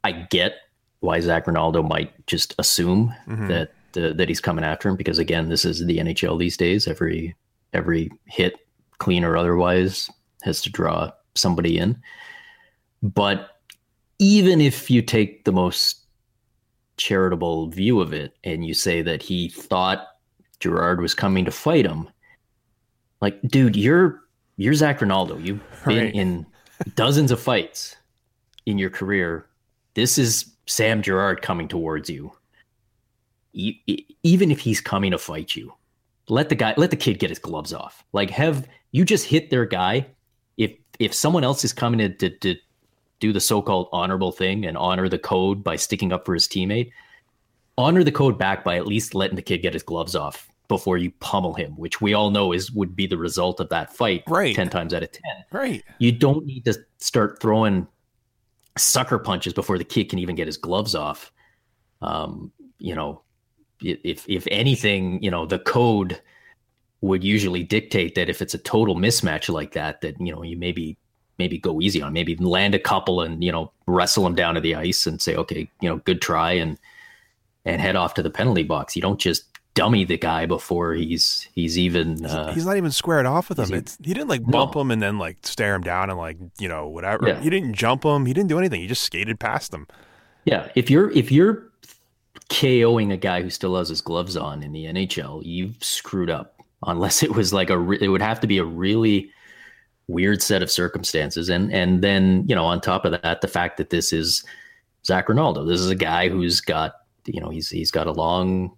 I 0.04 0.12
get 0.12 0.54
why 1.00 1.20
Zac 1.20 1.46
Rinaldo 1.46 1.82
might 1.82 2.26
just 2.26 2.54
assume 2.58 3.14
mm-hmm. 3.26 3.48
that 3.48 3.72
uh, 3.96 4.12
that 4.12 4.28
he's 4.28 4.40
coming 4.40 4.64
after 4.64 4.88
him 4.88 4.96
because 4.96 5.18
again, 5.18 5.48
this 5.48 5.64
is 5.64 5.84
the 5.84 5.98
NHL 5.98 6.38
these 6.38 6.56
days. 6.56 6.86
Every 6.86 7.34
every 7.72 8.10
hit, 8.26 8.54
clean 8.98 9.24
or 9.24 9.36
otherwise, 9.36 10.10
has 10.42 10.62
to 10.62 10.70
draw 10.70 11.10
somebody 11.34 11.78
in. 11.78 12.00
But 13.02 13.50
even 14.18 14.60
if 14.60 14.90
you 14.90 15.02
take 15.02 15.44
the 15.44 15.52
most 15.52 16.04
charitable 16.96 17.68
view 17.68 18.00
of 18.00 18.12
it 18.12 18.34
and 18.42 18.66
you 18.66 18.74
say 18.74 19.02
that 19.02 19.22
he 19.22 19.48
thought 19.48 20.08
Girard 20.60 21.00
was 21.00 21.14
coming 21.14 21.44
to 21.44 21.50
fight 21.50 21.86
him, 21.86 22.08
like, 23.20 23.40
dude, 23.42 23.76
you're 23.76 24.22
you're 24.57 24.74
Zac 24.74 25.00
Rinaldo. 25.00 25.38
You've 25.38 25.62
been 25.87 26.04
right. 26.07 26.14
in 26.14 26.46
dozens 26.94 27.31
of 27.31 27.40
fights 27.40 27.96
in 28.66 28.78
your 28.78 28.90
career. 28.90 29.46
This 29.94 30.18
is 30.18 30.52
Sam 30.66 31.02
Girard 31.02 31.42
coming 31.42 31.68
towards 31.68 32.11
you. 32.11 32.33
Even 33.54 34.50
if 34.50 34.61
he's 34.61 34.81
coming 34.81 35.11
to 35.11 35.18
fight 35.18 35.57
you, 35.57 35.72
let 36.28 36.48
the 36.48 36.54
guy, 36.54 36.74
let 36.76 36.90
the 36.90 36.96
kid 36.96 37.18
get 37.18 37.31
his 37.31 37.38
gloves 37.38 37.72
off. 37.72 38.04
Like, 38.12 38.31
have 38.31 38.68
you 38.92 39.04
just 39.04 39.26
hit 39.26 39.50
their 39.50 39.64
guy? 39.64 40.07
If 40.57 40.72
if 40.98 41.14
someone 41.14 41.44
else 41.44 41.64
is 41.64 41.72
coming 41.72 41.98
to, 41.98 42.09
to, 42.11 42.31
to 42.38 42.57
do 43.20 43.33
the 43.33 43.40
so-called 43.40 43.88
honorable 43.92 44.33
thing 44.33 44.64
and 44.66 44.76
honor 44.76 45.09
the 45.09 45.18
code 45.18 45.64
by 45.64 45.76
sticking 45.76 46.12
up 46.12 46.24
for 46.24 46.35
his 46.35 46.46
teammate, 46.46 46.92
honor 47.76 48.04
the 48.04 48.12
code 48.12 48.38
back 48.38 48.64
by 48.64 48.76
at 48.76 48.87
least 48.87 49.14
letting 49.14 49.37
the 49.37 49.42
kid 49.42 49.59
get 49.59 49.72
his 49.72 49.83
gloves 49.83 50.14
off 50.14 50.47
before 50.68 50.98
you 50.98 51.11
pummel 51.20 51.54
him, 51.54 51.72
which 51.72 52.00
we 52.00 52.14
all 52.14 52.31
know 52.31 52.52
is 52.52 52.70
would 52.70 52.94
be 52.94 53.07
the 53.07 53.16
result 53.16 53.59
of 53.59 53.68
that 53.70 53.94
fight 53.94 54.22
right. 54.28 54.54
10 54.54 54.68
times 54.68 54.92
out 54.94 55.02
of 55.02 55.11
10. 55.11 55.22
Right. 55.50 55.83
You 55.98 56.12
don't 56.12 56.44
need 56.44 56.64
to 56.66 56.78
start 56.98 57.40
throwing 57.40 57.87
sucker 58.76 59.18
punches 59.18 59.52
before 59.52 59.78
the 59.78 59.85
kid 59.85 60.11
can 60.11 60.18
even 60.18 60.37
get 60.37 60.46
his 60.46 60.57
gloves 60.57 60.94
off. 60.94 61.33
Um, 62.02 62.52
you 62.78 62.94
know, 62.94 63.22
if 63.81 64.28
if 64.28 64.46
anything, 64.50 65.22
you 65.22 65.31
know, 65.31 65.46
the 65.46 65.59
code 65.59 66.20
would 67.00 67.24
usually 67.24 67.62
dictate 67.62 68.14
that 68.14 68.28
if 68.28 68.42
it's 68.42 68.54
a 68.54 68.59
total 68.59 68.96
mismatch 68.96 69.48
like 69.48 69.72
that, 69.72 70.00
that 70.00 70.20
you 70.20 70.33
know, 70.33 70.42
you 70.42 70.57
maybe 70.57 70.98
maybe 71.38 71.59
go 71.59 71.81
easy 71.81 72.02
on, 72.02 72.12
maybe 72.12 72.37
land 72.37 72.74
a 72.74 72.78
couple 72.78 73.20
and 73.20 73.42
you 73.42 73.50
know 73.50 73.72
wrestle 73.87 74.24
them 74.24 74.35
down 74.35 74.54
to 74.54 74.61
the 74.61 74.74
ice 74.74 75.07
and 75.07 75.20
say, 75.20 75.35
okay, 75.35 75.70
you 75.81 75.88
know, 75.88 75.98
good 75.98 76.20
try 76.20 76.52
and 76.52 76.78
and 77.64 77.81
head 77.81 77.96
off 77.96 78.14
to 78.14 78.22
the 78.22 78.31
penalty 78.31 78.62
box. 78.62 78.94
You 78.94 79.02
don't 79.02 79.20
just 79.20 79.44
dummy 79.78 80.04
the 80.04 80.18
guy 80.18 80.44
before 80.44 80.94
he's 80.94 81.48
he's 81.54 81.78
even 81.78 82.24
uh, 82.24 82.52
he's 82.52 82.66
not 82.66 82.76
even 82.76 82.90
squared 82.90 83.26
off 83.26 83.48
with 83.48 83.58
him. 83.58 83.68
He, 83.68 83.74
it's, 83.74 83.96
he 84.02 84.12
didn't 84.12 84.28
like 84.28 84.44
bump 84.44 84.74
no. 84.74 84.80
him 84.80 84.90
and 84.90 85.00
then 85.00 85.18
like 85.18 85.38
stare 85.42 85.74
him 85.74 85.82
down 85.82 86.10
and 86.10 86.18
like 86.18 86.36
you 86.58 86.68
know 86.68 86.88
whatever. 86.88 87.28
Yeah. 87.28 87.40
He 87.40 87.48
didn't 87.48 87.74
jump 87.74 88.04
him. 88.04 88.26
He 88.26 88.32
didn't 88.32 88.48
do 88.48 88.58
anything. 88.58 88.80
He 88.80 88.86
just 88.86 89.04
skated 89.04 89.38
past 89.38 89.72
him. 89.72 89.86
Yeah, 90.44 90.68
if 90.74 90.90
you're 90.90 91.10
if 91.12 91.30
you're 91.30 91.70
KOing 92.50 93.12
a 93.12 93.16
guy 93.16 93.42
who 93.42 93.50
still 93.50 93.76
has 93.76 93.88
his 93.88 94.00
gloves 94.00 94.36
on 94.36 94.62
in 94.62 94.72
the 94.72 94.86
NHL, 94.86 95.42
you've 95.44 95.82
screwed 95.82 96.30
up. 96.30 96.54
Unless 96.86 97.24
it 97.24 97.34
was 97.34 97.52
like 97.52 97.70
a, 97.70 97.78
re- 97.78 97.98
it 98.00 98.06
would 98.06 98.22
have 98.22 98.38
to 98.38 98.46
be 98.46 98.58
a 98.58 98.64
really 98.64 99.32
weird 100.06 100.40
set 100.40 100.62
of 100.62 100.70
circumstances. 100.70 101.48
And 101.48 101.72
and 101.72 102.02
then 102.02 102.44
you 102.48 102.54
know 102.54 102.64
on 102.64 102.80
top 102.80 103.04
of 103.04 103.20
that, 103.22 103.40
the 103.40 103.48
fact 103.48 103.76
that 103.76 103.90
this 103.90 104.12
is 104.12 104.44
Zac 105.04 105.28
Rinaldo, 105.28 105.64
This 105.64 105.80
is 105.80 105.90
a 105.90 105.96
guy 105.96 106.28
who's 106.28 106.60
got 106.60 106.94
you 107.26 107.40
know 107.40 107.50
he's 107.50 107.68
he's 107.68 107.90
got 107.90 108.06
a 108.06 108.12
long 108.12 108.72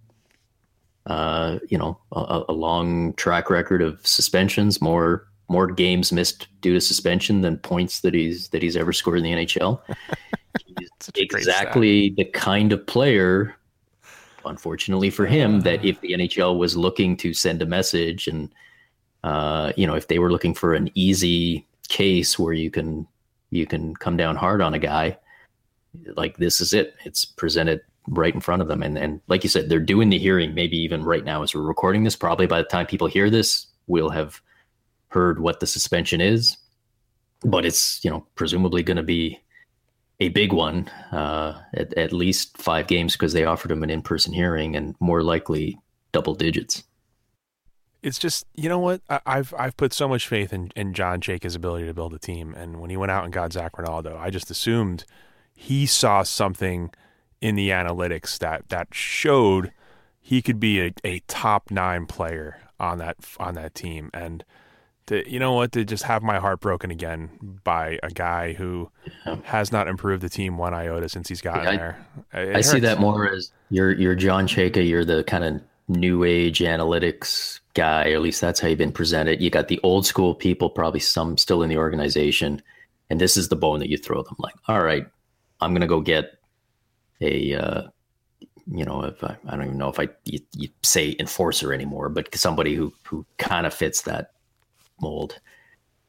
uh, 1.05 1.59
you 1.69 1.77
know 1.77 1.99
a, 2.11 2.43
a, 2.49 2.53
long 2.53 3.13
track 3.13 3.49
record 3.49 3.81
of 3.81 4.05
suspensions, 4.05 4.81
more 4.81 5.27
more 5.47 5.67
games 5.67 6.11
missed 6.11 6.47
due 6.61 6.73
to 6.73 6.81
suspension 6.81 7.41
than 7.41 7.57
points 7.57 8.01
that 8.01 8.13
he's 8.13 8.49
that 8.49 8.61
he's 8.61 8.77
ever 8.77 8.93
scored 8.93 9.17
in 9.17 9.23
the 9.23 9.31
NHL. 9.33 9.81
he's 10.65 10.89
exactly 11.15 12.09
the 12.11 12.25
kind 12.25 12.71
of 12.73 12.85
player 12.85 13.55
unfortunately 14.45 15.11
for 15.11 15.27
him 15.27 15.61
that 15.61 15.85
if 15.85 16.01
the 16.01 16.13
NHL 16.13 16.57
was 16.57 16.75
looking 16.75 17.15
to 17.15 17.31
send 17.31 17.61
a 17.61 17.65
message 17.65 18.27
and 18.27 18.51
uh, 19.23 19.71
you 19.75 19.85
know, 19.85 19.95
if 19.95 20.07
they 20.07 20.19
were 20.19 20.31
looking 20.31 20.53
for 20.53 20.73
an 20.73 20.89
easy 20.95 21.65
case 21.87 22.39
where 22.39 22.53
you 22.53 22.71
can 22.71 23.07
you 23.51 23.65
can 23.65 23.95
come 23.95 24.17
down 24.17 24.35
hard 24.35 24.61
on 24.61 24.73
a 24.73 24.79
guy, 24.79 25.17
like 26.15 26.37
this 26.37 26.61
is 26.61 26.73
it. 26.73 26.95
It's 27.05 27.25
presented 27.25 27.81
right 28.11 28.33
in 28.33 28.41
front 28.41 28.61
of 28.61 28.67
them, 28.67 28.83
and 28.83 28.97
and 28.97 29.21
like 29.27 29.43
you 29.43 29.49
said, 29.49 29.69
they're 29.69 29.79
doing 29.79 30.09
the 30.09 30.19
hearing. 30.19 30.53
Maybe 30.53 30.77
even 30.77 31.03
right 31.03 31.23
now 31.23 31.41
as 31.43 31.55
we're 31.55 31.61
recording 31.61 32.03
this. 32.03 32.15
Probably 32.15 32.45
by 32.45 32.59
the 32.59 32.67
time 32.67 32.85
people 32.85 33.07
hear 33.07 33.29
this, 33.29 33.67
we'll 33.87 34.09
have 34.09 34.41
heard 35.07 35.39
what 35.39 35.59
the 35.59 35.67
suspension 35.67 36.21
is. 36.21 36.57
But 37.43 37.65
it's 37.65 38.03
you 38.03 38.11
know 38.11 38.25
presumably 38.35 38.83
going 38.83 38.97
to 38.97 39.03
be 39.03 39.41
a 40.19 40.29
big 40.29 40.53
one, 40.53 40.87
uh, 41.11 41.59
at, 41.73 41.93
at 41.95 42.13
least 42.13 42.55
five 42.57 42.85
games 42.85 43.13
because 43.13 43.33
they 43.33 43.45
offered 43.45 43.71
him 43.71 43.81
an 43.81 43.89
in-person 43.89 44.33
hearing, 44.33 44.75
and 44.75 44.95
more 44.99 45.23
likely 45.23 45.79
double 46.11 46.35
digits 46.35 46.83
it's 48.03 48.17
just 48.17 48.45
you 48.55 48.67
know 48.67 48.79
what 48.79 49.01
I, 49.09 49.19
have 49.25 49.53
I've 49.57 49.77
put 49.77 49.93
so 49.93 50.07
much 50.07 50.27
faith 50.27 50.53
in, 50.53 50.71
in 50.75 50.93
John 50.93 51.21
Chayka's 51.21 51.55
ability 51.55 51.85
to 51.85 51.93
build 51.93 52.13
a 52.13 52.19
team, 52.19 52.53
and 52.55 52.79
when 52.79 52.89
he 52.89 52.97
went 52.97 53.11
out 53.11 53.23
and 53.23 53.33
got 53.33 53.53
Zac 53.53 53.77
Rinaldo, 53.77 54.17
I 54.17 54.29
just 54.29 54.49
assumed 54.49 55.05
he 55.53 55.85
saw 55.85 56.23
something 56.23 56.91
in 57.41 57.55
the 57.55 57.69
analytics 57.69 58.37
that 58.39 58.69
that 58.69 58.87
showed 58.93 59.71
he 60.19 60.41
could 60.41 60.59
be 60.59 60.79
a, 60.79 60.93
a 61.03 61.19
top 61.27 61.71
nine 61.71 62.05
player 62.05 62.61
on 62.79 62.99
that 62.99 63.17
on 63.39 63.55
that 63.55 63.75
team. 63.75 64.09
And 64.13 64.45
to, 65.07 65.29
you 65.29 65.39
know 65.39 65.53
what? 65.53 65.71
To 65.73 65.83
just 65.83 66.03
have 66.03 66.21
my 66.21 66.39
heart 66.39 66.61
broken 66.61 66.91
again 66.91 67.59
by 67.63 67.99
a 68.03 68.09
guy 68.09 68.53
who 68.53 68.89
yeah. 69.25 69.37
has 69.43 69.71
not 69.71 69.87
improved 69.87 70.21
the 70.21 70.29
team 70.29 70.57
one 70.57 70.73
iota 70.73 71.09
since 71.09 71.27
he's 71.27 71.41
gotten 71.41 71.67
I, 71.67 71.75
there. 71.75 72.05
It 72.33 72.55
I 72.55 72.61
see 72.61 72.79
that 72.81 72.99
more 72.99 73.29
as 73.29 73.51
you're 73.69 73.91
you're 73.91 74.15
John 74.15 74.47
Chayka. 74.47 74.87
You're 74.87 75.03
the 75.03 75.23
kind 75.23 75.43
of 75.43 75.61
new 75.87 76.23
age 76.23 76.59
analytics 76.59 77.59
guy, 77.73 78.11
or 78.11 78.15
at 78.15 78.21
least 78.21 78.39
that's 78.39 78.59
how 78.59 78.67
you've 78.67 78.77
been 78.77 78.91
presented. 78.91 79.41
You 79.41 79.49
got 79.49 79.67
the 79.67 79.79
old 79.83 80.05
school 80.05 80.35
people, 80.35 80.69
probably 80.69 80.99
some 80.99 81.37
still 81.37 81.63
in 81.63 81.69
the 81.69 81.77
organization, 81.77 82.61
and 83.09 83.19
this 83.19 83.35
is 83.35 83.49
the 83.49 83.55
bone 83.55 83.79
that 83.79 83.89
you 83.89 83.97
throw 83.97 84.21
them. 84.21 84.35
Like, 84.37 84.55
all 84.67 84.81
right, 84.81 85.05
I'm 85.59 85.73
gonna 85.73 85.87
go 85.87 85.99
get 85.99 86.37
a, 87.21 87.53
uh, 87.53 87.81
you 88.67 88.85
know, 88.85 89.03
if 89.03 89.23
I, 89.23 89.37
I, 89.47 89.55
don't 89.55 89.65
even 89.65 89.77
know 89.77 89.89
if 89.89 89.99
I 89.99 90.09
you, 90.25 90.39
you 90.55 90.69
say 90.83 91.15
enforcer 91.19 91.73
anymore, 91.73 92.09
but 92.09 92.35
somebody 92.35 92.75
who 92.75 92.93
who 93.05 93.25
kind 93.37 93.65
of 93.65 93.73
fits 93.73 94.03
that 94.03 94.31
mold. 95.01 95.39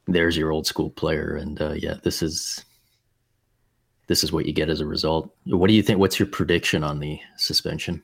There's 0.06 0.36
your 0.36 0.50
old 0.50 0.66
school 0.66 0.90
player, 0.90 1.34
and 1.34 1.60
uh, 1.60 1.72
yeah, 1.72 1.94
this 2.02 2.22
is 2.22 2.64
this 4.08 4.24
is 4.24 4.32
what 4.32 4.46
you 4.46 4.52
get 4.52 4.68
as 4.68 4.80
a 4.80 4.86
result. 4.86 5.34
What 5.46 5.68
do 5.68 5.74
you 5.74 5.82
think? 5.82 5.98
What's 5.98 6.18
your 6.18 6.28
prediction 6.28 6.84
on 6.84 6.98
the 6.98 7.20
suspension? 7.36 8.02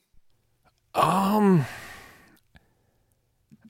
Um, 0.95 1.67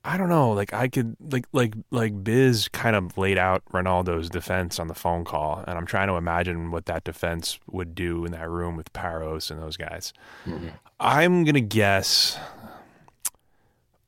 I 0.08 0.16
don't 0.16 0.30
know. 0.30 0.52
Like 0.52 0.72
I 0.72 0.88
could 0.88 1.16
like 1.20 1.44
like 1.52 1.74
like 1.90 2.24
Biz 2.24 2.68
kind 2.68 2.96
of 2.96 3.18
laid 3.18 3.36
out 3.36 3.62
Rinaldo's 3.74 4.30
defense 4.30 4.78
on 4.78 4.88
the 4.88 4.94
phone 4.94 5.22
call, 5.22 5.62
and 5.66 5.76
I'm 5.76 5.84
trying 5.84 6.08
to 6.08 6.14
imagine 6.14 6.70
what 6.70 6.86
that 6.86 7.04
defense 7.04 7.60
would 7.70 7.94
do 7.94 8.24
in 8.24 8.32
that 8.32 8.48
room 8.48 8.74
with 8.74 8.90
Parros 8.94 9.50
and 9.50 9.60
those 9.60 9.76
guys. 9.76 10.14
Mm-hmm. 10.46 10.68
I'm 10.98 11.44
gonna 11.44 11.60
guess 11.60 12.38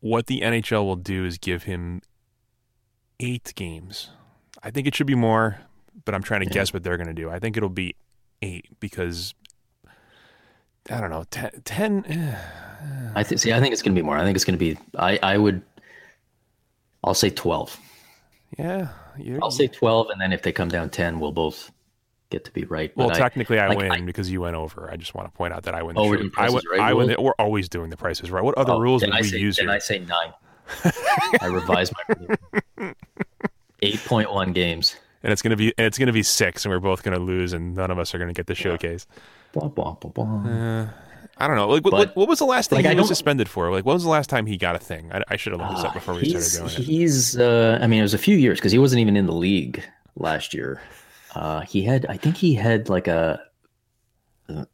what 0.01 0.27
the 0.27 0.41
NHL 0.41 0.87
will 0.87 0.97
do 0.97 1.27
is 1.27 1.37
give 1.37 1.65
him 1.65 2.01
eight 3.21 3.53
games. 3.55 4.09
I 4.63 4.71
think 4.71 4.87
it 4.87 4.95
should 4.95 5.07
be 5.07 5.15
more, 5.15 5.61
but 6.07 6.15
I'm 6.15 6.23
trying 6.23 6.41
to 6.41 6.47
yeah. 6.47 6.55
guess 6.55 6.73
what 6.73 6.83
they're 6.83 6.97
gonna 6.97 7.13
do. 7.13 7.29
I 7.29 7.39
think 7.39 7.59
it'll 7.59 7.69
be 7.69 7.95
eight 8.41 8.69
because 8.81 9.35
I 10.89 10.99
don't 10.99 11.11
know 11.11 11.25
ten. 11.31 11.61
10 11.63 12.05
eh. 12.07 12.39
I 13.15 13.23
think. 13.23 13.41
See, 13.41 13.53
I 13.53 13.61
think 13.61 13.73
it's 13.73 13.83
going 13.83 13.95
to 13.95 14.01
be 14.01 14.05
more. 14.05 14.17
I 14.17 14.25
think 14.25 14.37
it's 14.37 14.45
going 14.45 14.59
to 14.59 14.65
be. 14.65 14.79
I. 14.99 15.19
I 15.23 15.39
would. 15.39 15.63
I'll 17.05 17.15
say 17.15 17.31
12. 17.31 17.79
Yeah. 18.59 18.89
I'll 19.43 19.51
say 19.51 19.69
12. 19.69 20.11
And 20.11 20.21
then 20.21 20.33
if 20.33 20.43
they 20.43 20.53
come 20.53 20.69
down 20.69 20.91
10, 20.91 21.21
we'll 21.21 21.33
both 21.33 21.71
get 22.31 22.45
to 22.45 22.51
be 22.53 22.65
right. 22.65 22.93
But 22.95 23.09
well, 23.09 23.17
technically, 23.17 23.59
I, 23.59 23.67
I 23.67 23.69
like, 23.69 23.79
win 23.79 23.93
I, 23.93 24.01
because 24.03 24.31
you 24.31 24.41
went 24.41 24.57
over. 24.57 24.91
I 24.91 24.97
just 24.97 25.15
want 25.15 25.29
to 25.29 25.33
point 25.33 25.53
out 25.53 25.65
that 25.65 25.75
I 25.75 25.83
win. 25.83 25.97
The 25.97 26.03
oh, 26.03 26.09
we're 26.09 26.31
I 26.37 26.51
win. 26.51 26.63
Right 26.71 26.81
I 26.81 26.95
win. 26.95 27.09
The, 27.09 27.21
we're 27.21 27.33
always 27.39 27.69
doing 27.69 27.91
the 27.91 27.97
prices 27.97 28.31
right. 28.31 28.43
What 28.43 28.57
other 28.57 28.73
oh, 28.73 28.81
rules 28.81 29.03
would 29.03 29.15
we 29.15 29.23
say, 29.23 29.39
use 29.39 29.57
then? 29.57 29.71
I 29.71 29.79
say 29.79 29.99
nine. 30.01 30.33
I 31.41 31.47
revise 31.47 31.91
my 32.09 32.95
8.1 33.83 34.55
games. 34.55 34.97
And 35.23 35.33
it's 35.33 35.43
gonna 35.43 35.57
be 35.57 35.75
and 35.77 35.87
it's 35.87 35.99
gonna 35.99 36.15
be 36.15 36.23
six, 36.23 36.65
and 36.65 36.73
we're 36.73 36.81
both 36.81 37.03
gonna 37.03 37.19
lose, 37.19 37.53
and 37.53 37.75
none 37.75 37.91
of 37.91 37.99
us 37.99 38.15
are 38.15 38.19
gonna 38.19 38.33
get 38.33 38.47
the 38.47 38.55
showcase. 38.55 39.07
Blah, 39.53 39.69
blah, 39.69 39.93
blah, 39.95 40.25
uh, 40.25 40.89
I 41.37 41.47
don't 41.47 41.57
know. 41.57 41.69
Like, 41.69 41.85
what, 41.85 41.93
what, 41.93 42.17
what, 42.17 42.29
was 42.29 42.39
the 42.39 42.45
last 42.45 42.71
thing 42.71 42.83
like, 42.83 42.93
he 42.93 42.95
was 42.95 43.09
suspended 43.09 43.49
for? 43.49 43.71
Like, 43.71 43.85
what 43.85 43.95
was 43.95 44.03
the 44.03 44.11
last 44.11 44.29
time 44.29 44.47
he 44.47 44.57
got 44.57 44.77
a 44.77 44.79
thing? 44.79 45.11
I, 45.13 45.23
I 45.29 45.37
should 45.37 45.53
have 45.53 45.61
looked 45.61 45.77
this 45.77 45.85
up 45.85 45.91
ah, 45.91 45.95
before 45.95 46.15
we 46.15 46.29
started 46.29 46.75
doing 46.77 46.83
it. 46.83 46.87
He's, 46.87 47.39
uh, 47.39 47.79
I 47.81 47.87
mean, 47.87 48.01
it 48.01 48.03
was 48.03 48.15
a 48.15 48.19
few 48.19 48.37
years 48.37 48.59
because 48.59 48.73
he 48.73 48.79
wasn't 48.79 49.01
even 49.01 49.17
in 49.17 49.27
the 49.27 49.35
league 49.35 49.83
last 50.17 50.53
year. 50.53 50.81
Uh, 51.35 51.61
he 51.61 51.83
had, 51.83 52.07
I 52.07 52.17
think 52.17 52.37
he 52.37 52.55
had 52.55 52.89
like 52.89 53.09
a, 53.09 53.41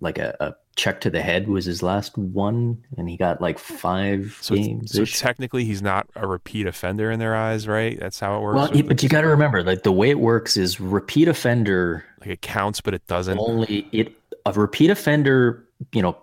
like 0.01 0.19
a, 0.19 0.37
a, 0.41 0.55
check 0.77 1.01
to 1.01 1.09
the 1.09 1.23
head 1.23 1.49
was 1.49 1.65
his 1.65 1.83
last 1.83 2.17
one, 2.19 2.85
and 2.99 3.09
he 3.09 3.17
got 3.17 3.41
like 3.41 3.59
five 3.59 4.37
so, 4.43 4.55
games. 4.55 4.93
So 4.93 5.07
technically, 5.07 5.65
he's 5.65 5.81
not 5.81 6.07
a 6.15 6.27
repeat 6.27 6.67
offender 6.67 7.11
in 7.11 7.19
their 7.19 7.35
eyes, 7.35 7.67
right? 7.67 7.99
That's 7.99 8.21
how 8.21 8.37
it 8.37 8.43
works. 8.43 8.73
Well, 8.75 8.83
but 8.83 9.03
you 9.03 9.09
got 9.09 9.23
to 9.23 9.29
remember, 9.29 9.63
like 9.63 9.85
the 9.85 9.93
way 9.93 10.11
it 10.11 10.19
works 10.19 10.59
is 10.59 10.79
repeat 10.79 11.29
offender. 11.29 12.05
Like 12.21 12.29
it 12.29 12.43
counts, 12.43 12.83
but 12.83 12.93
it 12.93 13.07
doesn't. 13.07 13.39
Only 13.39 13.89
it 13.91 14.13
a 14.45 14.53
repeat 14.53 14.91
offender, 14.91 15.67
you 15.93 16.03
know, 16.03 16.17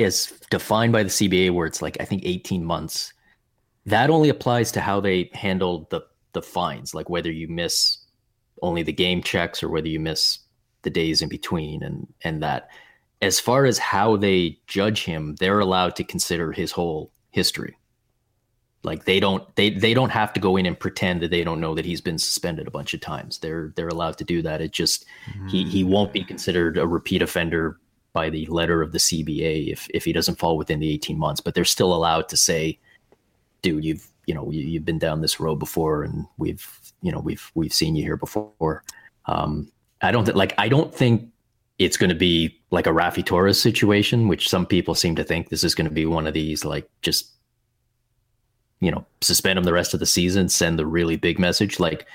as 0.00 0.32
defined 0.50 0.92
by 0.92 1.02
the 1.02 1.08
CBA, 1.08 1.52
where 1.52 1.66
it's 1.66 1.82
like 1.82 1.96
I 2.00 2.04
think 2.04 2.22
18 2.24 2.64
months. 2.64 3.12
That 3.86 4.10
only 4.10 4.28
applies 4.28 4.70
to 4.72 4.80
how 4.80 5.00
they 5.00 5.30
handle 5.32 5.88
the 5.90 6.02
the 6.32 6.42
fines, 6.42 6.94
like 6.94 7.10
whether 7.10 7.30
you 7.30 7.48
miss 7.48 7.98
only 8.62 8.82
the 8.82 8.92
game 8.92 9.22
checks 9.22 9.62
or 9.62 9.68
whether 9.68 9.88
you 9.88 10.00
miss 10.00 10.38
the 10.82 10.90
days 10.90 11.22
in 11.22 11.28
between, 11.28 11.82
and 11.82 12.06
and 12.22 12.42
that. 12.42 12.68
As 13.20 13.38
far 13.38 13.66
as 13.66 13.78
how 13.78 14.16
they 14.16 14.58
judge 14.66 15.04
him, 15.04 15.36
they're 15.36 15.60
allowed 15.60 15.94
to 15.96 16.04
consider 16.04 16.50
his 16.50 16.72
whole 16.72 17.12
history. 17.30 17.76
Like 18.84 19.04
they 19.04 19.20
don't 19.20 19.54
they 19.54 19.70
they 19.70 19.94
don't 19.94 20.10
have 20.10 20.32
to 20.32 20.40
go 20.40 20.56
in 20.56 20.66
and 20.66 20.78
pretend 20.78 21.22
that 21.22 21.30
they 21.30 21.44
don't 21.44 21.60
know 21.60 21.74
that 21.74 21.84
he's 21.84 22.00
been 22.00 22.18
suspended 22.18 22.66
a 22.66 22.72
bunch 22.72 22.94
of 22.94 23.00
times. 23.00 23.38
They're 23.38 23.72
they're 23.76 23.88
allowed 23.88 24.18
to 24.18 24.24
do 24.24 24.42
that. 24.42 24.60
It 24.60 24.72
just 24.72 25.06
mm. 25.32 25.50
he 25.50 25.64
he 25.64 25.84
won't 25.84 26.12
be 26.12 26.24
considered 26.24 26.78
a 26.78 26.86
repeat 26.86 27.22
offender 27.22 27.78
by 28.12 28.28
the 28.30 28.46
letter 28.46 28.82
of 28.82 28.92
the 28.92 28.98
CBA 28.98 29.72
if 29.72 29.88
if 29.94 30.04
he 30.04 30.12
doesn't 30.12 30.38
fall 30.38 30.56
within 30.56 30.80
the 30.80 30.90
18 30.90 31.18
months. 31.18 31.40
But 31.40 31.54
they're 31.54 31.64
still 31.64 31.94
allowed 31.94 32.28
to 32.28 32.36
say, 32.36 32.78
"Dude, 33.62 33.84
you've 33.84 34.06
you 34.26 34.34
know 34.34 34.50
you, 34.50 34.78
have 34.78 34.84
been 34.84 34.98
down 34.98 35.20
this 35.20 35.40
road 35.40 35.56
before, 35.56 36.02
and 36.02 36.26
we've 36.38 36.66
you 37.00 37.10
know 37.12 37.20
we've 37.20 37.50
we've 37.54 37.72
seen 37.72 37.96
you 37.96 38.02
here 38.02 38.16
before." 38.16 38.82
Um, 39.26 39.70
I 40.00 40.12
don't 40.12 40.24
th- 40.24 40.36
like. 40.36 40.54
I 40.58 40.68
don't 40.68 40.94
think 40.94 41.28
it's 41.78 41.96
going 41.96 42.10
to 42.10 42.16
be 42.16 42.60
like 42.70 42.86
a 42.86 42.90
Raffi 42.90 43.24
Torres 43.24 43.60
situation, 43.60 44.28
which 44.28 44.48
some 44.48 44.66
people 44.66 44.94
seem 44.94 45.16
to 45.16 45.24
think 45.24 45.48
this 45.48 45.64
is 45.64 45.74
going 45.74 45.88
to 45.88 45.94
be 45.94 46.06
one 46.06 46.26
of 46.26 46.34
these 46.34 46.64
like 46.64 46.88
just 47.02 47.30
you 48.80 48.90
know 48.90 49.06
suspend 49.20 49.58
him 49.58 49.64
the 49.64 49.72
rest 49.72 49.94
of 49.94 50.00
the 50.00 50.06
season, 50.06 50.48
send 50.48 50.78
the 50.78 50.86
really 50.86 51.16
big 51.16 51.38
message 51.38 51.80
like. 51.80 52.06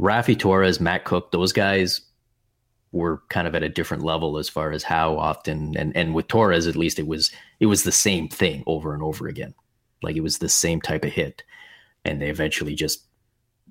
Raffi 0.00 0.36
Torres, 0.36 0.80
Matt 0.80 1.04
Cooke, 1.04 1.30
those 1.30 1.52
guys 1.52 2.00
were 2.92 3.22
kind 3.30 3.48
of 3.48 3.54
at 3.54 3.62
a 3.62 3.68
different 3.68 4.04
level 4.04 4.38
as 4.38 4.48
far 4.48 4.70
as 4.70 4.82
how 4.82 5.16
often 5.18 5.74
and 5.76 5.96
and 5.96 6.14
with 6.14 6.28
Torres 6.28 6.66
at 6.66 6.76
least 6.76 6.98
it 6.98 7.06
was 7.06 7.30
it 7.58 7.66
was 7.66 7.82
the 7.82 7.92
same 7.92 8.28
thing 8.28 8.62
over 8.66 8.94
and 8.94 9.02
over 9.02 9.26
again. 9.26 9.54
Like 10.02 10.16
it 10.16 10.22
was 10.22 10.38
the 10.38 10.48
same 10.48 10.80
type 10.80 11.04
of 11.04 11.12
hit. 11.12 11.42
And 12.04 12.20
they 12.20 12.28
eventually 12.28 12.74
just, 12.74 13.04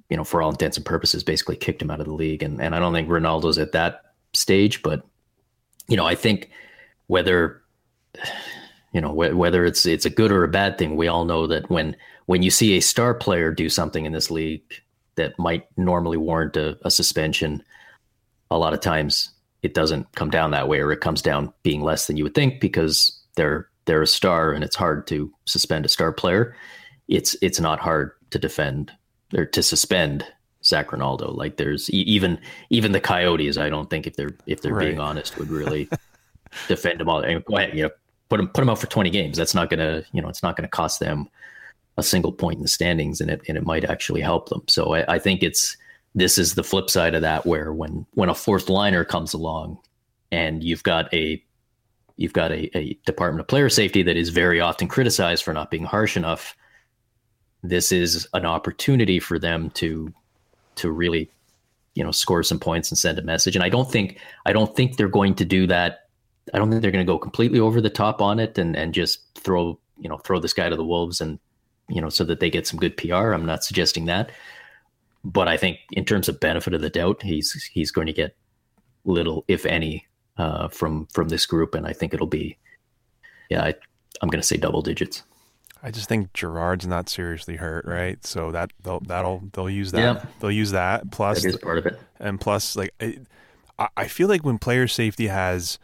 you 0.10 0.18
know, 0.18 0.24
for 0.24 0.42
all 0.42 0.50
intents 0.50 0.78
and 0.78 0.86
purposes, 0.86 1.24
basically 1.24 1.58
kicked 1.58 1.82
him 1.82 1.92
out 1.92 2.00
of 2.00 2.08
the 2.08 2.14
league. 2.14 2.44
And 2.44 2.62
and 2.62 2.76
I 2.76 2.80
don't 2.80 2.94
think 2.94 3.10
Rinaldo's 3.10 3.58
at 3.58 3.74
that 3.74 4.02
stage, 4.34 4.82
but 4.82 5.06
you 5.88 5.98
know, 5.98 6.06
I 6.06 6.16
think 6.16 6.50
whether 7.08 7.62
you 8.94 9.00
know 9.02 9.12
wh- 9.12 9.38
whether 9.38 9.66
it's 9.66 9.86
it's 9.86 10.06
a 10.06 10.10
good 10.10 10.32
or 10.32 10.44
a 10.44 10.50
bad 10.50 10.78
thing, 10.78 10.96
we 10.96 11.08
all 11.08 11.26
know 11.26 11.48
that 11.48 11.70
when 11.70 11.96
when 12.26 12.44
you 12.44 12.50
see 12.50 12.78
a 12.78 12.82
star 12.82 13.14
player 13.14 13.52
do 13.52 13.70
something 13.70 14.06
in 14.06 14.14
this 14.14 14.32
league 14.32 14.64
that 15.16 15.38
might 15.38 15.68
normally 15.78 16.18
warrant 16.18 16.56
a, 16.56 16.78
a 16.84 16.92
suspension, 16.92 17.64
a 18.52 18.58
lot 18.58 18.74
of 18.74 18.82
times 18.82 19.32
it 19.64 19.74
doesn't 19.74 20.12
come 20.14 20.30
down 20.30 20.52
that 20.52 20.68
way 20.68 20.80
or 20.80 20.92
it 20.92 21.02
comes 21.02 21.22
down 21.22 21.52
being 21.64 21.82
less 21.82 22.06
than 22.06 22.18
you 22.18 22.24
would 22.24 22.36
think 22.36 22.60
because 22.60 23.18
they're 23.36 23.68
they're 23.86 24.02
a 24.02 24.08
star 24.08 24.52
and 24.52 24.64
it's 24.64 24.76
hard 24.76 25.08
to 25.08 25.34
suspend 25.46 25.86
a 25.86 25.90
star 25.90 26.12
player. 26.12 26.56
It's 27.08 27.36
it's 27.42 27.60
not 27.60 27.80
hard 27.80 28.12
to 28.30 28.38
defend 28.38 28.92
or 29.36 29.46
to 29.46 29.64
suspend 29.64 30.26
Zac 30.64 30.92
Rinaldo. 30.92 31.32
Like 31.32 31.58
there's 31.58 31.90
even 31.90 32.40
even 32.70 32.92
the 32.92 33.00
Coyotes, 33.00 33.58
I 33.58 33.70
don't 33.70 33.90
think 33.90 34.06
if 34.06 34.16
they're 34.16 34.36
if 34.46 34.62
they're 34.62 34.74
right. 34.74 34.88
being 34.88 35.00
honest, 35.00 35.38
would 35.38 35.50
really 35.50 35.90
defend 36.68 37.00
them 37.00 37.10
all. 37.10 37.22
And 37.22 37.44
go 37.46 37.58
ahead, 37.58 37.76
you 37.76 37.84
know, 37.84 37.90
put 38.30 38.38
them 38.38 38.48
put 38.50 38.62
them 38.62 38.70
out 38.70 38.80
for 38.80 38.88
20 38.88 39.10
games. 39.10 39.38
That's 39.38 39.56
not 39.56 39.70
gonna 39.70 40.04
you 40.12 40.22
know 40.22 40.30
it's 40.30 40.44
not 40.44 40.56
gonna 40.56 40.68
cost 40.68 41.00
them 41.00 41.30
a 41.98 42.04
single 42.04 42.32
point 42.32 42.58
in 42.58 42.64
the 42.64 42.70
standings, 42.70 43.22
and 43.22 43.32
it 43.32 43.42
and 43.48 43.58
it 43.58 43.66
might 43.66 43.86
actually 43.86 44.22
help 44.22 44.50
them. 44.50 44.64
So 44.68 44.94
I, 44.96 45.16
I 45.16 45.20
think 45.20 45.42
it's 45.42 45.78
this 46.14 46.38
is 46.38 46.56
the 46.56 46.64
flip 46.64 46.90
side 46.90 47.16
of 47.16 47.22
that 47.22 47.46
where 47.46 47.74
when 47.74 48.06
when 48.12 48.30
a 48.30 48.36
fourth 48.36 48.70
liner 48.70 49.06
comes 49.06 49.34
along 49.34 49.78
and 50.32 50.64
you've 50.64 50.84
got 50.84 51.14
a 51.14 51.44
you've 52.18 52.34
got 52.34 52.52
a, 52.52 52.78
a 52.78 52.94
department 53.06 53.42
of 53.42 53.48
player 53.48 53.70
safety 53.70 54.04
that 54.04 54.18
is 54.18 54.30
very 54.30 54.60
often 54.60 54.88
criticized 54.88 55.44
for 55.44 55.54
not 55.54 55.72
being 55.72 55.86
harsh 55.86 56.18
enough 56.18 56.56
this 57.64 57.92
is 57.92 58.28
an 58.34 58.46
opportunity 58.46 59.20
for 59.20 59.38
them 59.38 59.70
to 59.72 60.14
to 60.76 60.92
really 60.92 61.30
you 61.94 62.04
know 62.04 62.12
score 62.12 62.44
some 62.44 62.60
points 62.60 62.90
and 62.90 62.98
send 62.98 63.20
a 63.20 63.22
message. 63.22 63.56
And 63.56 63.64
i 63.64 63.70
don't 63.70 63.92
think 63.92 64.20
i 64.46 64.54
don't 64.54 64.76
think 64.76 64.98
they're 64.98 65.08
going 65.08 65.36
to 65.36 65.46
do 65.46 65.68
that. 65.68 66.08
I 66.54 66.58
don't 66.58 66.70
think 66.72 66.82
they're 66.82 66.92
going 66.92 67.06
to 67.06 67.12
go 67.12 67.20
completely 67.20 67.60
over 67.60 67.80
the 67.82 67.90
top 67.90 68.22
on 68.22 68.40
it 68.40 68.58
and 68.58 68.76
and 68.76 68.94
just 68.94 69.22
throw 69.36 69.80
you 70.00 70.10
know 70.10 70.18
throw 70.18 70.40
this 70.40 70.54
guy 70.54 70.70
to 70.70 70.76
the 70.76 70.86
wolves 70.86 71.22
and 71.22 71.40
you 71.88 72.02
know 72.02 72.10
so 72.10 72.24
that 72.24 72.40
they 72.40 72.50
get 72.50 72.66
some 72.66 72.80
good 72.80 72.98
pr 72.98 73.14
i'm 73.14 73.46
not 73.46 73.64
suggesting 73.64 74.06
that 74.06 74.32
but 75.24 75.48
I 75.48 75.58
think 75.58 75.80
in 75.92 76.06
terms 76.06 76.28
of 76.30 76.40
benefit 76.40 76.74
of 76.74 76.82
the 76.82 76.90
doubt, 76.90 77.22
he's 77.24 77.54
he's 77.74 77.92
going 77.92 78.08
to 78.08 78.14
get 78.14 78.36
little, 79.06 79.46
if 79.48 79.66
any, 79.66 80.06
uh, 80.38 80.68
from 80.68 81.08
from 81.14 81.30
this 81.30 81.46
group, 81.46 81.76
and 81.76 81.86
I 81.86 81.94
think 81.94 82.14
it'll 82.14 82.28
be, 82.28 82.58
yeah, 83.50 83.64
I, 83.64 83.74
I'm 84.22 84.30
going 84.30 84.42
to 84.42 84.48
say 84.48 84.58
double 84.58 84.82
digits. 84.82 85.24
I 85.84 85.90
just 85.90 86.08
think 86.08 86.34
Girard's 86.34 86.86
not 86.86 87.10
seriously 87.10 87.56
hurt, 87.56 87.86
right? 87.86 88.24
So 88.26 88.52
that 88.52 88.72
they'll 88.84 89.00
that'll 89.00 89.44
they'll 89.54 89.70
use 89.70 89.92
that. 89.92 90.00
Yeah. 90.00 90.26
They'll 90.40 90.52
use 90.52 90.72
that. 90.72 91.10
Plus, 91.12 91.42
that 91.42 91.50
is 91.50 91.58
part 91.58 91.78
of 91.80 91.86
it. 91.88 92.00
And 92.20 92.40
plus, 92.40 92.76
like 92.76 92.94
I, 93.00 93.18
I 93.98 94.08
feel 94.08 94.28
like 94.28 94.44
when 94.44 94.60
player 94.60 94.88
safety 94.88 95.28
has, 95.28 95.80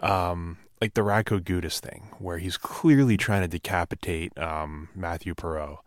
um, 0.00 0.58
like 0.80 0.94
the 0.94 1.00
Radko 1.00 1.40
Gudas 1.40 1.80
thing, 1.80 2.08
where 2.18 2.38
he's 2.38 2.56
clearly 2.56 3.16
trying 3.16 3.42
to 3.42 3.48
decapitate 3.48 4.36
um, 4.38 4.88
Mathieu 4.94 5.34
Perreault, 5.34 5.78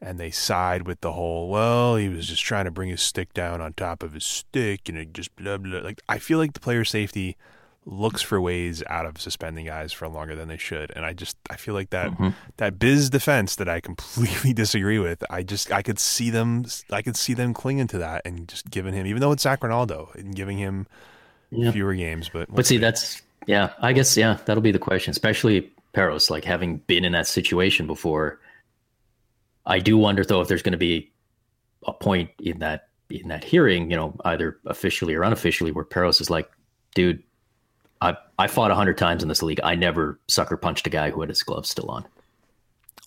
and 0.00 0.18
they 0.18 0.30
side 0.30 0.86
with 0.86 1.00
the 1.00 1.12
whole, 1.12 1.48
well, 1.48 1.96
he 1.96 2.08
was 2.08 2.26
just 2.28 2.42
trying 2.42 2.64
to 2.66 2.70
bring 2.70 2.88
his 2.88 3.02
stick 3.02 3.32
down 3.34 3.60
on 3.60 3.72
top 3.72 4.02
of 4.02 4.12
his 4.14 4.24
stick, 4.24 4.88
and 4.88 4.96
it 4.98 5.12
just 5.12 5.34
blah 5.36 5.56
blah. 5.58 5.80
Like 5.80 6.00
I 6.08 6.18
feel 6.18 6.38
like 6.38 6.52
the 6.52 6.60
player 6.60 6.84
safety 6.84 7.36
looks 7.90 8.20
for 8.20 8.38
ways 8.38 8.82
out 8.88 9.06
of 9.06 9.18
suspending 9.18 9.64
guys 9.64 9.94
for 9.94 10.06
longer 10.08 10.34
than 10.36 10.48
they 10.48 10.58
should, 10.58 10.92
and 10.94 11.04
I 11.06 11.14
just 11.14 11.36
I 11.50 11.56
feel 11.56 11.74
like 11.74 11.90
that 11.90 12.10
Mm-hmm. 12.10 12.28
that 12.58 12.78
biz 12.78 13.08
defense 13.10 13.56
that 13.56 13.68
I 13.68 13.80
completely 13.90 14.52
disagree 14.52 14.98
with. 14.98 15.24
I 15.30 15.42
just 15.42 15.72
I 15.72 15.82
could 15.82 15.98
see 15.98 16.30
them 16.30 16.64
I 16.90 17.02
could 17.02 17.16
see 17.16 17.34
them 17.34 17.54
clinging 17.54 17.86
to 17.88 17.98
that 17.98 18.22
and 18.24 18.46
just 18.48 18.70
giving 18.70 18.92
him, 18.94 19.06
even 19.06 19.20
though 19.20 19.32
it's 19.32 19.42
Zac 19.42 19.62
Rinaldo, 19.62 20.10
and 20.14 20.34
giving 20.34 20.58
him 20.58 20.86
Yeah. 21.50 21.70
fewer 21.72 21.94
games. 21.94 22.28
But 22.28 22.48
we'll 22.50 22.56
But 22.56 22.66
see, 22.66 22.76
that's 22.78 23.22
yeah. 23.46 23.70
I 23.80 23.92
guess 23.94 24.16
yeah, 24.16 24.38
that'll 24.44 24.62
be 24.62 24.72
the 24.72 24.78
question, 24.78 25.10
especially 25.12 25.72
Parros, 25.94 26.28
like 26.30 26.44
having 26.44 26.76
been 26.86 27.04
in 27.04 27.12
that 27.12 27.26
situation 27.26 27.86
before. 27.86 28.38
I 29.68 29.78
do 29.78 29.96
wonder 29.96 30.24
though 30.24 30.40
if 30.40 30.48
there's 30.48 30.62
going 30.62 30.72
to 30.72 30.78
be 30.78 31.12
a 31.86 31.92
point 31.92 32.30
in 32.40 32.58
that 32.58 32.88
in 33.10 33.28
that 33.28 33.44
hearing, 33.44 33.90
you 33.90 33.96
know, 33.96 34.14
either 34.24 34.58
officially 34.66 35.14
or 35.14 35.22
unofficially, 35.22 35.70
where 35.70 35.84
Parros 35.84 36.20
is 36.20 36.28
like, 36.30 36.50
"Dude, 36.94 37.22
I 38.00 38.16
I 38.38 38.48
fought 38.48 38.70
a 38.70 38.74
hundred 38.74 38.98
times 38.98 39.22
in 39.22 39.28
this 39.28 39.42
league. 39.42 39.60
I 39.62 39.74
never 39.76 40.18
sucker 40.26 40.56
punched 40.56 40.86
a 40.86 40.90
guy 40.90 41.10
who 41.10 41.20
had 41.20 41.28
his 41.28 41.42
gloves 41.42 41.68
still 41.68 41.88
on." 41.90 42.04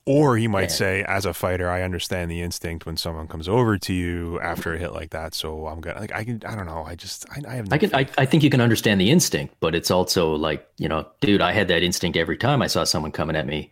Or 0.07 0.35
he 0.35 0.47
might 0.47 0.63
Yeah. 0.63 0.67
say, 0.69 1.03
as 1.03 1.27
a 1.27 1.33
fighter, 1.33 1.69
I 1.69 1.83
understand 1.83 2.31
the 2.31 2.41
instinct 2.41 2.87
when 2.87 2.97
someone 2.97 3.27
comes 3.27 3.47
over 3.47 3.77
to 3.77 3.93
you 3.93 4.39
after 4.41 4.73
a 4.73 4.77
hit 4.79 4.93
like 4.93 5.11
that. 5.11 5.35
So 5.35 5.67
I'm 5.67 5.79
gonna 5.79 5.99
like 5.99 6.11
I 6.13 6.23
can 6.23 6.41
I 6.45 6.55
don't 6.55 6.65
know. 6.65 6.83
I 6.83 6.95
just 6.95 7.27
I, 7.29 7.41
I 7.47 7.55
have 7.55 7.69
no 7.69 7.75
I 7.75 7.77
can 7.77 7.93
I. 7.93 8.07
I 8.17 8.25
think 8.25 8.41
you 8.41 8.49
can 8.49 8.61
understand 8.61 8.99
the 8.99 9.11
instinct, 9.11 9.53
but 9.59 9.75
it's 9.75 9.91
also 9.91 10.33
like, 10.35 10.67
you 10.77 10.87
know, 10.89 11.05
dude, 11.21 11.41
I 11.41 11.51
had 11.51 11.67
that 11.67 11.83
instinct 11.83 12.17
every 12.17 12.37
time 12.37 12.63
I 12.63 12.67
saw 12.67 12.83
someone 12.83 13.11
coming 13.11 13.35
at 13.35 13.45
me. 13.45 13.71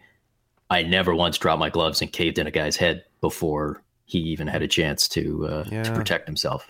I 0.70 0.84
never 0.84 1.16
once 1.16 1.38
dropped 1.38 1.60
my 1.60 1.70
gloves 1.70 2.02
and 2.02 2.12
caved 2.12 2.38
in 2.38 2.48
a 2.48 2.52
guy's 2.52 2.78
head 2.78 3.04
before 3.22 3.82
he 4.06 4.20
even 4.20 4.48
had 4.48 4.62
a 4.62 4.68
chance 4.68 5.08
to 5.10 5.48
uh, 5.48 5.66
Yeah. 5.72 5.84
to 5.84 5.92
protect 5.94 6.28
himself. 6.28 6.70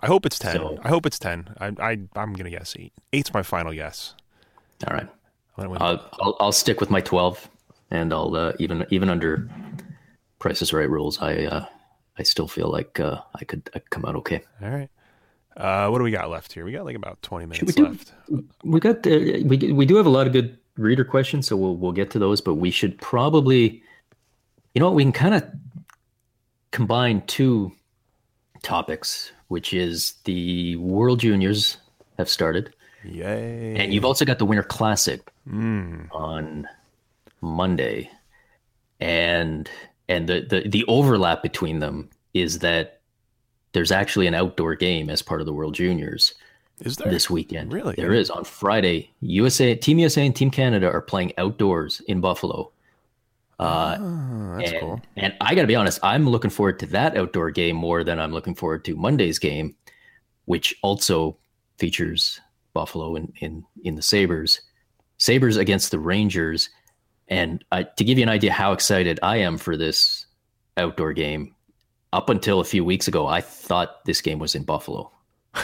I 0.00 0.06
hope 0.06 0.24
it's 0.26 0.38
ten. 0.38 0.56
So- 0.56 0.78
I 0.82 0.88
hope 0.88 1.06
it's 1.06 1.18
ten. 1.18 1.54
I 1.60 1.68
I 1.80 1.90
I'm 2.16 2.32
gonna 2.32 2.50
guess 2.50 2.74
eight. 2.78 2.92
Eight's 3.12 3.32
my 3.34 3.42
final 3.42 3.72
guess. 3.72 4.14
All 4.86 4.94
right. 4.94 5.08
I'm 5.08 5.56
gonna 5.56 5.70
win. 5.70 5.82
I'll, 5.82 6.08
I'll 6.20 6.36
I'll 6.40 6.52
stick 6.52 6.80
with 6.80 6.90
my 6.90 7.00
12 7.00 7.48
and 7.90 8.12
I'll 8.12 8.34
uh, 8.36 8.52
even 8.58 8.86
even 8.90 9.08
under 9.10 9.48
Price 10.38 10.62
is 10.62 10.72
Right 10.72 10.88
rules, 10.88 11.20
I 11.20 11.44
uh, 11.44 11.66
I 12.18 12.22
still 12.22 12.48
feel 12.48 12.70
like 12.70 12.98
uh, 13.00 13.20
I 13.34 13.44
could 13.44 13.68
I 13.74 13.80
could 13.80 13.90
come 13.90 14.04
out 14.06 14.16
okay. 14.16 14.42
All 14.62 14.70
right. 14.70 14.88
Uh, 15.56 15.88
what 15.90 15.98
do 15.98 16.04
we 16.04 16.12
got 16.12 16.30
left 16.30 16.52
here? 16.52 16.64
We 16.64 16.72
got 16.72 16.84
like 16.86 16.96
about 16.96 17.20
twenty 17.20 17.44
minutes 17.46 17.66
we 17.66 17.72
do- 17.72 17.88
left. 17.90 18.12
We 18.64 18.80
got 18.80 19.06
uh, 19.06 19.18
we 19.44 19.72
we 19.72 19.84
do 19.86 19.96
have 19.96 20.06
a 20.06 20.10
lot 20.10 20.26
of 20.26 20.32
good 20.32 20.56
reader 20.80 21.04
questions, 21.04 21.46
so 21.46 21.56
we'll 21.56 21.76
we'll 21.76 21.92
get 21.92 22.10
to 22.12 22.18
those. 22.18 22.40
But 22.40 22.54
we 22.54 22.70
should 22.70 22.98
probably, 23.00 23.82
you 24.74 24.80
know, 24.80 24.86
what 24.86 24.94
we 24.94 25.02
can 25.04 25.12
kind 25.12 25.34
of 25.34 25.44
combine 26.70 27.22
two 27.26 27.72
topics, 28.62 29.32
which 29.48 29.72
is 29.72 30.14
the 30.24 30.76
World 30.76 31.20
Juniors 31.20 31.76
have 32.18 32.28
started, 32.28 32.74
Yay! 33.04 33.74
and 33.76 33.92
you've 33.94 34.04
also 34.04 34.24
got 34.24 34.38
the 34.38 34.44
Winter 34.46 34.62
Classic 34.62 35.20
Mm. 35.48 36.08
on 36.12 36.68
Monday, 37.40 38.10
and 39.00 39.68
and 40.08 40.28
the 40.28 40.40
the 40.42 40.68
the 40.68 40.84
overlap 40.86 41.42
between 41.42 41.78
them 41.80 42.10
is 42.34 42.60
that 42.60 43.00
there's 43.72 43.90
actually 43.92 44.26
an 44.26 44.34
outdoor 44.34 44.74
game 44.74 45.08
as 45.10 45.22
part 45.22 45.40
of 45.40 45.46
the 45.46 45.52
World 45.52 45.74
Juniors 45.74 46.34
Is 46.80 46.96
there 46.96 47.10
this 47.10 47.28
weekend. 47.28 47.72
Really? 47.72 47.94
There 47.96 48.12
is 48.14 48.30
on 48.30 48.44
Friday. 48.44 49.10
USA, 49.20 49.74
Team 49.74 49.98
USA, 49.98 50.24
and 50.26 50.34
Team 50.34 50.50
Canada 50.50 50.90
are 50.90 51.02
playing 51.02 51.32
outdoors 51.38 52.00
in 52.08 52.20
Buffalo. 52.20 52.72
Uh, 53.58 53.98
Oh, 54.00 54.56
that's 54.58 54.70
and, 54.72 54.80
cool. 54.80 55.00
and 55.16 55.34
I 55.40 55.54
got 55.54 55.60
to 55.62 55.66
be 55.66 55.76
honest, 55.76 56.00
I'm 56.02 56.26
looking 56.28 56.50
forward 56.50 56.78
to 56.78 56.86
that 56.86 57.16
outdoor 57.16 57.50
game 57.50 57.76
more 57.76 58.02
than 58.02 58.18
I'm 58.18 58.32
looking 58.32 58.54
forward 58.54 58.84
to 58.86 58.96
Monday's 58.96 59.38
game, 59.38 59.76
which 60.46 60.74
also 60.82 61.36
features 61.78 62.40
Buffalo 62.72 63.16
in 63.16 63.32
in, 63.40 63.64
in 63.84 63.94
the 63.96 64.02
Sabres. 64.02 64.62
Sabres 65.18 65.58
against 65.58 65.90
the 65.90 65.98
Rangers, 65.98 66.70
and 67.28 67.62
I, 67.70 67.82
to 67.82 68.04
give 68.04 68.16
you 68.16 68.22
an 68.22 68.30
idea 68.30 68.52
how 68.52 68.72
excited 68.72 69.20
I 69.22 69.36
am 69.36 69.58
for 69.58 69.76
this 69.76 70.24
outdoor 70.78 71.12
game. 71.12 71.54
Up 72.14 72.30
until 72.30 72.60
a 72.60 72.64
few 72.64 72.84
weeks 72.84 73.06
ago, 73.06 73.26
I 73.26 73.40
thought 73.42 74.04
this 74.06 74.20
game 74.22 74.38
was 74.38 74.54
in 74.54 74.64
Buffalo. 74.64 75.12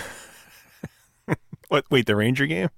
What? 1.68 1.84
Wait, 1.90 2.06
the 2.06 2.16
Ranger 2.16 2.46
game? 2.46 2.68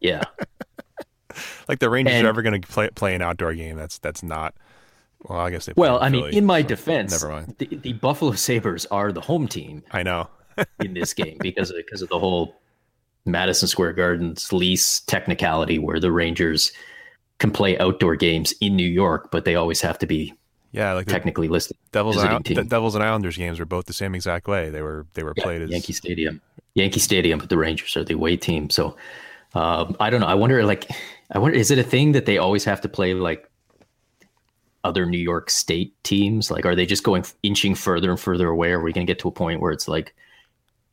Yeah, 0.00 0.22
Like 1.68 1.78
the 1.78 1.88
Rangers 1.88 2.14
And- 2.14 2.26
are 2.26 2.30
ever 2.30 2.42
going 2.42 2.60
to 2.60 2.66
play 2.68 2.90
play 2.94 3.14
an 3.14 3.22
outdoor 3.22 3.54
game? 3.54 3.76
That's 3.76 3.98
that's 3.98 4.22
not. 4.22 4.54
Well, 5.28 5.38
I 5.38 5.50
guess 5.50 5.66
they. 5.66 5.72
Well, 5.76 5.98
I 6.02 6.08
mean, 6.08 6.26
in 6.34 6.44
my 6.44 6.62
defense, 6.62 7.12
never 7.12 7.28
mind. 7.32 7.54
The, 7.58 7.66
the 7.76 7.92
Buffalo 7.94 8.32
Sabres 8.32 8.86
are 8.86 9.12
the 9.12 9.20
home 9.20 9.46
team 9.46 9.82
I 9.92 10.02
know. 10.02 10.28
in 10.80 10.94
this 10.94 11.14
game 11.14 11.36
because 11.40 11.70
of, 11.70 11.76
because 11.76 12.02
of 12.02 12.08
the 12.08 12.18
whole 12.18 12.60
Madison 13.24 13.68
Square 13.68 13.92
Garden's 13.92 14.52
lease 14.52 15.00
technicality, 15.00 15.78
where 15.78 16.00
the 16.00 16.10
Rangers 16.10 16.72
can 17.38 17.52
play 17.52 17.78
outdoor 17.78 18.16
games 18.16 18.52
in 18.60 18.74
New 18.74 18.86
York, 18.88 19.30
but 19.30 19.44
they 19.44 19.54
always 19.54 19.80
have 19.80 19.96
to 20.00 20.06
be 20.06 20.34
Yeah, 20.72 20.94
like 20.94 21.06
technically 21.06 21.48
listed. 21.48 21.76
Devils 21.92 22.16
and 22.16 22.44
the 22.44 22.64
Devils 22.64 22.94
and 22.94 23.04
Islanders 23.04 23.36
games 23.36 23.58
were 23.58 23.66
both 23.66 23.86
the 23.86 23.92
same 23.92 24.14
exact 24.14 24.48
way. 24.48 24.70
They 24.70 24.80
were 24.82 25.06
they 25.14 25.22
were 25.22 25.34
Yeah, 25.36 25.44
played 25.44 25.62
as 25.62 25.70
Yankee 25.70 25.92
Stadium, 25.92 26.40
Yankee 26.74 27.00
Stadium, 27.00 27.38
but 27.38 27.50
the 27.50 27.58
Rangers 27.58 27.96
are 27.96 28.04
the 28.04 28.14
away 28.14 28.36
team. 28.36 28.70
So 28.70 28.96
um, 29.54 29.96
I 30.00 30.08
don't 30.10 30.20
know. 30.20 30.26
I 30.26 30.34
wonder, 30.34 30.64
like, 30.64 30.90
I 31.30 31.38
wonder, 31.38 31.56
is 31.56 31.70
it 31.70 31.78
a 31.78 31.82
thing 31.82 32.12
that 32.12 32.24
they 32.24 32.38
always 32.38 32.64
have 32.64 32.80
to 32.82 32.88
play 32.88 33.12
like 33.12 33.50
other 34.82 35.04
New 35.04 35.18
York 35.18 35.50
State 35.50 35.94
teams? 36.04 36.50
Like, 36.50 36.64
are 36.64 36.74
they 36.74 36.86
just 36.86 37.04
going 37.04 37.24
inching 37.42 37.74
further 37.74 38.10
and 38.10 38.18
further 38.18 38.48
away? 38.48 38.72
Are 38.72 38.80
we 38.80 38.92
going 38.92 39.06
to 39.06 39.10
get 39.10 39.18
to 39.20 39.28
a 39.28 39.32
point 39.32 39.60
where 39.60 39.72
it's 39.72 39.88
like 39.88 40.14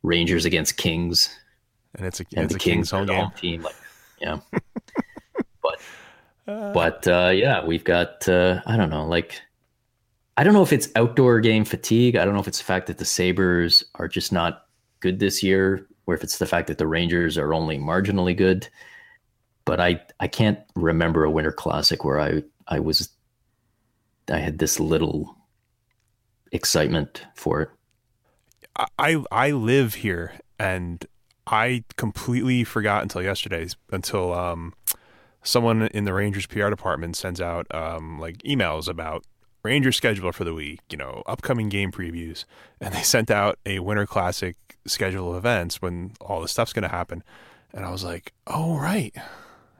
Rangers 0.02 0.44
against 0.44 0.76
Kings 0.76 1.34
and 1.94 2.06
it's 2.06 2.20
a 2.20 2.26
and 2.36 2.44
it's 2.44 2.52
the 2.52 2.56
a 2.56 2.58
Kings 2.58 2.90
Kings 2.90 2.90
home 2.90 3.06
game. 3.06 3.30
team? 3.36 3.62
Like, 3.62 3.76
yeah. 4.20 4.40
but 5.62 5.80
but 6.46 7.08
uh, 7.08 7.30
yeah, 7.32 7.64
we've 7.64 7.84
got 7.84 8.28
uh, 8.28 8.60
I 8.66 8.76
don't 8.76 8.90
know, 8.90 9.06
like. 9.06 9.40
I 10.40 10.42
don't 10.42 10.54
know 10.54 10.62
if 10.62 10.72
it's 10.72 10.88
outdoor 10.96 11.38
game 11.40 11.66
fatigue. 11.66 12.16
I 12.16 12.24
don't 12.24 12.32
know 12.32 12.40
if 12.40 12.48
it's 12.48 12.60
the 12.60 12.64
fact 12.64 12.86
that 12.86 12.96
the 12.96 13.04
Sabres 13.04 13.84
are 13.96 14.08
just 14.08 14.32
not 14.32 14.64
good 15.00 15.18
this 15.18 15.42
year, 15.42 15.86
or 16.06 16.14
if 16.14 16.24
it's 16.24 16.38
the 16.38 16.46
fact 16.46 16.68
that 16.68 16.78
the 16.78 16.86
Rangers 16.86 17.36
are 17.36 17.52
only 17.52 17.78
marginally 17.78 18.34
good. 18.34 18.66
But 19.66 19.80
I, 19.80 20.00
I 20.18 20.28
can't 20.28 20.58
remember 20.74 21.24
a 21.24 21.30
winter 21.30 21.52
classic 21.52 22.06
where 22.06 22.18
I, 22.18 22.42
I 22.66 22.80
was 22.80 23.10
I 24.30 24.38
had 24.38 24.60
this 24.60 24.80
little 24.80 25.36
excitement 26.52 27.26
for 27.34 27.60
it. 27.60 27.68
I 28.98 29.22
I 29.30 29.50
live 29.50 29.92
here 29.92 30.40
and 30.58 31.04
I 31.46 31.84
completely 31.98 32.64
forgot 32.64 33.02
until 33.02 33.22
yesterday 33.22 33.68
until 33.92 34.32
um 34.32 34.72
someone 35.42 35.82
in 35.88 36.06
the 36.06 36.14
Rangers 36.14 36.46
PR 36.46 36.70
department 36.70 37.14
sends 37.14 37.42
out 37.42 37.66
um 37.74 38.18
like 38.18 38.38
emails 38.38 38.88
about 38.88 39.26
Ranger 39.62 39.92
schedule 39.92 40.32
for 40.32 40.44
the 40.44 40.54
week, 40.54 40.80
you 40.90 40.96
know, 40.96 41.22
upcoming 41.26 41.68
game 41.68 41.92
previews, 41.92 42.44
and 42.80 42.94
they 42.94 43.02
sent 43.02 43.30
out 43.30 43.58
a 43.66 43.78
Winter 43.80 44.06
Classic 44.06 44.56
schedule 44.86 45.30
of 45.30 45.36
events 45.36 45.82
when 45.82 46.12
all 46.20 46.40
this 46.40 46.52
stuff's 46.52 46.72
going 46.72 46.82
to 46.82 46.88
happen, 46.88 47.22
and 47.72 47.84
I 47.84 47.90
was 47.90 48.04
like, 48.04 48.32
oh 48.46 48.76
right, 48.76 49.14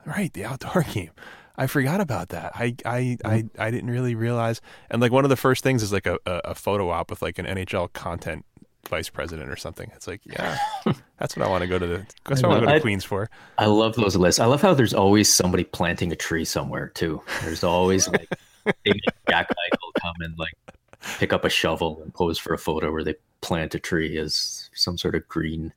right, 0.05 0.33
the 0.33 0.45
outdoor 0.45 0.83
game. 0.93 1.11
I 1.57 1.67
forgot 1.67 2.01
about 2.01 2.31
that. 2.31 2.53
I 2.55 2.75
I, 2.85 3.19
I 3.25 3.43
mm-hmm. 3.43 3.61
I 3.61 3.71
didn't 3.71 3.91
really 3.91 4.15
realize. 4.15 4.61
And 4.91 5.03
like 5.03 5.13
one 5.13 5.25
of 5.25 5.31
the 5.31 5.37
first 5.37 5.63
things 5.63 5.83
is 5.83 5.93
like 5.93 6.07
a, 6.07 6.19
a, 6.25 6.41
a 6.47 6.55
photo 6.55 6.89
op 6.89 7.11
with 7.11 7.21
like 7.21 7.39
an 7.39 7.45
NHL 7.45 7.93
content 7.93 8.47
vice 8.89 9.09
president 9.09 9.51
or 9.51 9.57
something. 9.57 9.91
It's 9.95 10.07
like, 10.07 10.21
yeah, 10.25 10.57
that's 11.19 11.37
what 11.37 11.47
I 11.47 11.51
want 11.51 11.63
to 11.63 11.69
go 11.69 11.79
to 11.79 11.87
the. 11.87 12.07
That's 12.27 12.43
what 12.43 12.45
I 12.45 12.49
want 12.49 12.63
to 12.63 12.67
go 12.67 12.75
to 12.75 12.81
Queens 12.81 13.05
for. 13.05 13.31
I 13.59 13.67
love 13.67 13.95
those 13.95 14.17
lists. 14.17 14.41
I 14.41 14.47
love 14.47 14.63
how 14.63 14.75
there's 14.75 14.95
always 14.95 15.33
somebody 15.33 15.65
planting 15.65 16.13
a 16.13 16.17
tree 16.17 16.45
somewhere 16.45 16.89
too. 16.89 17.23
There's 17.43 17.65
always 17.65 18.09
like 18.09 18.29
Jack 19.29 19.49
Eichel 19.51 20.01
come 20.01 20.15
and 20.21 20.39
like 20.39 20.53
pick 21.19 21.33
up 21.33 21.45
a 21.45 21.49
shovel 21.51 22.01
and 22.03 22.13
pose 22.13 22.39
for 22.39 22.53
a 22.55 22.59
photo 22.59 22.93
where 22.93 23.05
they 23.05 23.15
plant 23.41 23.75
a 23.75 23.79
tree 23.79 24.19
as 24.19 24.69
some 24.75 24.99
sort 24.99 25.15
of 25.15 25.27
green 25.29 25.73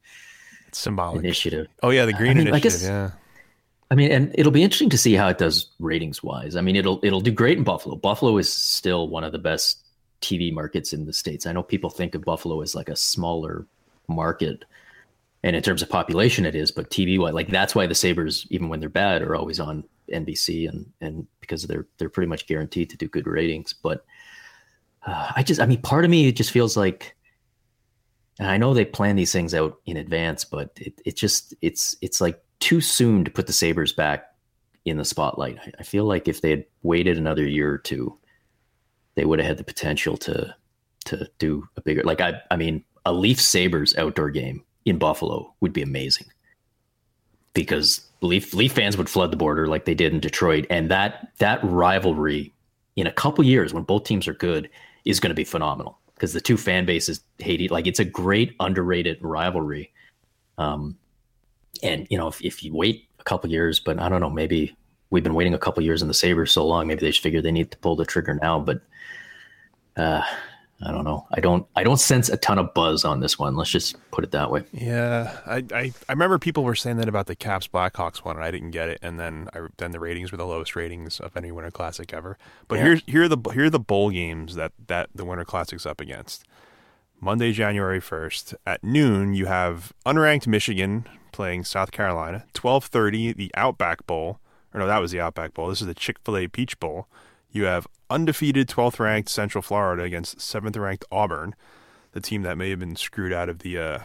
It's 0.68 0.80
symbolic. 0.80 1.24
initiative. 1.24 1.68
Oh 1.82 1.90
yeah, 1.92 2.06
the 2.06 2.14
green 2.14 2.38
mean, 2.38 2.48
I 2.48 2.50
initiative. 2.58 2.64
guess- 2.64 2.84
yeah. 2.84 3.12
I 3.92 3.96
mean, 3.96 4.12
and 4.12 4.32
it'll 4.34 4.52
be 4.52 4.64
interesting 4.64 4.90
to 4.90 4.98
see 4.98 5.14
how 5.14 5.28
it 5.28 5.38
does 5.38 5.68
ratings 5.80 6.24
wise. 6.24 6.56
I 6.56 6.62
mean, 6.62 6.76
it'll 6.76 7.00
it'll 7.04 7.22
do 7.22 7.30
great 7.32 7.60
in 7.60 7.64
Buffalo. 7.64 7.96
Buffalo 7.96 8.38
is 8.38 8.52
still 8.52 9.08
one 9.08 9.24
of 9.24 9.32
the 9.34 9.38
best 9.40 9.84
TV 10.22 10.52
markets 10.52 10.94
in 10.94 11.06
the 11.06 11.14
states. 11.14 11.46
I 11.46 11.52
know 11.52 11.62
people 11.62 11.92
think 11.92 12.16
of 12.16 12.24
Buffalo 12.24 12.62
as 12.62 12.74
like 12.74 12.90
a 12.90 12.96
smaller 12.96 13.68
market, 14.08 14.66
and 15.44 15.56
in 15.56 15.62
terms 15.62 15.84
of 15.84 15.90
population, 15.90 16.44
it 16.44 16.56
is. 16.56 16.72
But 16.72 16.90
TV 16.90 17.20
wise, 17.20 17.34
like 17.36 17.50
that's 17.50 17.76
why 17.76 17.86
the 17.86 17.94
Sabres, 17.94 18.48
even 18.50 18.68
when 18.68 18.80
they're 18.80 18.90
bad, 18.90 19.22
are 19.22 19.36
always 19.36 19.60
on 19.60 19.84
NBC, 20.12 20.70
and 20.70 20.92
and 21.02 21.28
because 21.40 21.64
they're 21.64 21.88
they're 21.98 22.10
pretty 22.10 22.30
much 22.30 22.48
guaranteed 22.48 22.90
to 22.90 22.98
do 22.98 23.08
good 23.08 23.28
ratings. 23.28 23.74
But 23.74 24.06
uh, 25.06 25.32
I 25.36 25.44
just, 25.44 25.62
I 25.62 25.66
mean, 25.66 25.82
part 25.82 26.06
of 26.06 26.12
me 26.12 26.28
it 26.28 26.36
just 26.36 26.52
feels 26.52 26.78
like. 26.78 27.16
And 28.40 28.50
I 28.50 28.58
know 28.58 28.74
they 28.74 28.86
plan 28.86 29.16
these 29.16 29.32
things 29.32 29.54
out 29.54 29.78
in 29.86 29.96
advance, 29.96 30.44
but 30.44 30.72
it, 30.78 31.00
it 31.06 31.16
just 31.16 31.54
it's 31.62 31.96
it's 32.02 32.20
like 32.20 32.44
too 32.60 32.82
soon 32.82 33.24
to 33.26 33.32
put 33.32 33.46
the 33.46 33.54
Sabres 33.54 33.94
back 33.94 34.34
in 34.86 34.98
the 34.98 35.06
spotlight. 35.06 35.60
I, 35.60 35.72
I 35.80 35.84
feel 35.84 36.06
like 36.06 36.28
if 36.28 36.42
they 36.42 36.50
had 36.50 36.66
waited 36.82 37.18
another 37.18 37.48
year 37.48 37.72
or 37.72 37.78
two, 37.78 38.18
they 39.16 39.26
would 39.26 39.40
have 39.40 39.48
had 39.48 39.58
the 39.58 39.64
potential 39.64 40.18
to 40.18 40.56
to 41.06 41.30
do 41.38 41.68
a 41.78 41.82
bigger 41.82 42.04
like 42.04 42.22
I 42.22 42.42
I 42.50 42.56
mean 42.56 42.84
a 43.06 43.14
Leaf 43.14 43.40
Sabres 43.40 43.96
outdoor 43.98 44.32
game 44.32 44.64
in 44.86 44.98
Buffalo 44.98 45.54
would 45.60 45.74
be 45.74 45.82
amazing 45.82 46.28
because 47.54 48.02
Leaf 48.24 48.54
Leaf 48.54 48.72
fans 48.72 48.98
would 48.98 49.10
flood 49.10 49.32
the 49.32 49.38
border 49.38 49.68
like 49.68 49.86
they 49.86 49.94
did 49.94 50.14
in 50.14 50.20
Detroit, 50.20 50.66
and 50.70 50.90
that 50.90 51.32
that 51.40 51.60
rivalry 51.64 52.54
in 52.96 53.08
a 53.08 53.12
couple 53.12 53.44
years 53.44 53.74
when 53.74 53.84
both 53.84 54.04
teams 54.04 54.28
are 54.28 54.34
good 54.34 54.70
is 55.06 55.20
going 55.20 55.32
to 55.32 55.36
be 55.36 55.44
phenomenal 55.44 56.00
because 56.16 56.34
the 56.34 56.42
two 56.42 56.58
fan 56.58 56.86
bases 56.86 57.22
hate 57.40 57.62
it. 57.62 57.72
Like 57.72 57.88
it's 57.88 58.00
a 58.00 58.06
great 58.06 58.56
underrated 58.60 59.18
rivalry. 59.22 59.92
Um, 60.58 60.98
and 61.82 62.08
you 62.10 62.18
know 62.18 62.28
if, 62.28 62.42
if 62.42 62.64
you 62.64 62.74
wait 62.74 63.08
a 63.20 63.24
couple 63.24 63.50
years, 63.50 63.80
but 63.80 64.00
I 64.00 64.10
don't 64.10 64.22
know, 64.22 64.30
maybe 64.30 64.76
we've 65.10 65.24
been 65.24 65.34
waiting 65.34 65.54
a 65.54 65.60
couple 65.60 65.84
years 65.84 66.02
in 66.02 66.08
the 66.08 66.14
Sabres 66.14 66.52
so 66.52 66.66
long, 66.66 66.88
maybe 66.88 67.02
they 67.02 67.12
should 67.12 67.24
figure 67.24 67.42
they 67.42 67.52
need 67.52 67.72
to 67.72 67.78
pull 67.78 67.96
the 67.96 68.06
trigger 68.06 68.38
now. 68.42 68.60
But 68.60 68.82
uh, 69.98 70.24
I 70.86 70.92
don't 70.92 71.04
know. 71.04 71.26
I 71.32 71.40
don't. 71.40 71.66
I 71.76 71.84
don't 71.84 72.00
sense 72.00 72.30
a 72.30 72.38
ton 72.38 72.60
of 72.60 72.74
buzz 72.74 73.06
on 73.06 73.20
this 73.20 73.40
one. 73.40 73.56
Let's 73.56 73.70
just 73.70 73.96
put 74.12 74.24
it 74.24 74.32
that 74.32 74.52
way. 74.52 74.64
Yeah, 74.72 75.38
I, 75.46 75.64
I, 75.74 75.94
I 76.08 76.12
remember 76.12 76.40
people 76.40 76.64
were 76.64 76.76
saying 76.76 76.98
that 76.98 77.08
about 77.08 77.28
the 77.28 77.36
Caps 77.36 77.68
Blackhawks 77.68 78.18
one, 78.18 78.36
and 78.36 78.44
I 78.44 78.52
didn't 78.52 78.72
get 78.72 78.90
it. 78.90 79.00
And 79.02 79.20
then 79.20 79.50
I 79.54 79.68
then 79.78 79.92
the 79.92 80.00
ratings 80.00 80.32
were 80.32 80.38
the 80.38 80.46
lowest 80.46 80.76
ratings 80.76 81.20
of 81.20 81.38
any 81.38 81.52
Winter 81.52 81.72
Classic 81.72 82.12
ever. 82.14 82.38
But 82.68 82.76
yeah. 82.76 82.84
here's 82.84 83.04
here 83.06 83.24
are 83.24 83.28
the 83.28 83.38
here 83.52 83.66
are 83.66 83.70
the 83.70 83.80
bowl 83.80 84.10
games 84.10 84.56
that 84.56 84.74
that 84.88 85.10
the 85.16 85.26
Winter 85.26 85.46
Classic's 85.46 85.86
up 85.86 86.02
against. 86.02 86.46
Monday, 87.20 87.54
January 87.54 88.02
first 88.02 88.54
at 88.66 88.84
noon, 88.84 89.34
you 89.34 89.46
have 89.46 89.94
unranked 90.06 90.46
Michigan 90.46 91.08
playing 91.32 91.64
South 91.64 91.92
Carolina. 91.92 92.46
Twelve 92.54 92.86
thirty, 92.86 93.32
the 93.32 93.52
Outback 93.56 94.06
Bowl. 94.06 94.40
Or 94.74 94.80
no, 94.80 94.88
that 94.88 95.00
was 95.00 95.12
the 95.12 95.22
Outback 95.22 95.54
Bowl. 95.54 95.70
This 95.70 95.82
is 95.82 95.88
the 95.88 95.94
Chick 95.94 96.18
Fil 96.26 96.38
A 96.38 96.48
Peach 96.48 96.80
Bowl. 96.80 97.08
You 97.52 97.66
have 97.66 97.88
undefeated 98.14 98.68
12th 98.68 99.00
ranked 99.00 99.30
Central 99.30 99.62
Florida 99.64 100.04
against 100.04 100.38
7th 100.38 100.80
ranked 100.80 101.04
Auburn, 101.12 101.56
the 102.12 102.22
team 102.22 102.44
that 102.44 102.58
may 102.58 102.70
have 102.70 102.80
been 102.80 102.96
screwed 102.96 103.34
out 103.34 103.50
of 103.50 103.60
the, 103.60 103.78
uh, 103.78 104.00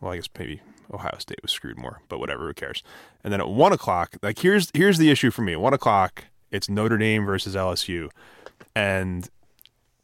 well, 0.00 0.12
I 0.12 0.16
guess 0.16 0.28
maybe 0.38 0.62
Ohio 0.92 1.16
State 1.18 1.42
was 1.42 1.52
screwed 1.52 1.78
more, 1.78 2.00
but 2.08 2.18
whatever, 2.18 2.46
who 2.46 2.54
cares? 2.54 2.82
And 3.22 3.32
then 3.32 3.40
at 3.40 3.48
1 3.48 3.72
o'clock, 3.72 4.16
like 4.22 4.38
here's 4.38 4.70
here's 4.72 4.96
the 4.96 5.10
issue 5.10 5.30
for 5.30 5.42
me. 5.42 5.56
1 5.56 5.74
o'clock, 5.74 6.24
it's 6.50 6.70
Notre 6.70 6.96
Dame 6.96 7.26
versus 7.26 7.54
LSU. 7.54 8.10
And 8.74 9.28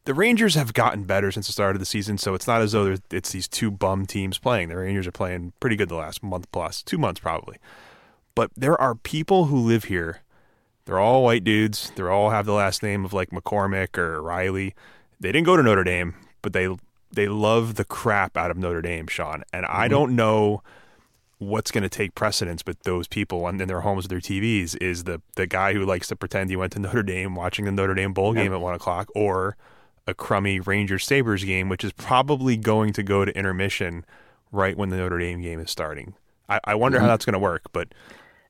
the 0.05 0.15
Rangers 0.15 0.55
have 0.55 0.75
gotten 0.75 1.05
better 1.05 1.33
since 1.33 1.47
the 1.47 1.53
start 1.53 1.75
of 1.75 1.81
the 1.81 1.87
season, 1.87 2.19
so 2.19 2.35
it's 2.35 2.47
not 2.47 2.61
as 2.61 2.73
though 2.73 2.97
it's 3.11 3.33
these 3.33 3.49
two 3.49 3.71
bum 3.71 4.05
teams 4.05 4.39
playing. 4.39 4.69
The 4.69 4.77
Rangers 4.77 5.07
are 5.07 5.13
playing 5.13 5.55
pretty 5.61 5.77
good 5.77 5.89
the 5.89 5.97
last 5.97 6.23
month 6.23 6.47
plus, 6.53 6.83
two 6.83 6.99
months 6.99 7.21
probably. 7.21 7.57
But 8.35 8.51
there 8.55 8.79
are 8.79 8.95
people 8.95 9.47
who 9.47 9.57
live 9.57 9.85
here 9.85 10.21
they're 10.87 11.01
all 11.01 11.23
white 11.23 11.45
dudes. 11.45 11.93
They 11.95 12.03
all 12.05 12.31
have 12.31 12.47
the 12.47 12.53
last 12.53 12.83
name 12.83 13.05
of 13.05 13.13
like 13.13 13.31
McCormick 13.31 13.99
or 13.99 14.23
Riley. 14.23 14.75
They 15.21 15.33
didn't 15.33 15.47
go 15.47 15.57
to 15.57 15.63
Notre 15.63 15.85
Dame, 15.85 16.15
but 16.43 16.53
they 16.53 16.69
they 17.13 17.29
love 17.29 17.75
the 17.75 17.85
crap 17.85 18.37
out 18.37 18.51
of 18.51 18.57
Notre 18.57 18.83
Dame, 18.83 19.07
Sean. 19.09 19.43
And 19.53 19.67
mm-hmm. 19.67 19.77
I 19.77 19.89
don't 19.89 20.17
know 20.17 20.63
what's 21.39 21.71
going 21.71 21.83
to 21.83 21.89
take 21.89 22.15
precedence 22.15 22.63
with 22.67 22.83
those 22.85 23.07
people 23.07 23.47
and 23.47 23.61
in 23.61 23.69
their 23.69 23.83
homes 23.83 24.05
with 24.05 24.11
their 24.11 24.21
TVs 24.21 24.77
is 24.81 25.05
the 25.05 25.21
the 25.35 25.47
guy 25.47 25.75
who 25.75 25.85
likes 25.85 26.09
to 26.09 26.17
pretend 26.17 26.51
he 26.51 26.57
went 26.57 26.73
to 26.73 26.79
Notre 26.81 27.03
Dame 27.03 27.35
watching 27.35 27.65
the 27.65 27.73
Notre 27.73 27.95
Dame 27.95 28.13
bowl 28.13 28.33
game 28.33 28.53
at 28.53 28.61
one 28.61 28.75
o'clock 28.75 29.11
or 29.15 29.57
a 30.07 30.15
crummy 30.15 30.61
Rangers 30.61 31.05
Sabres 31.05 31.43
game, 31.43 31.69
which 31.69 31.83
is 31.83 31.93
probably 31.93 32.57
going 32.57 32.93
to 32.93 33.03
go 33.03 33.25
to 33.25 33.37
intermission 33.37 34.05
right 34.53 34.77
when 34.77 34.91
the 34.91 34.97
Notre 34.97 35.19
Dame 35.19 35.43
game 35.43 35.59
is 35.59 35.71
starting. 35.71 36.15
I, 36.49 36.61
I 36.63 36.75
wonder 36.77 36.99
mm-hmm. 36.99 37.07
how 37.07 37.11
that's 37.11 37.25
going 37.25 37.33
to 37.33 37.41
work, 37.41 37.65
but 37.73 37.89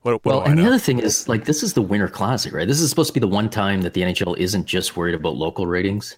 what, 0.06 0.24
what 0.24 0.36
well, 0.36 0.42
and 0.44 0.56
the 0.56 0.64
other 0.64 0.78
thing 0.78 1.00
is, 1.00 1.28
like, 1.28 1.46
this 1.46 1.64
is 1.64 1.74
the 1.74 1.82
Winter 1.82 2.06
Classic, 2.06 2.52
right? 2.52 2.68
This 2.68 2.80
is 2.80 2.88
supposed 2.88 3.08
to 3.08 3.12
be 3.12 3.18
the 3.18 3.26
one 3.26 3.50
time 3.50 3.82
that 3.82 3.92
the 3.92 4.02
NHL 4.02 4.38
isn't 4.38 4.64
just 4.64 4.96
worried 4.96 5.16
about 5.16 5.34
local 5.34 5.66
ratings. 5.66 6.16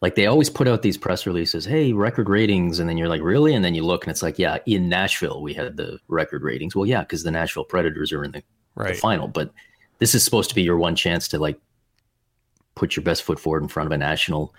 Like, 0.00 0.16
they 0.16 0.26
always 0.26 0.50
put 0.50 0.66
out 0.66 0.82
these 0.82 0.98
press 0.98 1.24
releases, 1.24 1.64
hey, 1.64 1.92
record 1.92 2.28
ratings. 2.28 2.80
And 2.80 2.88
then 2.88 2.98
you're 2.98 3.08
like, 3.08 3.22
really? 3.22 3.54
And 3.54 3.64
then 3.64 3.76
you 3.76 3.84
look 3.84 4.02
and 4.02 4.10
it's 4.10 4.24
like, 4.24 4.40
yeah, 4.40 4.58
in 4.66 4.88
Nashville, 4.88 5.40
we 5.40 5.54
had 5.54 5.76
the 5.76 6.00
record 6.08 6.42
ratings. 6.42 6.74
Well, 6.74 6.84
yeah, 6.84 7.02
because 7.02 7.22
the 7.22 7.30
Nashville 7.30 7.64
Predators 7.64 8.12
are 8.12 8.24
in 8.24 8.32
the, 8.32 8.42
right. 8.74 8.94
the 8.94 9.00
final. 9.00 9.28
But 9.28 9.52
this 10.00 10.12
is 10.12 10.24
supposed 10.24 10.48
to 10.48 10.56
be 10.56 10.62
your 10.62 10.76
one 10.76 10.96
chance 10.96 11.28
to, 11.28 11.38
like, 11.38 11.60
put 12.74 12.96
your 12.96 13.04
best 13.04 13.22
foot 13.22 13.38
forward 13.38 13.62
in 13.62 13.68
front 13.68 13.86
of 13.86 13.92
a 13.92 13.98
national 13.98 14.52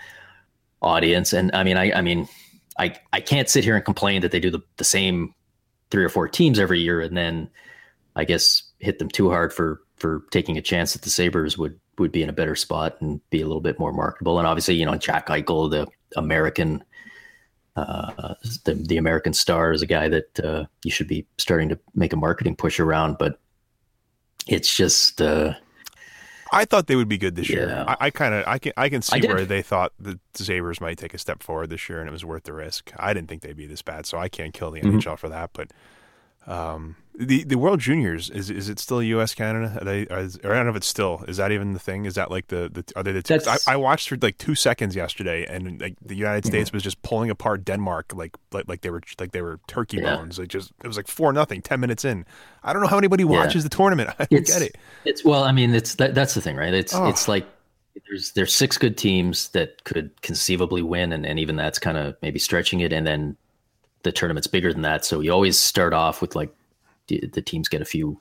audience. 0.81 1.33
And 1.33 1.53
I 1.53 1.65
mean, 1.65 1.75
I, 1.75 1.91
I 1.91 2.01
mean, 2.01 2.29
I, 2.79 2.95
I 3.11 3.19
can't 3.19 3.49
sit 3.49 3.65
here 3.65 3.75
and 3.75 3.83
complain 3.83 4.21
that 4.21 4.31
they 4.31 4.39
do 4.39 4.51
the, 4.51 4.61
the 4.77 4.85
same 4.85 5.33
three 5.91 6.05
or 6.05 6.09
four 6.09 6.29
teams 6.29 6.59
every 6.59 6.79
year 6.79 7.01
and 7.01 7.15
then 7.17 7.49
I 8.17 8.25
guess 8.25 8.63
hit 8.79 8.99
them 8.99 9.09
too 9.09 9.29
hard 9.29 9.53
for 9.53 9.81
for 9.95 10.23
taking 10.31 10.57
a 10.57 10.61
chance 10.61 10.93
that 10.93 11.03
the 11.03 11.09
Sabres 11.09 11.57
would 11.57 11.79
would 11.99 12.11
be 12.11 12.23
in 12.23 12.29
a 12.29 12.33
better 12.33 12.55
spot 12.55 12.97
and 12.99 13.21
be 13.29 13.41
a 13.41 13.47
little 13.47 13.61
bit 13.61 13.79
more 13.79 13.93
marketable. 13.93 14.37
And 14.37 14.47
obviously, 14.47 14.75
you 14.75 14.85
know, 14.85 14.95
Jack 14.95 15.27
Eichel, 15.27 15.69
the 15.69 15.87
American 16.15 16.83
uh, 17.75 18.33
the 18.65 18.73
the 18.73 18.97
American 18.97 19.33
star, 19.33 19.71
is 19.71 19.81
a 19.81 19.87
guy 19.87 20.09
that 20.09 20.39
uh, 20.39 20.65
you 20.83 20.91
should 20.91 21.07
be 21.07 21.25
starting 21.37 21.69
to 21.69 21.79
make 21.93 22.11
a 22.11 22.17
marketing 22.17 22.55
push 22.55 22.79
around. 22.79 23.17
But 23.17 23.39
it's 24.47 24.75
just. 24.75 25.21
Uh, 25.21 25.53
I 26.51 26.63
thought 26.65 26.87
they 26.87 26.95
would 26.95 27.09
be 27.09 27.17
good 27.17 27.35
this 27.35 27.49
yeah. 27.49 27.55
year. 27.55 27.85
I, 27.87 27.97
I 27.99 28.09
kind 28.09 28.33
of 28.33 28.47
I 28.47 28.57
can 28.57 28.73
I 28.77 28.89
can 28.89 29.01
see 29.01 29.27
I 29.27 29.31
where 29.31 29.45
they 29.45 29.61
thought 29.61 29.93
the 29.99 30.19
Sabres 30.33 30.81
might 30.81 30.97
take 30.97 31.13
a 31.13 31.17
step 31.17 31.43
forward 31.43 31.69
this 31.69 31.87
year, 31.87 31.99
and 31.99 32.09
it 32.09 32.11
was 32.11 32.25
worth 32.25 32.43
the 32.43 32.53
risk. 32.53 32.91
I 32.97 33.13
didn't 33.13 33.29
think 33.29 33.43
they'd 33.43 33.55
be 33.55 33.67
this 33.67 33.83
bad, 33.83 34.05
so 34.05 34.17
I 34.17 34.29
can't 34.29 34.53
kill 34.53 34.71
the 34.71 34.81
mm-hmm. 34.81 34.97
NHL 34.97 35.19
for 35.19 35.29
that. 35.29 35.51
But 35.53 35.71
um, 36.47 36.95
the 37.19 37.43
the 37.43 37.57
World 37.57 37.79
Juniors 37.79 38.29
is 38.29 38.51
is 38.51 38.69
it 38.69 38.77
still 38.77 39.01
U.S. 39.01 39.33
Canada? 39.33 39.75
Are 39.81 39.83
they 39.83 40.07
are, 40.07 40.27
or 40.43 40.53
I 40.53 40.57
don't 40.57 40.65
know 40.65 40.69
if 40.69 40.75
it's 40.75 40.87
still. 40.87 41.25
Is 41.27 41.37
that 41.37 41.51
even 41.51 41.73
the 41.73 41.79
thing? 41.79 42.05
Is 42.05 42.13
that 42.13 42.29
like 42.29 42.47
the, 42.47 42.69
the 42.71 42.85
are 42.95 43.01
they 43.01 43.11
the? 43.11 43.23
Two, 43.23 43.39
I, 43.47 43.57
I, 43.67 43.75
watched 43.75 44.09
for 44.09 44.17
like 44.21 44.37
two 44.37 44.53
seconds 44.53 44.95
yesterday, 44.95 45.45
and 45.45 45.81
like 45.81 45.95
the 45.99 46.15
United. 46.15 46.45
States 46.45 46.71
was 46.71 46.83
just 46.83 47.01
pulling 47.01 47.31
apart 47.31 47.65
Denmark 47.65 48.13
like 48.15 48.37
like 48.51 48.67
like 48.67 48.81
they 48.81 48.91
were 48.91 49.01
like 49.19 49.31
they 49.31 49.41
were 49.41 49.59
turkey 49.67 49.97
yeah. 49.97 50.15
bones. 50.15 50.37
Like 50.37 50.49
just 50.49 50.71
it 50.83 50.87
was 50.87 50.95
like 50.95 51.07
four 51.07 51.33
nothing. 51.33 51.61
Ten 51.61 51.79
minutes 51.79 52.05
in, 52.05 52.23
I 52.63 52.71
don't 52.71 52.83
know 52.83 52.87
how 52.87 52.99
anybody 52.99 53.23
watches 53.23 53.63
yeah. 53.63 53.69
the 53.69 53.75
tournament. 53.75 54.09
I 54.19 54.25
don't 54.25 54.45
get 54.45 54.61
it. 54.61 54.77
It's 55.03 55.25
well, 55.25 55.43
I 55.43 55.51
mean, 55.51 55.73
it's 55.73 55.95
that, 55.95 56.13
that's 56.13 56.35
the 56.35 56.41
thing, 56.41 56.55
right? 56.55 56.73
It's 56.73 56.93
oh. 56.93 57.07
it's 57.07 57.27
like 57.27 57.47
there's 58.07 58.31
there's 58.33 58.53
six 58.53 58.77
good 58.77 58.95
teams 58.95 59.49
that 59.49 59.83
could 59.85 60.21
conceivably 60.21 60.83
win, 60.83 61.11
and 61.11 61.25
and 61.25 61.39
even 61.39 61.55
that's 61.55 61.79
kind 61.79 61.97
of 61.97 62.15
maybe 62.21 62.37
stretching 62.37 62.81
it, 62.81 62.93
and 62.93 63.07
then 63.07 63.35
the 64.03 64.11
tournament's 64.11 64.47
bigger 64.47 64.71
than 64.71 64.83
that. 64.83 65.05
So 65.05 65.19
you 65.19 65.31
always 65.31 65.59
start 65.59 65.93
off 65.93 66.21
with 66.21 66.35
like 66.35 66.53
the 67.07 67.41
teams 67.41 67.69
get 67.69 67.81
a 67.81 67.85
few 67.85 68.19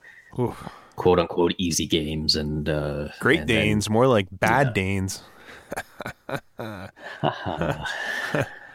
quote 0.95 1.19
unquote 1.19 1.53
easy 1.57 1.85
games 1.85 2.35
and 2.35 2.67
uh, 2.67 3.09
Great 3.19 3.39
and 3.39 3.47
Danes, 3.47 3.85
then, 3.85 3.93
more 3.93 4.07
like 4.07 4.27
bad 4.31 4.67
yeah. 4.67 4.73
Danes. 4.73 5.21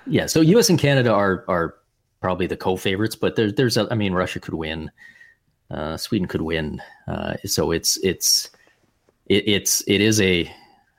yeah, 0.07 0.27
so 0.27 0.41
U.S. 0.41 0.71
and 0.71 0.79
Canada 0.79 1.13
are 1.13 1.45
are 1.49 1.75
probably 2.21 2.47
the 2.47 2.57
co-favorites, 2.57 3.17
but 3.17 3.37
there's 3.37 3.55
there's 3.55 3.77
a, 3.77 3.89
I 3.91 3.95
mean 3.95 4.13
Russia 4.15 4.41
could 4.41 4.55
win, 4.55 4.91
uh, 5.71 5.97
Sweden 5.97 6.29
could 6.29 6.43
win, 6.43 6.81
uh, 7.09 7.35
so 7.45 7.71
it's 7.71 7.99
it's 7.99 8.51
it, 9.27 9.49
it's 9.49 9.83
it 9.87 10.01
is 10.01 10.21
a 10.21 10.51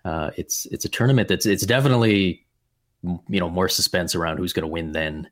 uh, 0.05 0.31
it's 0.35 0.65
it's 0.67 0.85
a 0.85 0.89
tournament 0.89 1.27
that's 1.27 1.45
it's 1.45 1.65
definitely 1.65 2.45
you 3.03 3.39
know 3.39 3.49
more 3.49 3.69
suspense 3.69 4.15
around 4.15 4.37
who's 4.37 4.53
going 4.53 4.63
to 4.63 4.71
win 4.71 4.91
than 4.91 5.29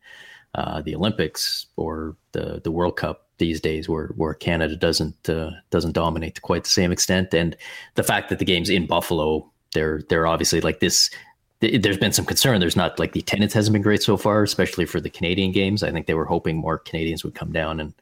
uh, 0.56 0.82
the 0.82 0.96
Olympics 0.96 1.66
or 1.78 2.16
the 2.34 2.62
the 2.64 2.72
World 2.72 2.98
Cup 2.98 3.28
these 3.38 3.62
days, 3.62 3.88
where 3.88 4.08
where 4.16 4.34
Canada 4.34 4.76
doesn't 4.76 5.30
uh, 5.30 5.52
doesn't 5.70 5.94
dominate 5.94 6.36
to 6.36 6.42
quite 6.42 6.64
the 6.64 6.70
same 6.70 6.92
extent, 6.92 7.34
and 7.34 7.56
the 7.96 8.04
fact 8.04 8.30
that 8.30 8.40
the 8.40 8.46
game's 8.46 8.70
in 8.70 8.86
Buffalo, 8.86 9.50
they're 9.74 10.02
they're 10.10 10.28
obviously 10.28 10.62
like 10.62 10.80
this. 10.80 11.10
There's 11.60 11.98
been 11.98 12.12
some 12.12 12.26
concern. 12.26 12.60
There's 12.60 12.76
not 12.76 12.98
like 12.98 13.12
the 13.12 13.20
attendance 13.20 13.54
hasn't 13.54 13.74
been 13.74 13.84
great 13.84 14.02
so 14.02 14.18
far, 14.18 14.42
especially 14.42 14.86
for 14.86 15.00
the 15.00 15.12
Canadian 15.12 15.52
games. 15.52 15.84
I 15.84 15.92
think 15.92 16.08
they 16.08 16.16
were 16.16 16.26
hoping 16.26 16.58
more 16.58 16.80
Canadians 16.80 17.24
would 17.24 17.36
come 17.36 17.52
down 17.52 17.80
and 17.80 17.94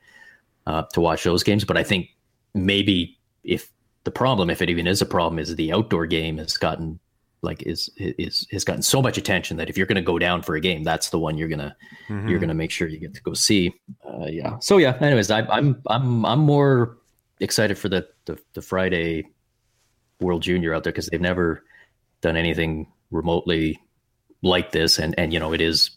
uh, 0.65 0.83
to 0.93 1.01
watch 1.01 1.25
those 1.25 1.43
games. 1.43 1.65
But 1.65 1.75
I 1.75 1.83
think 1.83 2.07
maybe 2.53 3.17
if 3.43 3.69
the 4.05 4.11
problem, 4.11 4.49
if 4.49 4.61
it 4.61 4.69
even 4.69 4.87
is 4.87 5.01
a 5.01 5.05
problem, 5.05 5.39
is 5.39 5.53
the 5.55 5.73
outdoor 5.73 6.05
game 6.05 6.37
has 6.37 6.55
gotten 6.55 6.99
like 7.41 7.63
is 7.63 7.89
is 7.97 8.47
has 8.51 8.63
gotten 8.63 8.81
so 8.81 9.01
much 9.01 9.17
attention 9.17 9.57
that 9.57 9.69
if 9.69 9.77
you're 9.77 9.87
going 9.87 9.95
to 9.95 10.01
go 10.01 10.19
down 10.19 10.41
for 10.41 10.55
a 10.55 10.59
game, 10.59 10.83
that's 10.83 11.09
the 11.09 11.19
one 11.19 11.37
you're 11.37 11.47
gonna 11.47 11.75
mm-hmm. 12.07 12.27
you're 12.27 12.39
gonna 12.39 12.53
make 12.53 12.71
sure 12.71 12.87
you 12.87 12.99
get 12.99 13.13
to 13.13 13.21
go 13.21 13.33
see. 13.33 13.73
Uh, 14.05 14.25
yeah. 14.25 14.57
So 14.59 14.77
yeah. 14.77 14.97
Anyways, 14.99 15.31
I, 15.31 15.41
I'm 15.41 15.81
I'm 15.87 16.25
I'm 16.25 16.39
more 16.39 16.97
excited 17.39 17.77
for 17.77 17.89
the 17.89 18.07
the, 18.25 18.37
the 18.53 18.61
Friday 18.61 19.25
World 20.19 20.41
Junior 20.41 20.73
out 20.73 20.83
there 20.83 20.91
because 20.91 21.07
they've 21.07 21.21
never 21.21 21.63
done 22.21 22.35
anything 22.35 22.91
remotely 23.11 23.79
like 24.41 24.71
this, 24.71 24.99
and 24.99 25.15
and 25.17 25.31
you 25.31 25.39
know 25.39 25.53
it 25.53 25.61
is 25.61 25.91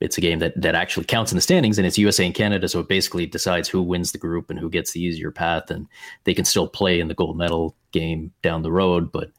it's 0.00 0.16
a 0.16 0.20
game 0.20 0.38
that 0.38 0.58
that 0.60 0.74
actually 0.74 1.04
counts 1.04 1.32
in 1.32 1.36
the 1.36 1.42
standings, 1.42 1.78
and 1.78 1.86
it's 1.86 1.98
USA 1.98 2.24
and 2.24 2.34
Canada, 2.34 2.68
so 2.68 2.80
it 2.80 2.88
basically 2.88 3.26
decides 3.26 3.68
who 3.68 3.82
wins 3.82 4.12
the 4.12 4.18
group 4.18 4.48
and 4.48 4.58
who 4.58 4.70
gets 4.70 4.92
the 4.92 5.02
easier 5.02 5.30
path, 5.30 5.70
and 5.70 5.86
they 6.24 6.34
can 6.34 6.44
still 6.44 6.68
play 6.68 7.00
in 7.00 7.08
the 7.08 7.14
gold 7.14 7.36
medal 7.36 7.76
game 7.92 8.32
down 8.42 8.62
the 8.62 8.72
road, 8.72 9.12
but 9.12 9.30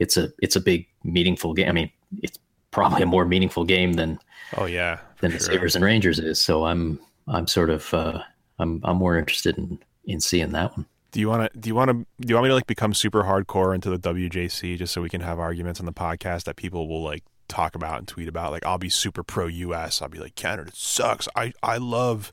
it's 0.00 0.16
a 0.16 0.32
it's 0.42 0.56
a 0.56 0.60
big 0.60 0.88
meaningful 1.04 1.54
game. 1.54 1.68
I 1.68 1.72
mean, 1.72 1.90
it's 2.22 2.38
probably 2.72 3.02
a 3.02 3.06
more 3.06 3.24
meaningful 3.24 3.64
game 3.64 3.92
than 3.92 4.18
oh 4.56 4.66
yeah 4.66 4.98
than 5.20 5.30
sure. 5.30 5.38
the 5.38 5.44
Sabres 5.44 5.76
and 5.76 5.84
Rangers 5.84 6.18
is. 6.18 6.40
So 6.40 6.64
I'm 6.64 6.98
I'm 7.28 7.46
sort 7.46 7.70
of 7.70 7.94
uh, 7.94 8.20
I'm 8.58 8.80
I'm 8.82 8.96
more 8.96 9.16
interested 9.16 9.56
in 9.56 9.78
in 10.04 10.20
seeing 10.20 10.50
that 10.52 10.76
one. 10.76 10.86
Do 11.12 11.20
you 11.20 11.28
want 11.28 11.52
to? 11.52 11.58
Do 11.58 11.68
you 11.68 11.74
want 11.74 11.90
to? 11.90 11.94
Do 11.94 12.28
you 12.28 12.34
want 12.34 12.44
me 12.44 12.48
to 12.50 12.54
like 12.54 12.66
become 12.66 12.94
super 12.94 13.24
hardcore 13.24 13.74
into 13.74 13.90
the 13.90 13.98
WJC 13.98 14.78
just 14.78 14.92
so 14.92 15.02
we 15.02 15.08
can 15.08 15.20
have 15.20 15.38
arguments 15.38 15.80
on 15.80 15.86
the 15.86 15.92
podcast 15.92 16.44
that 16.44 16.56
people 16.56 16.88
will 16.88 17.02
like 17.02 17.24
talk 17.48 17.74
about 17.74 17.98
and 17.98 18.08
tweet 18.08 18.28
about? 18.28 18.52
Like, 18.52 18.64
I'll 18.64 18.78
be 18.78 18.88
super 18.88 19.22
pro 19.22 19.46
US. 19.46 20.00
I'll 20.00 20.08
be 20.08 20.18
like, 20.18 20.36
Canada 20.36 20.70
sucks. 20.72 21.28
I 21.34 21.52
I 21.62 21.78
love 21.78 22.30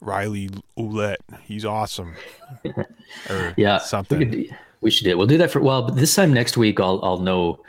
Riley 0.00 0.50
Ouellette. 0.76 1.18
He's 1.44 1.64
awesome. 1.64 2.16
or 3.30 3.54
yeah, 3.56 3.78
something. 3.78 4.48
We, 4.80 4.90
should 4.90 5.04
do. 5.04 5.16
We'll 5.16 5.26
do 5.26 5.38
that 5.38 5.50
for 5.50 5.60
well. 5.60 5.82
But 5.82 5.96
this 5.96 6.14
time 6.14 6.32
next 6.32 6.56
week, 6.56 6.80
I'll 6.80 7.00
I'll 7.02 7.18
know 7.18 7.62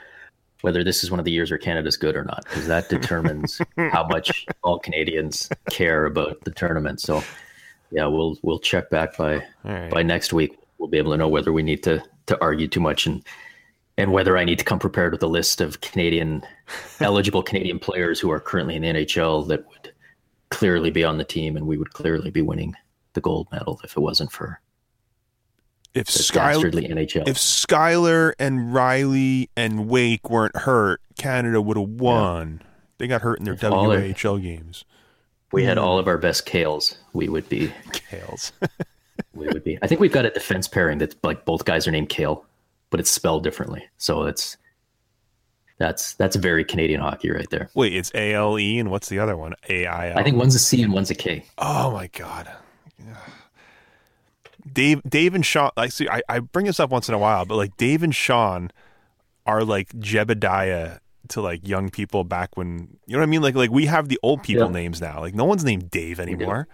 whether 0.61 0.83
this 0.83 1.03
is 1.03 1.11
one 1.11 1.19
of 1.19 1.25
the 1.25 1.31
years 1.31 1.51
where 1.51 1.57
Canada's 1.57 1.97
good 1.97 2.15
or 2.15 2.23
not 2.23 2.43
because 2.43 2.67
that 2.67 2.89
determines 2.89 3.61
how 3.77 4.07
much 4.07 4.45
all 4.63 4.79
Canadians 4.79 5.49
care 5.69 6.05
about 6.05 6.41
the 6.41 6.51
tournament. 6.51 6.99
So 7.01 7.23
yeah, 7.91 8.05
we'll 8.05 8.37
we'll 8.41 8.59
check 8.59 8.89
back 8.89 9.17
by 9.17 9.43
right. 9.63 9.89
by 9.89 10.03
next 10.03 10.33
week. 10.33 10.57
We'll 10.77 10.89
be 10.89 10.97
able 10.97 11.11
to 11.11 11.17
know 11.17 11.29
whether 11.29 11.53
we 11.53 11.63
need 11.63 11.83
to 11.83 12.03
to 12.27 12.41
argue 12.41 12.67
too 12.67 12.79
much 12.79 13.05
and 13.05 13.23
and 13.97 14.11
whether 14.11 14.37
I 14.37 14.45
need 14.45 14.59
to 14.59 14.65
come 14.65 14.79
prepared 14.79 15.11
with 15.11 15.23
a 15.23 15.27
list 15.27 15.61
of 15.61 15.81
Canadian 15.81 16.43
eligible 16.99 17.43
Canadian 17.43 17.79
players 17.79 18.19
who 18.19 18.31
are 18.31 18.39
currently 18.39 18.75
in 18.75 18.81
the 18.83 18.89
NHL 18.89 19.47
that 19.47 19.67
would 19.67 19.93
clearly 20.49 20.91
be 20.91 21.03
on 21.03 21.17
the 21.17 21.23
team 21.23 21.57
and 21.57 21.67
we 21.67 21.77
would 21.77 21.93
clearly 21.93 22.31
be 22.31 22.41
winning 22.41 22.73
the 23.13 23.21
gold 23.21 23.47
medal 23.51 23.79
if 23.83 23.97
it 23.97 23.99
wasn't 23.99 24.31
for 24.31 24.61
if 25.97 26.07
Skyler 26.07 26.71
NHL. 26.71 27.27
If 27.27 27.37
Skyler 27.37 28.33
and 28.39 28.73
Riley 28.73 29.49
and 29.57 29.87
Wake 29.87 30.29
weren't 30.29 30.55
hurt, 30.55 31.01
Canada 31.17 31.61
would 31.61 31.77
have 31.77 31.89
won. 31.89 32.59
Yeah. 32.61 32.67
They 32.99 33.07
got 33.07 33.21
hurt 33.21 33.39
in 33.39 33.45
their 33.45 33.53
if 33.55 33.61
WHL 33.61 34.41
games 34.41 34.85
we 35.51 35.63
had 35.63 35.77
hmm. 35.77 35.83
all 35.83 35.99
of 35.99 36.07
our 36.07 36.17
best 36.17 36.45
kales, 36.45 36.97
we 37.13 37.29
would 37.29 37.47
be 37.49 37.67
kales. 37.91 38.51
we 39.33 39.47
would 39.47 39.63
be. 39.63 39.77
I 39.81 39.87
think 39.87 40.01
we've 40.01 40.11
got 40.11 40.25
a 40.25 40.29
defense 40.29 40.67
pairing 40.67 40.97
that's 40.97 41.15
like 41.23 41.45
both 41.45 41.65
guys 41.65 41.87
are 41.87 41.91
named 41.91 42.09
Kale, 42.09 42.45
but 42.89 42.99
it's 42.99 43.09
spelled 43.09 43.43
differently. 43.43 43.87
So 43.97 44.23
it's 44.23 44.57
that's 45.77 46.13
that's 46.15 46.35
very 46.35 46.65
Canadian 46.65 47.01
hockey 47.01 47.31
right 47.31 47.49
there. 47.49 47.69
Wait, 47.75 47.95
it's 47.95 48.11
A 48.13 48.33
L 48.33 48.59
E 48.59 48.79
and 48.79 48.91
what's 48.91 49.09
the 49.09 49.19
other 49.19 49.37
one? 49.37 49.53
A 49.69 49.85
I 49.85 50.11
L. 50.11 50.19
I 50.19 50.23
think 50.23 50.37
one's 50.37 50.55
a 50.55 50.59
C 50.59 50.81
and 50.81 50.91
one's 50.91 51.11
a 51.11 51.15
K. 51.15 51.45
Oh 51.57 51.91
my 51.91 52.07
god. 52.07 52.51
Dave, 54.73 55.01
Dave 55.07 55.35
and 55.35 55.45
Sean. 55.45 55.71
I 55.77 55.87
see. 55.89 56.07
I, 56.09 56.21
I 56.29 56.39
bring 56.39 56.65
this 56.65 56.79
up 56.79 56.89
once 56.89 57.07
in 57.07 57.15
a 57.15 57.19
while, 57.19 57.45
but 57.45 57.55
like 57.55 57.77
Dave 57.77 58.03
and 58.03 58.13
Sean 58.13 58.71
are 59.45 59.63
like 59.63 59.89
Jebediah 59.93 60.99
to 61.29 61.41
like 61.41 61.67
young 61.67 61.89
people 61.89 62.23
back 62.23 62.55
when 62.55 62.97
you 63.05 63.13
know 63.13 63.19
what 63.19 63.23
I 63.23 63.27
mean. 63.27 63.41
Like 63.41 63.55
like 63.55 63.71
we 63.71 63.85
have 63.85 64.09
the 64.09 64.19
old 64.23 64.43
people 64.43 64.67
yeah. 64.67 64.73
names 64.73 65.01
now. 65.01 65.19
Like 65.19 65.35
no 65.35 65.45
one's 65.45 65.63
named 65.63 65.89
Dave 65.91 66.19
anymore. 66.19 66.67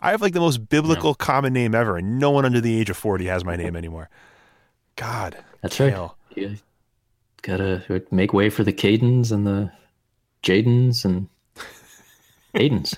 I 0.00 0.10
have 0.12 0.22
like 0.22 0.32
the 0.32 0.40
most 0.40 0.68
biblical 0.68 1.10
yeah. 1.10 1.24
common 1.24 1.52
name 1.52 1.74
ever, 1.74 1.96
and 1.96 2.18
no 2.18 2.30
one 2.30 2.44
under 2.44 2.60
the 2.60 2.78
age 2.78 2.90
of 2.90 2.96
forty 2.96 3.26
has 3.26 3.44
my 3.44 3.56
name 3.56 3.76
anymore. 3.76 4.08
God, 4.96 5.36
that's 5.62 5.76
Kale. 5.76 6.16
right. 6.36 6.42
You 6.42 6.56
gotta 7.42 8.04
make 8.10 8.32
way 8.32 8.50
for 8.50 8.64
the 8.64 8.72
Cadens 8.72 9.32
and 9.32 9.46
the 9.46 9.72
Jadens 10.42 11.04
and 11.04 11.28
Haydens. 12.54 12.96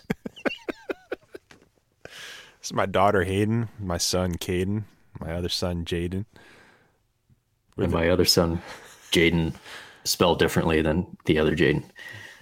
Is 2.71 2.75
my 2.75 2.87
daughter 2.87 3.25
Hayden, 3.25 3.68
my 3.79 3.99
son 3.99 4.35
Caden, 4.35 4.85
my 5.21 5.33
other 5.35 5.49
son 5.49 5.85
Jaden, 5.85 6.25
and 7.77 7.93
my 7.93 8.09
other 8.09 8.25
son 8.25 8.62
Jaden 9.11 9.55
spelled 10.05 10.39
differently 10.39 10.81
than 10.81 11.16
the 11.27 11.39
other 11.39 11.57
Jaden. 11.57 11.85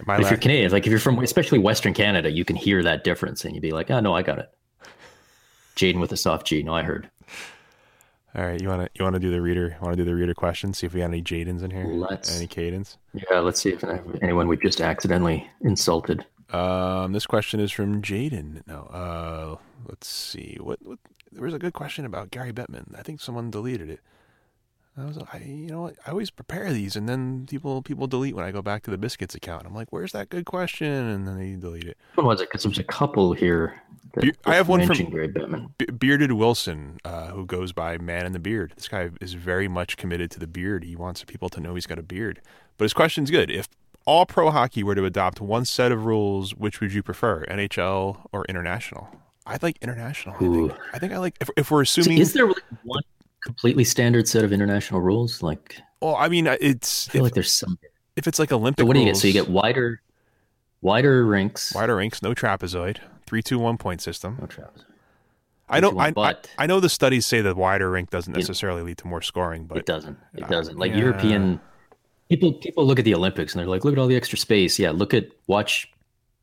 If 0.07 0.29
you're 0.29 0.39
Canadian, 0.39 0.71
like 0.71 0.85
if 0.85 0.91
you're 0.91 0.99
from 0.99 1.19
especially 1.19 1.59
Western 1.59 1.93
Canada, 1.93 2.31
you 2.31 2.45
can 2.45 2.55
hear 2.55 2.81
that 2.83 3.03
difference 3.03 3.43
and 3.43 3.53
you'd 3.53 3.61
be 3.61 3.71
like, 3.71 3.91
oh 3.91 3.99
no, 3.99 4.15
I 4.15 4.21
got 4.21 4.39
it. 4.39 4.49
Jaden 5.75 5.99
with 5.99 6.11
a 6.11 6.17
soft 6.17 6.47
G. 6.47 6.63
No, 6.63 6.73
I 6.73 6.83
heard. 6.83 7.09
All 8.35 8.45
right, 8.45 8.61
you 8.61 8.69
want 8.69 8.83
to 8.83 8.89
you 8.93 9.03
want 9.03 9.15
to 9.15 9.19
do 9.19 9.31
the 9.31 9.41
reader? 9.41 9.75
Want 9.81 9.93
to 9.93 9.97
do 9.97 10.05
the 10.05 10.15
reader 10.15 10.35
question? 10.35 10.73
See 10.73 10.85
if 10.85 10.93
we 10.93 10.99
got 10.99 11.07
any 11.07 11.21
Jadens 11.21 11.63
in 11.63 11.71
here. 11.71 11.85
Let's 11.85 12.37
any 12.37 12.47
Cadens. 12.47 12.97
Yeah, 13.13 13.39
let's 13.39 13.59
see 13.59 13.71
if 13.71 13.83
anyone 14.21 14.47
we 14.47 14.55
just 14.57 14.79
accidentally 14.81 15.49
insulted. 15.61 16.25
Um, 16.51 17.13
this 17.13 17.25
question 17.25 17.59
is 17.59 17.71
from 17.71 18.01
Jaden. 18.01 18.65
No, 18.67 18.83
uh, 18.91 19.55
let's 19.87 20.07
see. 20.07 20.57
What, 20.59 20.79
what? 20.81 20.99
There 21.31 21.43
was 21.43 21.53
a 21.53 21.59
good 21.59 21.73
question 21.73 22.05
about 22.05 22.31
Gary 22.31 22.51
Bettman. 22.51 22.97
I 22.97 23.03
think 23.03 23.21
someone 23.21 23.51
deleted 23.51 23.89
it. 23.89 23.99
I 24.97 25.05
was, 25.05 25.17
I, 25.17 25.37
you 25.37 25.69
know, 25.69 25.91
I 26.05 26.09
always 26.09 26.29
prepare 26.29 26.73
these, 26.73 26.95
and 26.95 27.07
then 27.07 27.45
people 27.49 27.81
people 27.81 28.07
delete 28.07 28.35
when 28.35 28.43
I 28.43 28.51
go 28.51 28.61
back 28.61 28.83
to 28.83 28.91
the 28.91 28.97
biscuits 28.97 29.35
account. 29.35 29.65
I'm 29.65 29.73
like, 29.73 29.87
"Where's 29.91 30.11
that 30.11 30.29
good 30.29 30.45
question?" 30.45 30.87
And 30.87 31.27
then 31.27 31.37
they 31.37 31.55
delete 31.55 31.85
it. 31.85 31.97
What 32.15 32.25
was 32.25 32.41
it? 32.41 32.49
Because 32.49 32.63
there's 32.63 32.79
a 32.79 32.83
couple 32.83 33.33
here. 33.33 33.81
Be- 34.19 34.33
I 34.45 34.55
have 34.55 34.67
one 34.67 34.85
from 34.85 34.97
Gary 35.11 35.31
Be- 35.77 35.85
Bearded 35.85 36.31
Wilson, 36.31 36.99
uh, 37.05 37.27
who 37.27 37.45
goes 37.45 37.71
by 37.71 37.97
Man 37.99 38.25
in 38.25 38.33
the 38.33 38.39
Beard. 38.39 38.73
This 38.75 38.87
guy 38.87 39.11
is 39.21 39.35
very 39.35 39.67
much 39.67 39.97
committed 39.97 40.31
to 40.31 40.39
the 40.39 40.47
beard. 40.47 40.83
He 40.83 40.95
wants 40.95 41.23
people 41.23 41.47
to 41.49 41.61
know 41.61 41.75
he's 41.75 41.85
got 41.85 41.99
a 41.99 42.03
beard. 42.03 42.41
But 42.77 42.85
his 42.85 42.93
question's 42.93 43.29
good. 43.29 43.51
If 43.51 43.69
all 44.09 44.25
pro 44.25 44.49
hockey 44.49 44.83
were 44.83 44.95
to 44.95 45.05
adopt 45.05 45.39
one 45.39 45.65
set 45.65 45.91
of 45.91 46.03
rules, 46.03 46.55
which 46.55 46.81
would 46.81 46.91
you 46.91 47.03
prefer, 47.03 47.45
NHL 47.45 48.25
or 48.31 48.43
international? 48.45 49.07
I'd 49.45 49.61
like 49.61 49.77
international. 49.83 50.33
I 50.33 50.39
think. 50.39 50.73
I 50.93 50.99
think 50.99 51.13
I 51.13 51.19
like 51.19 51.37
if, 51.39 51.49
if 51.55 51.69
we're 51.69 51.83
assuming. 51.83 52.17
So 52.17 52.21
is 52.23 52.33
there 52.33 52.47
one 52.47 53.03
completely 53.43 53.83
standard 53.83 54.27
set 54.27 54.43
of 54.43 54.51
international 54.51 54.99
rules? 55.01 55.43
Like, 55.43 55.79
well, 56.01 56.15
I 56.15 56.27
mean, 56.27 56.47
it's 56.47 57.07
I 57.07 57.11
feel 57.11 57.19
if, 57.19 57.23
like 57.23 57.33
there's 57.35 57.51
some. 57.51 57.77
If 58.15 58.27
it's 58.27 58.39
like 58.39 58.51
Olympic, 58.51 58.81
so 58.81 58.87
what 58.87 58.95
do 58.95 58.99
you 58.99 59.05
get? 59.05 59.15
So 59.15 59.27
you 59.27 59.33
get 59.33 59.47
wider, 59.47 60.01
wider 60.81 61.23
rinks, 61.23 61.75
wider 61.75 61.95
rinks, 61.95 62.23
no 62.23 62.33
trapezoid, 62.33 62.97
three, 63.27 63.43
two, 63.43 63.59
one 63.59 63.77
point 63.77 64.01
system. 64.01 64.37
No 64.41 64.47
trapezoid. 64.47 64.85
I 65.69 65.81
know. 65.81 65.95
I, 65.99 66.11
I, 66.17 66.35
I, 66.57 66.65
know 66.65 66.79
the 66.79 66.89
studies 66.89 67.27
say 67.27 67.41
that 67.41 67.55
wider 67.55 67.91
rink 67.91 68.09
doesn't 68.09 68.33
necessarily 68.33 68.81
it, 68.81 68.85
lead 68.85 68.97
to 68.97 69.07
more 69.07 69.21
scoring, 69.21 69.65
but 69.65 69.77
it 69.77 69.85
doesn't. 69.85 70.17
It 70.33 70.47
doesn't. 70.47 70.79
Like 70.79 70.93
yeah. 70.93 70.97
European 70.97 71.61
people, 72.29 72.53
people 72.53 72.85
look 72.85 72.99
at 72.99 73.05
the 73.05 73.15
Olympics 73.15 73.53
and 73.53 73.59
they're 73.59 73.67
like, 73.67 73.83
"Look 73.83 73.93
at 73.93 73.99
all 73.99 74.07
the 74.07 74.15
extra 74.15 74.37
space." 74.37 74.79
Yeah, 74.79 74.91
look 74.91 75.13
at 75.13 75.27
watch 75.47 75.91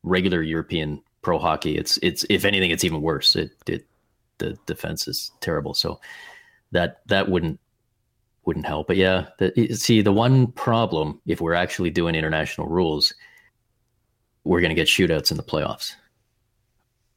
regular 0.02 0.42
European 0.42 1.02
pro 1.22 1.38
hockey. 1.38 1.76
It's 1.76 1.98
it's 2.02 2.24
if 2.28 2.44
anything, 2.44 2.70
it's 2.70 2.84
even 2.84 3.02
worse. 3.02 3.36
It 3.36 3.52
it 3.66 3.86
the 4.38 4.56
defense 4.66 5.08
is 5.08 5.30
terrible. 5.40 5.74
So 5.74 6.00
that 6.72 7.00
that 7.06 7.28
wouldn't 7.28 7.58
wouldn't 8.44 8.66
help. 8.66 8.86
But 8.86 8.96
yeah, 8.96 9.26
the, 9.38 9.74
see 9.74 10.02
the 10.02 10.12
one 10.12 10.48
problem 10.52 11.20
if 11.26 11.40
we're 11.40 11.54
actually 11.54 11.90
doing 11.90 12.14
international 12.14 12.68
rules, 12.68 13.12
we're 14.44 14.60
going 14.60 14.70
to 14.70 14.74
get 14.74 14.88
shootouts 14.88 15.30
in 15.30 15.36
the 15.36 15.42
playoffs. 15.42 15.92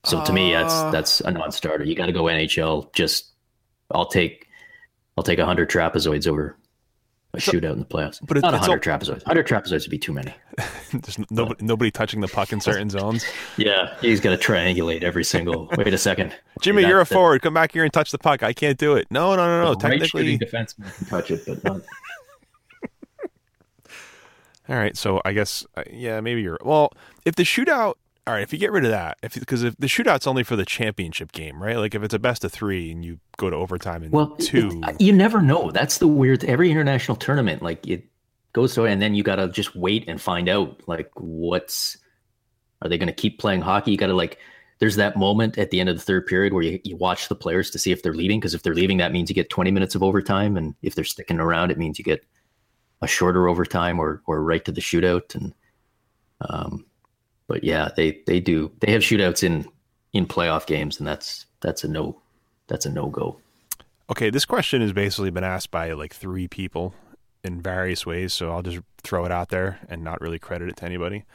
So 0.05 0.23
to 0.23 0.31
uh, 0.31 0.35
me, 0.35 0.51
that's 0.53 0.73
uh. 0.73 0.91
that's 0.91 1.21
a 1.21 1.31
non-starter. 1.31 1.83
You 1.83 1.95
got 1.95 2.07
to 2.07 2.11
go 2.11 2.23
NHL. 2.23 2.91
Just 2.93 3.31
I'll 3.91 4.07
take 4.07 4.47
I'll 5.17 5.23
take 5.23 5.39
hundred 5.39 5.69
trapezoids 5.69 6.27
over 6.27 6.57
a 7.33 7.41
so, 7.41 7.51
shootout 7.51 7.73
in 7.73 7.79
the 7.79 7.85
playoffs. 7.85 8.19
But 8.25 8.37
it's 8.37 8.43
not 8.43 8.55
hundred 8.55 8.81
trapezoids. 8.81 9.23
Hundred 9.23 9.47
trapezoids 9.47 9.83
would 9.83 9.91
be 9.91 9.99
too 9.99 10.13
many. 10.13 10.33
There's 10.91 11.19
nobody, 11.29 11.63
nobody 11.63 11.91
touching 11.91 12.21
the 12.21 12.27
puck 12.27 12.51
in 12.51 12.59
certain 12.61 12.89
zones. 12.89 13.25
Yeah, 13.57 13.95
he's 13.99 14.21
got 14.21 14.29
to 14.29 14.37
triangulate 14.37 15.03
every 15.03 15.23
single. 15.23 15.69
Wait 15.77 15.93
a 15.93 15.97
second, 15.97 16.33
Jimmy, 16.61 16.83
you're 16.83 17.01
a 17.01 17.03
that, 17.03 17.13
forward. 17.13 17.41
Come 17.41 17.53
back 17.53 17.73
here 17.73 17.83
and 17.83 17.91
touch 17.91 18.11
the 18.11 18.17
puck. 18.17 18.41
I 18.41 18.53
can't 18.53 18.77
do 18.77 18.95
it. 18.95 19.07
No, 19.11 19.35
no, 19.35 19.45
no, 19.45 19.63
no. 19.65 19.73
Technically, 19.75 20.31
right 20.31 20.39
defenseman 20.39 20.95
can 20.95 21.05
touch 21.07 21.31
it, 21.31 21.43
but 21.45 21.63
not. 21.63 21.81
All 24.69 24.77
right, 24.77 24.95
so 24.95 25.21
I 25.25 25.33
guess 25.33 25.65
uh, 25.75 25.83
yeah, 25.91 26.21
maybe 26.21 26.41
you're 26.41 26.59
well. 26.63 26.93
If 27.25 27.35
the 27.35 27.43
shootout 27.43 27.95
all 28.29 28.35
right, 28.35 28.43
if 28.43 28.53
you 28.53 28.59
get 28.59 28.71
rid 28.71 28.85
of 28.85 28.91
that, 28.91 29.17
if 29.23 29.33
because 29.33 29.63
if 29.63 29.75
the 29.77 29.87
shootout's 29.87 30.27
only 30.27 30.43
for 30.43 30.55
the 30.55 30.63
championship 30.63 31.31
game, 31.31 31.59
right? 31.59 31.77
Like 31.77 31.95
if 31.95 32.03
it's 32.03 32.13
a 32.13 32.19
best 32.19 32.43
of 32.43 32.51
three 32.51 32.91
and 32.91 33.03
you 33.03 33.19
go 33.37 33.49
to 33.49 33.55
overtime 33.55 34.03
and 34.03 34.11
well, 34.11 34.35
two, 34.35 34.83
it, 34.87 35.01
you 35.01 35.11
never 35.11 35.41
know. 35.41 35.71
That's 35.71 35.97
the 35.97 36.07
weird. 36.07 36.45
Every 36.45 36.69
international 36.69 37.17
tournament, 37.17 37.63
like 37.63 37.87
it 37.87 38.05
goes 38.53 38.75
to, 38.75 38.83
and 38.83 39.01
then 39.01 39.15
you 39.15 39.23
got 39.23 39.37
to 39.37 39.49
just 39.49 39.75
wait 39.75 40.07
and 40.07 40.21
find 40.21 40.47
out, 40.47 40.79
like 40.87 41.09
what's 41.15 41.97
are 42.83 42.89
they 42.89 42.99
going 42.99 43.07
to 43.07 43.13
keep 43.13 43.39
playing 43.39 43.61
hockey? 43.61 43.89
You 43.89 43.97
got 43.97 44.07
to 44.07 44.13
like. 44.13 44.37
There's 44.77 44.97
that 44.97 45.17
moment 45.17 45.57
at 45.57 45.71
the 45.71 45.79
end 45.79 45.89
of 45.89 45.97
the 45.97 46.03
third 46.03 46.27
period 46.27 46.53
where 46.53 46.61
you, 46.61 46.79
you 46.83 46.97
watch 46.97 47.29
the 47.29 47.35
players 47.35 47.71
to 47.71 47.79
see 47.79 47.91
if 47.91 48.03
they're 48.03 48.13
leaving. 48.13 48.39
Because 48.39 48.53
if 48.53 48.61
they're 48.61 48.75
leaving, 48.75 48.97
that 48.99 49.11
means 49.11 49.27
you 49.29 49.33
get 49.33 49.49
20 49.49 49.71
minutes 49.71 49.95
of 49.95 50.03
overtime, 50.03 50.55
and 50.55 50.75
if 50.83 50.93
they're 50.93 51.03
sticking 51.03 51.39
around, 51.39 51.71
it 51.71 51.79
means 51.79 51.97
you 51.97 52.05
get 52.05 52.23
a 53.01 53.07
shorter 53.07 53.47
overtime 53.47 53.97
or 53.97 54.21
or 54.27 54.43
right 54.43 54.63
to 54.65 54.71
the 54.71 54.81
shootout. 54.81 55.33
And 55.33 55.55
um, 56.47 56.85
but 57.49 57.63
yeah, 57.63 57.89
they 57.97 58.21
they 58.27 58.39
do 58.39 58.71
they 58.79 58.93
have 58.93 59.01
shootouts 59.01 59.43
in 59.43 59.65
in 60.13 60.25
playoff 60.25 60.65
games, 60.65 60.99
and 60.99 61.07
that's 61.07 61.47
that's 61.59 61.83
a 61.83 61.89
no 61.89 62.21
that's 62.67 62.85
a 62.85 62.91
no 62.91 63.07
go. 63.07 63.37
Okay, 64.09 64.29
this 64.29 64.45
question 64.45 64.81
has 64.81 64.93
basically 64.93 65.31
been 65.31 65.43
asked 65.43 65.71
by 65.71 65.91
like 65.91 66.13
three 66.13 66.47
people 66.47 66.93
in 67.43 67.59
various 67.59 68.05
ways, 68.05 68.33
so 68.33 68.51
I'll 68.51 68.61
just 68.61 68.79
throw 69.03 69.25
it 69.25 69.31
out 69.31 69.49
there 69.49 69.79
and 69.89 70.03
not 70.03 70.21
really 70.21 70.39
credit 70.39 70.69
it 70.69 70.77
to 70.77 70.85
anybody. 70.85 71.25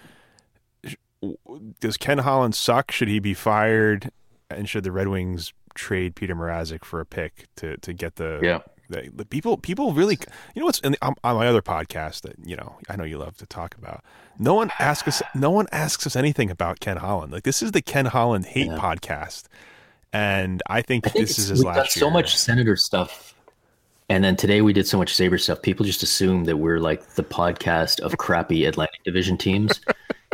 Does 1.81 1.97
Ken 1.97 2.19
Holland 2.19 2.55
suck? 2.55 2.91
Should 2.93 3.09
he 3.09 3.19
be 3.19 3.35
fired? 3.35 4.11
And 4.51 4.69
should 4.69 4.85
the 4.85 4.93
Red 4.93 5.09
Wings 5.09 5.53
trade 5.75 6.15
Petr 6.15 6.31
Mrazek 6.31 6.85
for 6.85 7.01
a 7.01 7.07
pick 7.07 7.47
to 7.57 7.77
to 7.79 7.93
get 7.93 8.17
the 8.17 8.39
yeah 8.41 8.61
the, 8.95 9.11
the 9.15 9.25
people 9.25 9.57
people 9.57 9.93
really 9.93 10.19
you 10.55 10.61
know 10.61 10.67
what's 10.67 10.81
the, 10.81 10.97
on, 11.03 11.15
on, 11.23 11.37
my 11.37 11.47
other 11.47 11.63
podcast 11.63 12.23
that 12.23 12.37
you 12.45 12.57
know 12.57 12.79
I 12.89 12.97
know 12.97 13.05
you 13.05 13.19
love 13.19 13.37
to 13.39 13.47
talk 13.47 13.75
about. 13.77 14.05
No 14.39 14.55
one 14.55 14.71
asks 14.79 15.09
us 15.09 15.23
no 15.35 15.51
one 15.51 15.67
asks 15.73 16.07
us 16.07 16.17
anything 16.17 16.51
about 16.51 16.81
Ken 16.81 16.99
Holland. 16.99 17.33
Like 17.33 17.43
this 17.45 17.63
is 17.63 17.73
the 17.73 17.83
Ken 17.83 18.07
Holland 18.07 18.47
hate 18.47 18.67
yeah. 18.67 18.79
podcast. 18.79 19.45
and 20.13 20.63
I 20.69 20.83
think, 20.83 21.07
I 21.07 21.11
think 21.11 21.27
this 21.27 21.39
is 21.39 21.49
his 21.49 21.65
last 21.65 21.93
so 21.93 22.11
much 22.11 22.37
Senator 22.37 22.77
stuff, 22.77 23.35
and 24.09 24.23
then 24.23 24.37
today 24.37 24.61
we 24.61 24.73
did 24.73 24.87
so 24.87 24.99
much 24.99 25.15
Sabre 25.15 25.39
stuff. 25.39 25.63
People 25.63 25.85
just 25.85 26.03
assume 26.03 26.45
that 26.45 26.57
we're 26.57 26.79
like 26.81 27.15
the 27.15 27.25
podcast 27.25 28.01
of 28.01 28.17
crappy 28.19 28.65
Atlantic 28.67 29.03
Division 29.05 29.37
teams. 29.37 29.81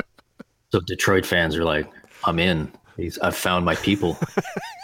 so 0.72 0.80
Detroit 0.80 1.24
fans 1.24 1.56
are 1.56 1.64
like, 1.64 1.90
"I'm 2.24 2.38
in. 2.38 2.70
He's, 2.96 3.18
I've 3.18 3.36
found 3.36 3.64
my 3.64 3.74
people." 3.76 4.18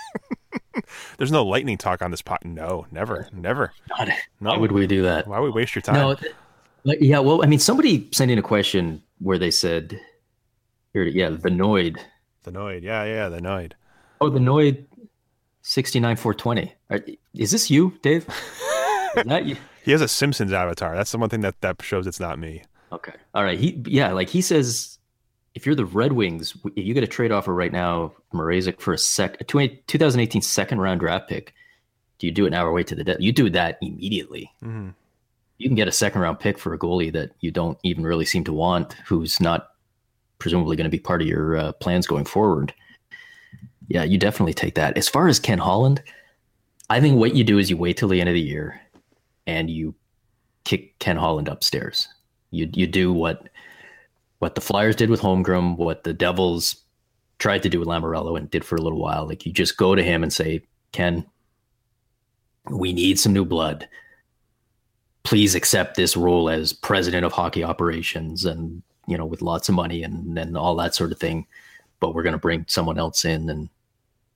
There's 1.18 1.33
no 1.33 1.45
lightning 1.45 1.79
talk 1.79 2.03
on 2.03 2.11
this 2.11 2.22
pot. 2.22 2.45
No, 2.45 2.87
never, 2.91 3.29
never. 3.33 3.72
God, 3.97 4.12
No. 4.41 4.51
Why 4.51 4.57
would 4.59 4.72
we 4.72 4.87
do 4.87 5.03
that? 5.03 5.27
Why 5.27 5.39
would 5.39 5.47
we 5.55 5.61
waste 5.61 5.74
your 5.74 5.83
time? 5.83 5.95
No, 5.97 6.14
th- 6.14 6.35
like, 6.85 6.99
yeah. 7.01 7.18
Well, 7.18 7.43
I 7.43 7.47
mean, 7.47 7.59
somebody 7.59 8.09
sent 8.12 8.31
in 8.31 8.39
a 8.39 8.43
question 8.43 9.03
where 9.18 9.39
they 9.39 9.51
said, 9.51 9.99
"Here, 10.93 11.05
yeah, 11.05 11.31
the 11.31 11.51
Noid." 11.51 11.99
The 12.45 12.53
Noid. 12.53 12.83
Yeah, 12.83 13.05
yeah, 13.05 13.29
the 13.29 13.41
Noid. 13.41 13.72
Oh, 14.20 14.31
the 14.31 14.39
Noid, 14.39 14.85
sixty 15.62 15.99
nine 16.01 16.16
four 16.16 16.33
twenty. 16.35 16.72
Is 17.35 17.51
this 17.51 17.70
you, 17.70 17.99
Dave? 18.03 18.27
Is 19.16 19.24
that 19.24 19.47
you? 19.47 19.57
He 19.85 19.93
has 19.93 20.01
a 20.01 20.09
Simpsons 20.09 20.53
avatar. 20.53 20.95
That's 20.95 21.12
the 21.12 21.18
one 21.18 21.29
thing 21.29 21.41
that 21.41 21.61
that 21.61 21.83
shows 21.83 22.07
it's 22.07 22.20
not 22.20 22.39
me. 22.39 22.62
Okay. 22.93 23.12
All 23.35 23.43
right. 23.43 23.59
He 23.59 23.83
yeah, 23.87 24.12
like 24.12 24.29
he 24.29 24.41
says, 24.41 24.96
if 25.57 25.65
you're 25.65 25.75
the 25.75 25.87
Red 25.87 26.13
Wings, 26.13 26.55
if 26.77 26.87
you 26.87 26.93
get 26.93 27.03
a 27.03 27.09
trade 27.09 27.33
offer 27.33 27.53
right 27.53 27.73
now, 27.73 28.13
Mrazek 28.35 28.79
for 28.79 28.93
a 28.93 28.99
sec, 28.99 29.41
a 29.41 29.45
20 29.45 29.83
2018 29.87 30.43
second 30.43 30.81
round 30.81 31.01
draft 31.01 31.31
pick, 31.31 31.55
do 32.19 32.27
you 32.27 32.33
do 32.33 32.45
it 32.45 32.51
now 32.51 32.67
or 32.67 32.73
wait 32.73 32.87
to 32.89 32.95
the 32.95 33.03
death? 33.03 33.17
You 33.21 33.33
do 33.33 33.49
that 33.51 33.79
immediately. 33.81 34.53
Mhm. 34.63 34.93
You 35.57 35.69
can 35.71 35.75
get 35.75 35.89
a 35.89 35.93
second 35.93 36.21
round 36.21 36.39
pick 36.39 36.59
for 36.59 36.75
a 36.75 36.79
goalie 36.79 37.11
that 37.11 37.31
you 37.41 37.51
don't 37.51 37.79
even 37.83 38.05
really 38.05 38.27
seem 38.27 38.45
to 38.45 38.53
want, 38.53 38.93
who's 39.07 39.41
not 39.41 39.71
presumably 40.39 40.77
going 40.77 40.85
to 40.85 40.91
be 40.91 40.99
part 40.99 41.23
of 41.23 41.27
your 41.27 41.57
uh, 41.57 41.73
plans 41.73 42.07
going 42.07 42.27
forward. 42.27 42.75
Yeah, 43.89 44.03
you 44.05 44.19
definitely 44.19 44.53
take 44.53 44.75
that. 44.75 44.99
As 44.99 45.09
far 45.09 45.27
as 45.27 45.41
Ken 45.41 45.59
Holland, 45.59 46.03
I 46.91 47.01
think 47.01 47.17
what 47.19 47.35
you 47.35 47.45
do 47.45 47.57
is 47.57 47.71
you 47.71 47.79
wait 47.79 47.97
till 47.97 48.09
the 48.09 48.21
end 48.21 48.29
of 48.29 48.35
the 48.35 48.41
year 48.43 48.79
and 49.47 49.71
you 49.71 49.95
kick 50.65 50.99
Ken 50.99 51.17
Holland 51.17 51.49
upstairs. 51.49 52.09
You 52.51 52.69
you 52.75 52.87
do 52.87 53.15
what 53.15 53.49
what 54.39 54.55
the 54.55 54.61
Flyers 54.61 54.97
did 54.97 55.11
with 55.11 55.20
Holmgren, 55.20 55.76
what 55.76 56.05
the 56.05 56.12
Devils 56.12 56.76
tried 57.39 57.62
to 57.62 57.68
do 57.68 57.78
with 57.78 57.89
Lamoriello 57.89 58.37
and 58.39 58.51
did 58.51 58.64
for 58.64 58.76
a 58.76 58.82
little 58.82 59.01
while. 59.01 59.26
Like 59.26 59.47
you 59.47 59.53
just 59.53 59.76
go 59.76 59.95
to 59.95 60.03
him 60.03 60.22
and 60.22 60.32
say, 60.32 60.62
Ken, 60.93 61.26
we 62.70 62.93
need 62.93 63.18
some 63.18 63.32
new 63.32 63.45
blood. 63.45 63.89
Please 65.22 65.55
accept 65.55 65.97
this 65.97 66.16
role 66.16 66.49
as 66.49 66.72
president 66.72 67.24
of 67.24 67.32
hockey 67.32 67.64
operations 67.64 68.45
and 68.45 68.82
you 69.09 69.16
know 69.16 69.26
with 69.26 69.43
lots 69.43 69.68
of 69.68 69.74
money 69.74 70.03
and 70.03 70.39
and 70.39 70.57
all 70.57 70.74
that 70.76 70.95
sort 70.95 71.12
of 71.12 71.18
thing. 71.18 71.47
But 72.01 72.14
we're 72.14 72.22
going 72.22 72.32
to 72.32 72.39
bring 72.39 72.64
someone 72.68 72.99
else 72.99 73.24
in 73.24 73.51
and 73.51 73.68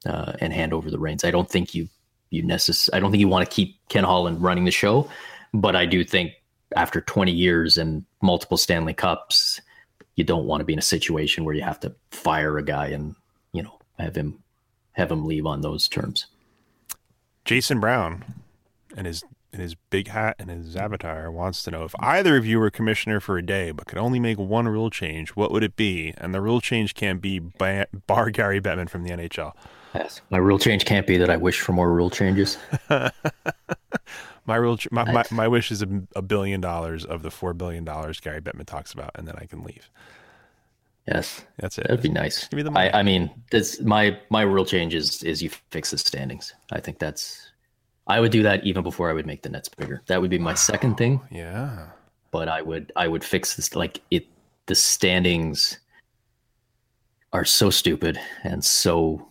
uh, 0.06 0.32
and 0.40 0.52
hand 0.52 0.72
over 0.72 0.90
the 0.90 0.98
reins. 0.98 1.24
I 1.24 1.30
don't 1.30 1.48
think 1.48 1.74
you 1.74 1.88
you 2.30 2.42
necess- 2.42 2.88
I 2.92 3.00
don't 3.00 3.10
think 3.10 3.20
you 3.20 3.28
want 3.28 3.48
to 3.48 3.54
keep 3.54 3.76
Ken 3.88 4.04
Holland 4.04 4.42
running 4.42 4.64
the 4.64 4.70
show, 4.70 5.08
but 5.52 5.76
I 5.76 5.86
do 5.86 6.04
think 6.04 6.32
after 6.76 7.00
20 7.00 7.32
years 7.32 7.76
and 7.76 8.04
multiple 8.22 8.56
Stanley 8.56 8.94
Cups, 8.94 9.60
you 10.20 10.24
don't 10.24 10.44
want 10.44 10.60
to 10.60 10.66
be 10.66 10.74
in 10.74 10.78
a 10.78 10.82
situation 10.82 11.44
where 11.44 11.54
you 11.54 11.62
have 11.62 11.80
to 11.80 11.94
fire 12.10 12.58
a 12.58 12.62
guy 12.62 12.88
and 12.88 13.16
you 13.52 13.62
know 13.62 13.78
have 13.98 14.14
him 14.14 14.42
have 14.92 15.10
him 15.10 15.24
leave 15.24 15.46
on 15.46 15.62
those 15.62 15.88
terms. 15.88 16.26
Jason 17.46 17.80
Brown 17.80 18.22
and 18.94 19.06
his 19.06 19.24
in 19.52 19.60
his 19.60 19.74
big 19.88 20.08
hat 20.08 20.36
and 20.38 20.50
his 20.50 20.76
avatar 20.76 21.30
wants 21.32 21.62
to 21.62 21.70
know 21.70 21.84
if 21.84 21.94
either 21.98 22.36
of 22.36 22.44
you 22.46 22.60
were 22.60 22.70
commissioner 22.70 23.18
for 23.18 23.38
a 23.38 23.42
day 23.44 23.70
but 23.70 23.86
could 23.86 23.98
only 23.98 24.20
make 24.20 24.38
one 24.38 24.68
rule 24.68 24.90
change, 24.90 25.30
what 25.30 25.50
would 25.50 25.64
it 25.64 25.74
be? 25.74 26.14
And 26.18 26.34
the 26.34 26.40
rule 26.40 26.60
change 26.60 26.94
can't 26.94 27.20
be 27.20 27.40
ba- 27.40 27.88
bar 28.06 28.30
Gary 28.30 28.60
Bettman 28.60 28.88
from 28.88 29.02
the 29.02 29.10
NHL. 29.10 29.52
Yes. 29.94 30.20
My 30.30 30.38
rule 30.38 30.58
change 30.58 30.84
can't 30.84 31.06
be 31.06 31.16
that 31.16 31.30
I 31.30 31.36
wish 31.36 31.60
for 31.60 31.72
more 31.72 31.90
rule 31.90 32.10
changes. 32.10 32.58
My 34.50 34.56
rule, 34.56 34.76
ch- 34.76 34.90
my, 34.90 35.04
my, 35.12 35.24
my 35.30 35.46
wish 35.48 35.70
is 35.70 35.80
a, 35.82 35.88
a 36.16 36.22
billion 36.22 36.60
dollars 36.60 37.04
of 37.04 37.22
the 37.22 37.30
four 37.30 37.54
billion 37.54 37.84
dollars 37.84 38.18
Gary 38.18 38.40
Bettman 38.40 38.66
talks 38.66 38.92
about, 38.92 39.12
and 39.14 39.26
then 39.28 39.36
I 39.38 39.46
can 39.46 39.62
leave. 39.62 39.88
Yes. 41.06 41.44
That's 41.58 41.78
it. 41.78 41.86
That'd 41.88 42.02
be 42.02 42.08
nice. 42.08 42.48
Give 42.48 42.56
me 42.58 42.62
the 42.64 42.70
money. 42.70 42.90
I, 42.90 43.00
I 43.00 43.02
mean, 43.02 43.30
this 43.50 43.80
my 43.80 44.18
my 44.28 44.42
rule 44.42 44.64
change 44.64 44.94
is 44.94 45.22
is 45.22 45.42
you 45.42 45.50
fix 45.70 45.90
the 45.92 45.98
standings. 45.98 46.52
I 46.72 46.80
think 46.80 46.98
that's 46.98 47.50
I 48.06 48.18
would 48.20 48.32
do 48.32 48.42
that 48.42 48.64
even 48.64 48.82
before 48.82 49.08
I 49.08 49.12
would 49.12 49.26
make 49.26 49.42
the 49.42 49.48
nets 49.50 49.68
bigger. 49.68 50.02
That 50.08 50.20
would 50.20 50.30
be 50.30 50.38
my 50.38 50.54
second 50.54 50.96
thing. 50.96 51.20
Yeah. 51.30 51.86
but 52.32 52.48
I 52.48 52.60
would 52.62 52.92
I 52.96 53.06
would 53.08 53.22
fix 53.24 53.54
this 53.56 53.74
like 53.76 54.00
it 54.10 54.26
the 54.66 54.74
standings 54.74 55.78
are 57.32 57.44
so 57.44 57.70
stupid 57.70 58.18
and 58.44 58.64
so 58.64 59.28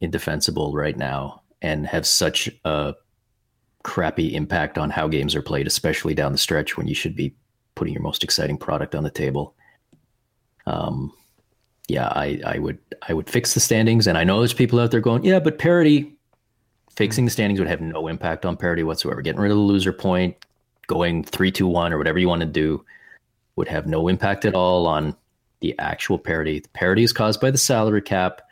indefensible 0.00 0.72
right 0.72 0.96
now 0.96 1.42
and 1.60 1.86
have 1.86 2.06
such 2.06 2.50
a 2.64 2.94
crappy 3.82 4.34
impact 4.34 4.78
on 4.78 4.90
how 4.90 5.08
games 5.08 5.34
are 5.34 5.42
played, 5.42 5.66
especially 5.66 6.14
down 6.14 6.32
the 6.32 6.38
stretch 6.38 6.76
when 6.76 6.86
you 6.86 6.94
should 6.94 7.16
be 7.16 7.34
putting 7.74 7.94
your 7.94 8.02
most 8.02 8.22
exciting 8.22 8.58
product 8.58 8.94
on 8.94 9.04
the 9.04 9.10
table. 9.10 9.54
Um 10.66 11.12
yeah, 11.88 12.08
I, 12.08 12.40
I 12.46 12.58
would 12.58 12.78
I 13.08 13.12
would 13.12 13.28
fix 13.28 13.54
the 13.54 13.60
standings 13.60 14.06
and 14.06 14.16
I 14.16 14.24
know 14.24 14.38
there's 14.38 14.52
people 14.52 14.80
out 14.80 14.90
there 14.90 15.00
going, 15.00 15.24
yeah, 15.24 15.40
but 15.40 15.58
parity 15.58 16.16
fixing 16.96 17.24
the 17.24 17.30
standings 17.30 17.58
would 17.58 17.68
have 17.68 17.80
no 17.80 18.06
impact 18.06 18.44
on 18.46 18.56
parity 18.56 18.82
whatsoever. 18.82 19.22
Getting 19.22 19.40
rid 19.40 19.50
of 19.50 19.56
the 19.56 19.62
loser 19.62 19.92
point, 19.92 20.36
going 20.86 21.24
three, 21.24 21.50
two, 21.50 21.66
one, 21.66 21.92
or 21.92 21.98
whatever 21.98 22.18
you 22.18 22.28
want 22.28 22.40
to 22.40 22.46
do 22.46 22.84
would 23.56 23.68
have 23.68 23.86
no 23.86 24.08
impact 24.08 24.44
at 24.44 24.54
all 24.54 24.86
on 24.86 25.16
the 25.60 25.78
actual 25.78 26.18
parity. 26.18 26.60
The 26.60 26.68
parity 26.70 27.02
is 27.02 27.12
caused 27.12 27.40
by 27.40 27.50
the 27.50 27.58
salary 27.58 28.02
cap. 28.02 28.42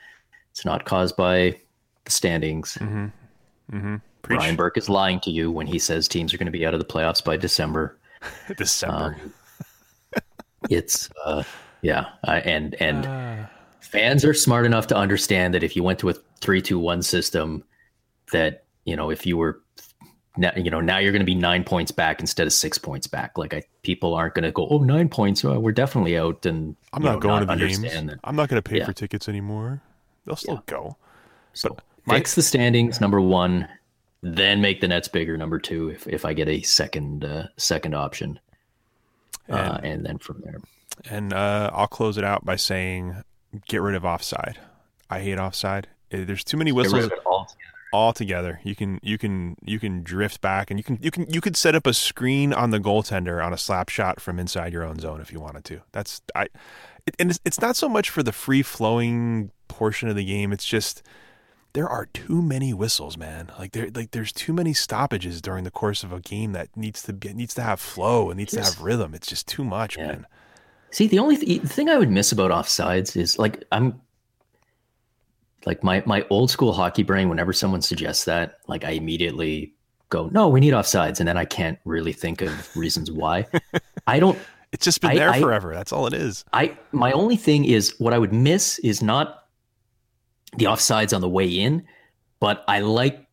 It's 0.50 0.64
not 0.64 0.84
caused 0.84 1.16
by 1.16 1.58
the 2.04 2.10
standings. 2.10 2.76
Mm-hmm. 2.80 3.96
Preach. 4.30 4.38
Brian 4.40 4.56
Burke 4.56 4.78
is 4.78 4.88
lying 4.88 5.20
to 5.20 5.30
you 5.30 5.50
when 5.50 5.66
he 5.66 5.78
says 5.78 6.08
teams 6.08 6.32
are 6.32 6.38
going 6.38 6.46
to 6.46 6.52
be 6.52 6.64
out 6.66 6.74
of 6.74 6.80
the 6.80 6.86
playoffs 6.86 7.22
by 7.24 7.36
December. 7.36 7.98
December. 8.56 9.16
Um, 9.22 10.22
it's 10.68 11.08
uh, 11.24 11.42
yeah, 11.82 12.06
I, 12.24 12.40
and 12.40 12.74
and 12.80 13.06
Ah. 13.06 13.50
fans 13.80 14.24
are 14.24 14.34
smart 14.34 14.66
enough 14.66 14.86
to 14.88 14.96
understand 14.96 15.54
that 15.54 15.62
if 15.62 15.74
you 15.74 15.82
went 15.82 15.98
to 16.00 16.10
a 16.10 16.14
three 16.40 16.60
two 16.60 16.78
one 16.78 17.02
system, 17.02 17.64
that 18.32 18.64
you 18.84 18.94
know 18.96 19.10
if 19.10 19.24
you 19.24 19.36
were 19.36 19.60
now 20.36 20.52
you 20.56 20.70
know 20.70 20.80
now 20.80 20.98
you're 20.98 21.12
going 21.12 21.20
to 21.20 21.26
be 21.26 21.34
nine 21.34 21.64
points 21.64 21.90
back 21.90 22.20
instead 22.20 22.46
of 22.46 22.52
six 22.52 22.76
points 22.78 23.06
back. 23.06 23.38
Like 23.38 23.54
I, 23.54 23.62
people 23.82 24.14
aren't 24.14 24.34
going 24.34 24.44
to 24.44 24.52
go, 24.52 24.66
oh 24.68 24.78
nine 24.78 25.08
points, 25.08 25.44
oh, 25.44 25.58
we're 25.58 25.72
definitely 25.72 26.18
out, 26.18 26.44
and 26.44 26.76
I'm 26.92 27.02
not 27.02 27.14
know, 27.14 27.20
going 27.20 27.40
to 27.40 27.46
the 27.46 27.56
games. 27.56 27.78
understand 27.78 28.10
that. 28.10 28.18
I'm 28.24 28.36
not 28.36 28.48
going 28.50 28.62
to 28.62 28.68
pay 28.68 28.78
Yeah. 28.78 28.86
for 28.86 28.92
tickets 28.92 29.28
anymore. 29.28 29.80
They'll 30.26 30.36
still 30.36 30.62
go. 30.66 30.96
So 31.54 31.76
my- 32.04 32.16
fix 32.16 32.34
the 32.34 32.42
standings, 32.42 33.00
number 33.00 33.20
one, 33.20 33.66
then 34.22 34.60
make 34.60 34.80
the 34.80 34.88
nets 34.88 35.08
bigger, 35.08 35.36
number 35.36 35.58
two, 35.58 35.88
if 35.88 36.06
if 36.06 36.24
I 36.24 36.32
get 36.32 36.48
a 36.48 36.62
second 36.62 37.24
uh, 37.24 37.48
second 37.56 37.94
option, 37.94 38.38
uh, 39.48 39.78
and 39.82 40.04
then 40.04 40.18
from 40.18 40.42
there. 40.42 40.58
And 41.08 41.32
uh, 41.32 41.70
I'll 41.72 41.86
close 41.86 42.18
it 42.18 42.24
out 42.24 42.44
by 42.44 42.56
saying, 42.56 43.22
get 43.68 43.80
rid 43.80 43.94
of 43.94 44.04
offside. 44.04 44.58
I 45.08 45.20
hate 45.20 45.38
offside. 45.38 45.88
Uh, 46.12 46.24
There's 46.24 46.44
too 46.44 46.56
many 46.56 46.72
whistles 46.72 47.04
altogether. 47.04 47.22
all 47.92 48.12
together. 48.12 48.60
You 48.62 48.76
can 48.76 49.00
you 49.02 49.16
can 49.16 49.56
you 49.64 49.78
can 49.78 50.02
drift 50.02 50.40
back, 50.40 50.70
and 50.70 50.78
you 50.78 50.84
can 50.84 50.98
you 51.00 51.10
can 51.10 51.28
you 51.30 51.40
could 51.40 51.56
set 51.56 51.74
up 51.74 51.86
a 51.86 51.94
screen 51.94 52.52
on 52.52 52.70
the 52.70 52.78
goaltender 52.78 53.44
on 53.44 53.52
a 53.52 53.58
slap 53.58 53.88
shot 53.88 54.20
from 54.20 54.38
inside 54.38 54.72
your 54.72 54.84
own 54.84 54.98
zone 54.98 55.20
if 55.20 55.32
you 55.32 55.40
wanted 55.40 55.64
to. 55.64 55.80
That's 55.92 56.20
I, 56.34 56.48
it, 57.06 57.16
and 57.18 57.30
it's, 57.30 57.40
it's 57.44 57.60
not 57.60 57.76
so 57.76 57.88
much 57.88 58.10
for 58.10 58.22
the 58.22 58.32
free 58.32 58.62
flowing 58.62 59.50
portion 59.68 60.08
of 60.08 60.16
the 60.16 60.24
game. 60.24 60.52
It's 60.52 60.66
just 60.66 61.02
there 61.72 61.88
are 61.88 62.06
too 62.06 62.42
many 62.42 62.74
whistles, 62.74 63.16
man. 63.16 63.50
Like 63.58 63.72
there 63.72 63.88
like 63.94 64.10
there's 64.10 64.32
too 64.32 64.52
many 64.52 64.72
stoppages 64.74 65.40
during 65.40 65.64
the 65.64 65.70
course 65.70 66.02
of 66.02 66.12
a 66.12 66.20
game 66.20 66.52
that 66.52 66.68
needs 66.76 67.02
to 67.04 67.12
be 67.12 67.32
needs 67.32 67.54
to 67.54 67.62
have 67.62 67.80
flow 67.80 68.30
and 68.30 68.38
needs 68.38 68.52
Yes. 68.54 68.70
to 68.70 68.76
have 68.76 68.84
rhythm. 68.84 69.14
It's 69.14 69.28
just 69.28 69.46
too 69.46 69.64
much, 69.64 69.96
Yeah. 69.96 70.06
man. 70.08 70.26
See, 70.90 71.06
the 71.06 71.18
only 71.20 71.36
th- 71.36 71.62
the 71.62 71.68
thing 71.68 71.88
I 71.88 71.96
would 71.98 72.10
miss 72.10 72.32
about 72.32 72.50
offsides 72.50 73.16
is 73.16 73.38
like 73.38 73.62
I'm 73.70 74.00
like 75.66 75.84
my 75.84 76.02
my 76.06 76.24
old 76.30 76.50
school 76.50 76.72
hockey 76.72 77.02
brain. 77.02 77.28
Whenever 77.28 77.52
someone 77.52 77.82
suggests 77.82 78.24
that, 78.24 78.58
like 78.66 78.84
I 78.84 78.90
immediately 78.90 79.74
go, 80.08 80.28
"No, 80.32 80.48
we 80.48 80.60
need 80.60 80.72
offsides," 80.72 81.18
and 81.20 81.28
then 81.28 81.36
I 81.36 81.44
can't 81.44 81.78
really 81.84 82.12
think 82.12 82.40
of 82.42 82.76
reasons 82.76 83.10
why. 83.10 83.46
I 84.06 84.18
don't. 84.20 84.38
It's 84.72 84.84
just 84.84 85.00
been 85.00 85.10
I- 85.10 85.14
there 85.16 85.30
I- 85.30 85.40
forever. 85.40 85.74
That's 85.74 85.92
all 85.92 86.06
it 86.06 86.14
is. 86.14 86.44
I 86.52 86.78
my 86.92 87.10
only 87.10 87.34
thing 87.36 87.64
is 87.64 87.92
what 87.98 88.14
I 88.14 88.18
would 88.18 88.32
miss 88.32 88.78
is 88.78 89.02
not 89.02 89.39
the 90.56 90.66
offsides 90.66 91.14
on 91.14 91.20
the 91.20 91.28
way 91.28 91.46
in, 91.48 91.86
but 92.40 92.64
I 92.68 92.80
like 92.80 93.26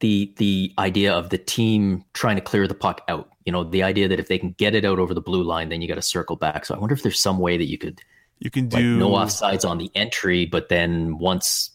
the 0.00 0.32
the 0.36 0.72
idea 0.78 1.12
of 1.12 1.30
the 1.30 1.38
team 1.38 2.04
trying 2.14 2.36
to 2.36 2.42
clear 2.42 2.66
the 2.66 2.74
puck 2.74 3.02
out. 3.08 3.28
You 3.44 3.52
know, 3.52 3.64
the 3.64 3.82
idea 3.82 4.08
that 4.08 4.20
if 4.20 4.28
they 4.28 4.38
can 4.38 4.52
get 4.52 4.74
it 4.74 4.84
out 4.84 4.98
over 4.98 5.14
the 5.14 5.20
blue 5.20 5.42
line, 5.42 5.68
then 5.68 5.82
you 5.82 5.88
got 5.88 5.96
to 5.96 6.02
circle 6.02 6.36
back. 6.36 6.64
So 6.64 6.74
I 6.74 6.78
wonder 6.78 6.94
if 6.94 7.02
there's 7.02 7.20
some 7.20 7.38
way 7.38 7.56
that 7.56 7.66
you 7.66 7.78
could 7.78 8.00
You 8.38 8.50
can 8.50 8.68
like 8.70 8.82
do 8.82 8.96
no 8.98 9.10
offsides 9.10 9.68
on 9.68 9.78
the 9.78 9.90
entry, 9.94 10.46
but 10.46 10.68
then 10.68 11.18
once 11.18 11.70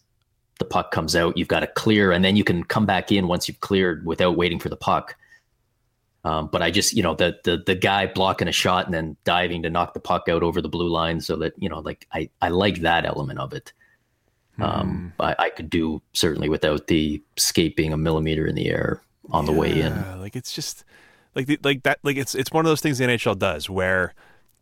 the 0.57 0.65
puck 0.65 0.91
comes 0.91 1.15
out, 1.15 1.37
you've 1.37 1.47
got 1.47 1.59
to 1.59 1.67
clear, 1.67 2.11
and 2.11 2.23
then 2.23 2.35
you 2.35 2.43
can 2.43 2.63
come 2.63 2.85
back 2.85 3.11
in 3.11 3.27
once 3.27 3.47
you've 3.47 3.59
cleared 3.59 4.05
without 4.05 4.37
waiting 4.37 4.59
for 4.59 4.69
the 4.69 4.77
puck. 4.77 5.15
Um, 6.23 6.49
but 6.51 6.63
I 6.63 6.71
just, 6.71 6.93
you 6.93 7.03
know, 7.03 7.13
the 7.13 7.37
the 7.43 7.57
the 7.57 7.75
guy 7.75 8.07
blocking 8.07 8.47
a 8.47 8.51
shot 8.51 8.85
and 8.85 8.93
then 8.93 9.15
diving 9.25 9.61
to 9.63 9.69
knock 9.69 9.93
the 9.93 9.99
puck 9.99 10.27
out 10.27 10.41
over 10.41 10.61
the 10.61 10.69
blue 10.69 10.89
line, 10.89 11.21
so 11.21 11.35
that 11.35 11.53
you 11.57 11.69
know, 11.69 11.79
like 11.79 12.07
I 12.11 12.29
I 12.41 12.49
like 12.49 12.81
that 12.81 13.05
element 13.05 13.39
of 13.39 13.53
it. 13.53 13.73
Um, 14.59 15.13
I, 15.19 15.35
I 15.37 15.49
could 15.49 15.69
do 15.69 16.01
certainly 16.13 16.49
without 16.49 16.87
the 16.87 17.21
skate 17.37 17.75
being 17.75 17.93
a 17.93 17.97
millimeter 17.97 18.47
in 18.47 18.55
the 18.55 18.69
air 18.69 19.01
on 19.31 19.45
the 19.45 19.51
way 19.51 19.81
in. 19.81 20.19
Like 20.19 20.35
it's 20.35 20.53
just 20.53 20.83
like 21.33 21.47
the, 21.47 21.59
like 21.63 21.83
that. 21.83 21.99
Like 22.03 22.17
it's 22.17 22.35
it's 22.35 22.51
one 22.51 22.65
of 22.65 22.69
those 22.69 22.81
things 22.81 22.97
the 22.97 23.05
NHL 23.05 23.37
does 23.37 23.69
where 23.69 24.13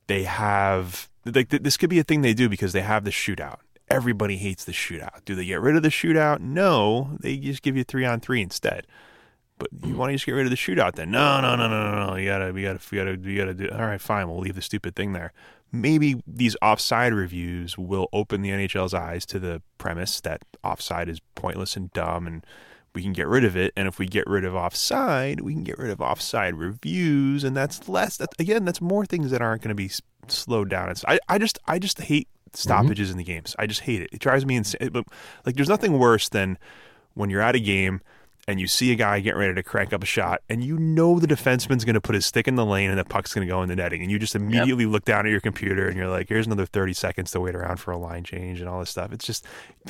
they 0.08 0.24
have 0.24 1.10
like 1.26 1.50
th- 1.50 1.64
this 1.64 1.78
could 1.78 1.90
be 1.90 2.00
a 2.00 2.04
thing 2.04 2.22
they 2.22 2.34
do 2.34 2.50
because 2.50 2.74
they 2.74 2.82
have 2.82 3.04
the 3.04 3.12
shootout. 3.12 3.60
Everybody 3.90 4.38
hates 4.38 4.66
the 4.66 4.72
shootout. 4.72 5.26
Do 5.26 5.36
they 5.36 5.46
get 5.46 5.62
rid 5.62 5.76
of 5.76 5.84
the 5.84 5.90
shootout? 5.90 6.40
No, 6.40 7.18
they 7.20 7.38
just 7.38 7.62
give 7.62 7.78
you 7.78 7.84
three 7.84 8.06
on 8.06 8.20
three 8.20 8.42
instead. 8.42 8.88
But 9.60 9.70
you 9.86 9.96
want 9.96 10.10
to 10.10 10.16
just 10.16 10.26
get 10.26 10.32
rid 10.32 10.46
of 10.46 10.50
the 10.50 10.58
shootout 10.58 10.96
then? 10.96 11.12
No, 11.12 11.40
no, 11.40 11.56
no, 11.56 11.68
no, 11.68 11.92
no, 11.92 12.08
no. 12.08 12.16
You 12.16 12.28
gotta, 12.28 12.52
we 12.52 12.64
gotta, 12.64 12.80
we 12.92 12.98
gotta, 12.98 13.20
we 13.24 13.36
gotta 13.36 13.54
do. 13.54 13.70
All 13.70 13.86
right, 13.86 14.02
fine. 14.02 14.28
We'll 14.28 14.40
leave 14.40 14.56
the 14.56 14.62
stupid 14.62 14.96
thing 14.96 15.14
there. 15.14 15.32
Maybe 15.76 16.22
these 16.28 16.56
offside 16.62 17.14
reviews 17.14 17.78
will 17.80 18.08
open 18.14 18.44
the 18.44 18.52
NHL's 18.52 18.94
eyes 18.94 19.26
to 19.26 19.40
the 19.40 19.62
premise 19.80 20.22
that 20.22 20.44
offside 20.64 21.10
is 21.10 21.20
pointless 21.34 21.76
and 21.76 21.92
dumb, 21.94 22.28
and 22.28 22.46
we 22.94 23.02
can 23.02 23.12
get 23.12 23.28
rid 23.28 23.44
of 23.44 23.58
it. 23.58 23.74
And 23.76 23.88
if 23.88 23.98
we 23.98 24.06
get 24.06 24.28
rid 24.28 24.46
of 24.46 24.54
offside, 24.54 25.42
we 25.42 25.54
can 25.54 25.64
get 25.64 25.80
rid 25.80 25.90
of 25.90 26.00
offside 26.00 26.56
reviews, 26.56 27.44
and 27.44 27.58
that's 27.58 27.90
less. 27.90 28.18
That 28.18 28.30
again, 28.38 28.66
that's 28.66 28.82
more 28.82 29.06
things 29.06 29.32
that 29.32 29.42
aren't 29.42 29.64
going 29.64 29.70
to 29.70 29.76
be 29.76 29.86
s- 29.86 30.02
slowed 30.28 30.70
down. 30.70 30.90
It's, 30.90 31.04
I, 31.08 31.20
I 31.28 31.40
just, 31.40 31.58
I 31.66 31.80
just 31.80 32.00
hate 32.00 32.28
mm-hmm. 32.28 32.58
stoppages 32.58 33.10
in 33.10 33.18
the 33.18 33.24
games. 33.24 33.56
I 33.58 33.66
just 33.66 33.82
hate 33.82 34.04
it. 34.04 34.10
It 34.14 34.20
drives 34.20 34.46
me 34.46 34.56
insane. 34.56 34.92
But 34.94 35.08
like, 35.44 35.56
there's 35.56 35.70
nothing 35.70 35.98
worse 35.98 36.30
than 36.30 36.60
when 37.16 37.32
you're 37.32 37.42
at 37.42 37.56
a 37.56 37.60
game 37.60 38.02
and 38.48 38.60
you 38.60 38.68
see 38.68 38.92
a 38.92 38.96
guy 38.96 39.20
getting 39.20 39.40
ready 39.40 39.56
to 39.56 39.64
crank 39.64 39.94
up 39.94 40.04
a 40.04 40.06
shot, 40.06 40.42
and 40.50 40.64
you 40.64 40.78
know 40.78 41.20
the 41.20 41.28
defenseman's 41.28 41.86
going 41.86 41.94
to 41.94 42.02
put 42.02 42.16
his 42.16 42.26
stick 42.26 42.48
in 42.48 42.56
the 42.56 42.66
lane 42.66 42.90
and 42.90 43.00
the 43.00 43.06
puck's 43.06 43.34
going 43.34 43.48
to 43.48 43.52
go 43.52 43.62
in 43.64 43.70
the 43.70 43.76
netting, 43.76 44.02
and 44.02 44.12
you 44.12 44.20
just 44.20 44.36
immediately 44.36 44.86
look 44.86 45.06
down 45.06 45.26
at 45.26 45.32
your 45.32 45.40
computer 45.40 45.88
and 45.88 45.98
you're 45.98 46.10
like, 46.10 46.30
"Here's 46.30 46.46
another 46.46 46.66
30 46.66 46.94
seconds 46.94 47.32
to 47.32 47.40
wait 47.40 47.56
around 47.56 47.78
for 47.78 47.92
a 47.92 47.98
line 47.98 48.24
change 48.24 48.60
and 48.60 48.70
all 48.70 48.80
this 48.80 48.90
stuff." 48.90 49.14
It's 49.14 49.26
just 49.26 49.46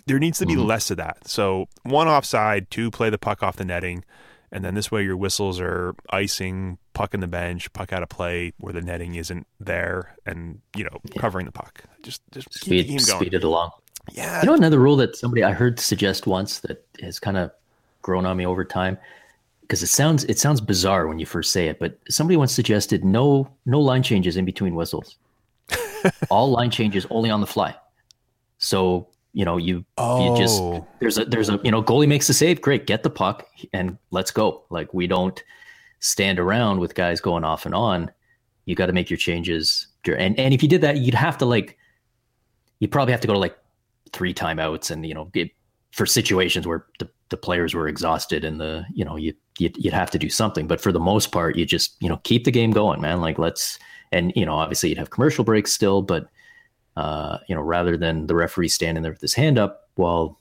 there 0.06 0.20
needs 0.20 0.38
to 0.40 0.46
be 0.46 0.54
mm-hmm. 0.54 0.66
less 0.66 0.92
of 0.92 0.98
that. 0.98 1.28
So 1.28 1.68
one 1.84 2.08
offside, 2.08 2.70
two 2.70 2.92
play 2.92 3.10
the 3.10 3.18
puck 3.18 3.42
off 3.42 3.56
the 3.56 3.66
netting, 3.66 4.04
and 4.52 4.64
then 4.64 4.76
this 4.76 4.92
way 4.92 5.04
your 5.04 5.18
whistles 5.18 5.60
are 5.60 5.96
icing, 6.12 6.78
puck 6.94 7.16
in 7.16 7.22
the 7.22 7.28
bench, 7.28 7.74
puck 7.74 7.92
out 7.92 8.04
of 8.04 8.10
play 8.10 8.54
where 8.60 8.74
the 8.74 8.82
netting 8.82 9.16
isn't 9.16 9.48
there, 9.60 10.16
and 10.28 10.62
you 10.76 10.84
know 10.84 11.00
covering 11.18 11.48
the 11.48 11.52
puck. 11.52 11.84
Just 12.04 12.22
just 12.32 12.50
keep 12.52 12.70
the 12.70 12.84
Speed, 12.84 12.88
game 12.88 12.98
going. 12.98 13.20
speed 13.20 13.34
it 13.34 13.44
along. 13.44 13.72
Yeah, 14.12 14.42
You 14.42 14.48
know, 14.48 14.54
another 14.54 14.80
rule 14.80 14.98
that 14.98 15.16
somebody 15.16 15.44
I 15.44 15.54
heard 15.54 15.80
suggest 15.80 16.28
once 16.28 16.60
that 16.60 16.86
has 17.02 17.20
kind 17.20 17.38
of 17.38 17.52
grown 18.04 18.28
on 18.28 18.38
me 18.38 18.46
over 18.46 18.64
time 18.64 18.98
because 19.62 19.82
it 19.82 19.88
sounds 19.88 20.24
it 20.26 20.38
sounds 20.38 20.62
bizarre 20.62 21.08
when 21.08 21.18
you 21.18 21.26
first 21.26 21.52
say 21.52 21.68
it, 21.68 21.80
but 21.80 21.98
somebody 22.08 22.38
once 22.38 22.54
suggested 22.54 23.04
no 23.04 23.50
no 23.66 23.80
line 23.80 24.04
changes 24.04 24.38
in 24.38 24.46
between 24.46 24.76
whistles. 24.76 25.18
All 26.30 26.52
line 26.52 26.70
changes 26.70 27.08
only 27.10 27.32
on 27.32 27.42
the 27.42 27.48
fly. 27.48 27.76
So 28.60 29.08
you 29.34 29.46
know 29.46 29.58
you 29.58 29.78
you 29.98 30.36
just 30.38 30.62
Oh. 30.62 30.86
there's 31.00 31.18
a 31.18 31.26
there's 31.26 31.50
a 31.50 31.60
you 31.64 31.72
know 31.72 31.82
goalie 31.82 32.08
makes 32.08 32.28
the 32.28 32.34
save, 32.34 32.62
great, 32.62 32.86
get 32.86 33.02
the 33.02 33.10
puck 33.10 33.48
and 33.74 33.98
let's 34.12 34.30
go. 34.30 34.64
Like 34.70 34.94
we 34.94 35.08
don't 35.08 35.44
stand 36.00 36.40
around 36.40 36.80
with 36.80 36.94
guys 36.94 37.20
going 37.20 37.44
off 37.44 37.66
and 37.66 37.74
on. 37.74 38.12
You 38.66 38.76
got 38.76 38.86
to 38.86 38.94
make 38.94 39.10
your 39.10 39.18
changes, 39.18 39.88
and 40.06 40.38
and 40.38 40.54
if 40.54 40.62
you 40.62 40.70
did 40.70 40.82
that, 40.82 40.98
you'd 40.98 41.16
have 41.16 41.38
to 41.40 41.46
like 41.46 41.78
you'd 42.80 42.92
probably 42.92 43.14
have 43.14 43.22
to 43.22 43.28
go 43.28 43.34
to 43.34 43.40
like 43.40 43.58
three 44.12 44.34
timeouts 44.34 44.92
and 44.92 45.06
you 45.06 45.14
know 45.14 45.26
get, 45.26 45.50
for 45.92 46.06
situations 46.06 46.68
where 46.68 46.86
the, 47.00 47.10
the 47.34 47.38
players 47.38 47.74
were 47.74 47.88
exhausted 47.88 48.46
and 48.46 48.62
the 48.62 48.86
you 48.94 49.04
know 49.04 49.16
you 49.16 49.34
you'd, 49.58 49.76
you'd 49.84 49.92
have 49.92 50.12
to 50.12 50.20
do 50.20 50.30
something. 50.30 50.68
But 50.68 50.80
for 50.80 50.92
the 50.92 51.00
most 51.00 51.32
part 51.32 51.56
you 51.56 51.66
just 51.66 51.96
you 52.00 52.08
know 52.08 52.18
keep 52.18 52.44
the 52.44 52.52
game 52.52 52.70
going 52.70 53.02
man. 53.02 53.22
Like 53.22 53.40
let's 53.40 53.80
and 54.12 54.32
you 54.36 54.46
know 54.46 54.54
obviously 54.54 54.90
you'd 54.90 55.00
have 55.00 55.10
commercial 55.10 55.44
breaks 55.44 55.74
still 55.74 56.04
but 56.04 56.30
uh 56.96 57.40
you 57.50 57.56
know 57.56 57.62
rather 57.62 57.98
than 57.98 58.28
the 58.28 58.36
referee 58.36 58.68
standing 58.68 59.02
there 59.02 59.14
with 59.14 59.22
his 59.22 59.34
hand 59.34 59.58
up 59.58 59.90
while 59.96 60.40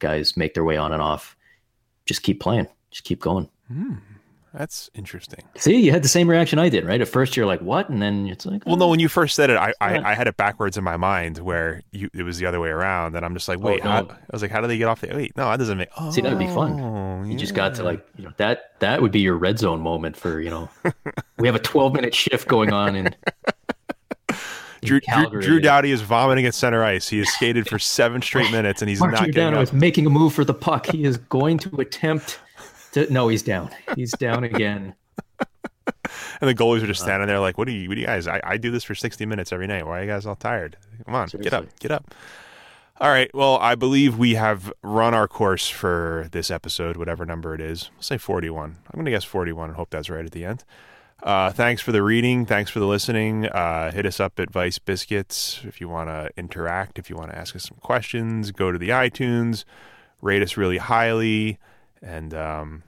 guys 0.00 0.36
make 0.36 0.52
their 0.52 0.64
way 0.64 0.76
on 0.76 0.92
and 0.92 1.00
off 1.00 1.34
just 2.04 2.22
keep 2.22 2.40
playing. 2.40 2.68
Just 2.90 3.04
keep 3.04 3.20
going 3.20 3.48
that's 4.54 4.88
interesting. 4.94 5.40
see 5.56 5.76
you 5.80 5.90
had 5.90 6.02
the 6.04 6.08
same 6.08 6.30
reaction 6.30 6.58
i 6.60 6.68
did 6.68 6.84
right 6.84 7.00
at 7.00 7.08
first 7.08 7.36
you're 7.36 7.44
like 7.44 7.60
what 7.60 7.88
and 7.88 8.00
then 8.00 8.26
it's 8.28 8.46
like 8.46 8.64
Well, 8.64 8.76
no, 8.76 8.88
when 8.88 9.00
you 9.00 9.08
first 9.08 9.34
said 9.34 9.50
it, 9.50 9.56
I. 9.56 9.72
I, 9.80 10.12
I 10.12 10.14
had 10.14 10.26
it 10.28 10.36
backwards 10.36 10.76
in 10.76 10.84
my 10.84 10.96
mind 10.96 11.38
where 11.38 11.82
you 11.90 12.08
it 12.14 12.22
was 12.22 12.38
the 12.38 12.46
other 12.46 12.60
way 12.60 12.68
around, 12.68 13.16
and 13.16 13.24
I'm 13.24 13.34
just 13.34 13.48
like, 13.48 13.58
Oh, 13.58 13.62
wait, 13.62 13.82
how, 13.82 14.02
no. 14.02 14.08
I 14.10 14.16
was 14.32 14.40
like, 14.42 14.50
how 14.50 14.60
do 14.60 14.66
they 14.68 14.78
get 14.78 14.86
off 14.88 15.00
the? 15.00 15.08
Wait, 15.14 15.36
no, 15.36 15.50
that 15.50 15.58
doesn't 15.58 15.76
make. 15.76 15.88
Oh, 15.98 16.10
See, 16.10 16.20
that 16.22 16.30
would 16.30 16.38
be 16.38 16.46
fun. 16.46 16.80
Oh, 16.80 17.24
you 17.24 17.36
just 17.36 17.54
got 17.54 17.74
to 17.76 17.82
like, 17.82 18.06
you 18.16 18.24
know, 18.24 18.32
that 18.38 18.78
that 18.80 19.02
would 19.02 19.12
be 19.12 19.20
your 19.20 19.36
red 19.36 19.58
zone 19.58 19.80
moment 19.80 20.16
for, 20.16 20.40
you 20.40 20.50
know, 20.50 20.68
we 21.38 21.46
have 21.48 21.54
a 21.56 21.60
12 21.60 21.92
minute 21.92 22.14
shift 22.14 22.46
going 22.48 22.72
on 22.72 22.94
in, 22.96 23.06
in 23.08 23.14
Drew, 24.82 25.00
Drew, 25.00 25.00
Calgary. 25.00 25.42
Drew 25.42 25.60
Doughty 25.60 25.90
is 25.90 26.02
vomiting 26.02 26.46
at 26.46 26.54
center 26.54 26.84
ice. 26.84 27.08
He 27.08 27.18
has 27.18 27.28
skated 27.30 27.68
for 27.68 27.78
seven 27.78 28.20
straight 28.28 28.50
minutes, 28.52 28.82
and 28.82 28.88
he's 28.88 29.00
Mark 29.00 29.12
not 29.12 29.30
getting 29.30 29.54
up. 29.54 29.62
is 29.62 29.72
making 29.72 30.06
a 30.06 30.10
move 30.10 30.34
for 30.34 30.44
the 30.44 30.54
puck. 30.54 30.86
He 30.86 31.04
is 31.04 31.16
going 31.16 31.58
to 31.58 31.76
attempt 31.80 32.38
to. 32.94 33.12
No, 33.12 33.28
he's 33.28 33.42
down. 33.42 33.70
He's 33.96 34.12
down 34.12 34.44
again. 34.44 34.94
And 36.40 36.48
the 36.48 36.54
goalies 36.54 36.82
are 36.82 36.86
just 36.86 37.02
standing 37.02 37.28
there 37.28 37.40
like, 37.40 37.58
what 37.58 37.66
do 37.66 37.72
you, 37.72 37.88
what 37.88 37.94
do 37.94 38.00
you 38.00 38.06
guys? 38.06 38.26
I, 38.26 38.40
I 38.44 38.56
do 38.56 38.70
this 38.70 38.84
for 38.84 38.94
60 38.94 39.24
minutes 39.26 39.52
every 39.52 39.66
night. 39.66 39.86
Why 39.86 40.00
are 40.00 40.02
you 40.02 40.08
guys 40.08 40.26
all 40.26 40.36
tired? 40.36 40.76
Come 41.04 41.14
on, 41.14 41.28
get 41.28 41.52
up, 41.52 41.66
get 41.78 41.90
up. 41.90 42.14
All 43.00 43.08
right. 43.08 43.32
Well, 43.34 43.56
I 43.58 43.74
believe 43.74 44.16
we 44.18 44.34
have 44.34 44.72
run 44.82 45.14
our 45.14 45.26
course 45.26 45.68
for 45.68 46.28
this 46.30 46.50
episode, 46.50 46.96
whatever 46.96 47.26
number 47.26 47.52
it 47.54 47.60
is. 47.60 47.90
We'll 47.94 48.02
say 48.02 48.18
41. 48.18 48.70
I'm 48.70 48.78
going 48.94 49.04
to 49.04 49.10
guess 49.10 49.24
41 49.24 49.70
and 49.70 49.76
hope 49.76 49.90
that's 49.90 50.08
right 50.08 50.24
at 50.24 50.30
the 50.30 50.44
end. 50.44 50.62
Uh, 51.20 51.50
thanks 51.50 51.82
for 51.82 51.90
the 51.90 52.02
reading. 52.02 52.46
Thanks 52.46 52.70
for 52.70 52.78
the 52.78 52.86
listening. 52.86 53.46
Uh, 53.46 53.90
hit 53.90 54.06
us 54.06 54.20
up 54.20 54.38
at 54.38 54.50
Vice 54.50 54.78
Biscuits 54.78 55.60
if 55.64 55.80
you 55.80 55.88
want 55.88 56.08
to 56.08 56.30
interact, 56.36 56.98
if 56.98 57.10
you 57.10 57.16
want 57.16 57.30
to 57.30 57.38
ask 57.38 57.56
us 57.56 57.64
some 57.64 57.78
questions. 57.80 58.52
Go 58.52 58.70
to 58.70 58.78
the 58.78 58.90
iTunes, 58.90 59.64
rate 60.20 60.42
us 60.42 60.56
really 60.56 60.78
highly, 60.78 61.58
and 62.04 62.34
um, 62.34 62.82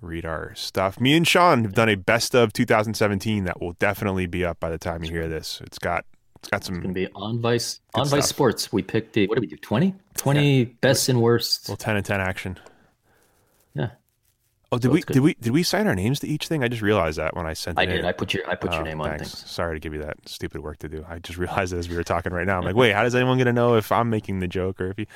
read 0.00 0.24
our 0.24 0.54
stuff. 0.54 1.00
Me 1.00 1.16
and 1.16 1.26
Sean 1.26 1.62
have 1.64 1.74
done 1.74 1.88
a 1.88 1.94
best 1.94 2.34
of 2.34 2.52
2017 2.52 3.44
that 3.44 3.60
will 3.60 3.74
definitely 3.74 4.26
be 4.26 4.44
up 4.44 4.58
by 4.60 4.70
the 4.70 4.78
time 4.78 5.04
you 5.04 5.10
hear 5.10 5.28
this. 5.28 5.60
It's 5.64 5.78
got 5.78 6.04
it's 6.38 6.48
got 6.48 6.64
some 6.64 6.76
It's 6.76 6.86
to 6.86 6.92
be 6.92 7.08
on 7.14 7.40
Vice 7.40 7.80
on 7.94 8.08
Vice. 8.08 8.28
Sports. 8.28 8.72
We 8.72 8.82
picked 8.82 9.14
the, 9.14 9.26
what 9.26 9.34
did 9.36 9.40
we 9.40 9.46
do? 9.46 9.56
20? 9.56 9.94
20 10.16 10.64
best 10.64 11.08
and 11.08 11.20
worst. 11.20 11.68
Well, 11.68 11.76
10 11.76 11.96
and 11.96 12.04
10 12.04 12.20
action. 12.20 12.58
Oh, 14.72 14.78
did 14.78 14.88
So 14.88 14.90
we 14.90 15.00
did 15.02 15.20
we 15.20 15.34
did 15.34 15.52
we 15.52 15.62
sign 15.62 15.86
our 15.86 15.94
names 15.94 16.18
to 16.20 16.26
each 16.28 16.48
thing? 16.48 16.64
I 16.64 16.68
just 16.68 16.82
realized 16.82 17.18
that 17.18 17.36
when 17.36 17.46
I 17.46 17.52
sent 17.52 17.78
it 17.78 17.80
I 17.80 17.84
in. 17.84 17.90
did. 17.90 18.04
I 18.04 18.10
put 18.10 18.34
your 18.34 18.48
I 18.50 18.56
put 18.56 18.72
your 18.72 18.80
Oh, 18.80 18.84
name 18.84 19.00
on 19.00 19.10
thanks. 19.10 19.32
things. 19.32 19.48
Sorry 19.50 19.76
to 19.76 19.80
give 19.80 19.94
you 19.94 20.00
that 20.02 20.16
stupid 20.28 20.60
work 20.60 20.78
to 20.78 20.88
do. 20.88 21.04
I 21.08 21.20
just 21.20 21.38
realized 21.44 21.72
as 21.72 21.88
we 21.88 21.94
were 21.96 22.02
talking 22.02 22.32
right 22.32 22.46
now. 22.46 22.58
I'm 22.58 22.64
like, 22.64 22.74
wait, 22.74 22.92
how 22.92 23.04
does 23.04 23.14
anyone 23.14 23.38
going 23.38 23.46
to 23.46 23.52
know 23.52 23.76
if 23.76 23.92
I'm 23.92 24.10
making 24.10 24.40
the 24.40 24.48
joke 24.48 24.80
or 24.80 24.90
if 24.90 24.98
you? 24.98 25.06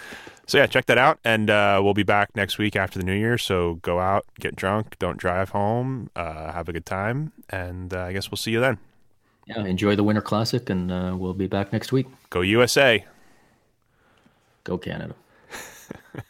So 0.47 0.57
yeah, 0.59 0.67
check 0.67 0.87
that 0.87 0.99
out, 0.99 1.19
and 1.25 1.51
uh, 1.51 1.81
we'll 1.83 1.95
be 1.95 2.05
back 2.05 2.35
next 2.37 2.59
week 2.59 2.77
after 2.77 2.99
the 3.01 3.05
New 3.05 3.15
Year. 3.15 3.39
So 3.39 3.75
go 3.83 3.99
out, 3.99 4.25
get 4.39 4.55
drunk, 4.55 4.97
don't 5.01 5.17
drive 5.19 5.49
home, 5.51 6.11
uh, 6.15 6.53
have 6.53 6.69
a 6.69 6.73
good 6.73 6.87
time, 6.87 7.33
and 7.49 7.93
uh, 7.93 8.03
I 8.03 8.13
guess 8.13 8.31
we'll 8.31 8.37
see 8.39 8.53
you 8.53 8.61
then. 8.61 8.79
Yeah, 9.47 9.65
enjoy 9.65 9.97
the 9.97 10.05
Winter 10.05 10.23
Classic, 10.23 10.71
and 10.71 10.93
uh, 10.93 11.15
we'll 11.19 11.35
be 11.35 11.49
back 11.49 11.73
next 11.73 11.91
week. 11.91 12.07
Go 12.31 12.41
USA. 12.43 13.05
Go 14.63 14.79
Canada. 14.79 15.15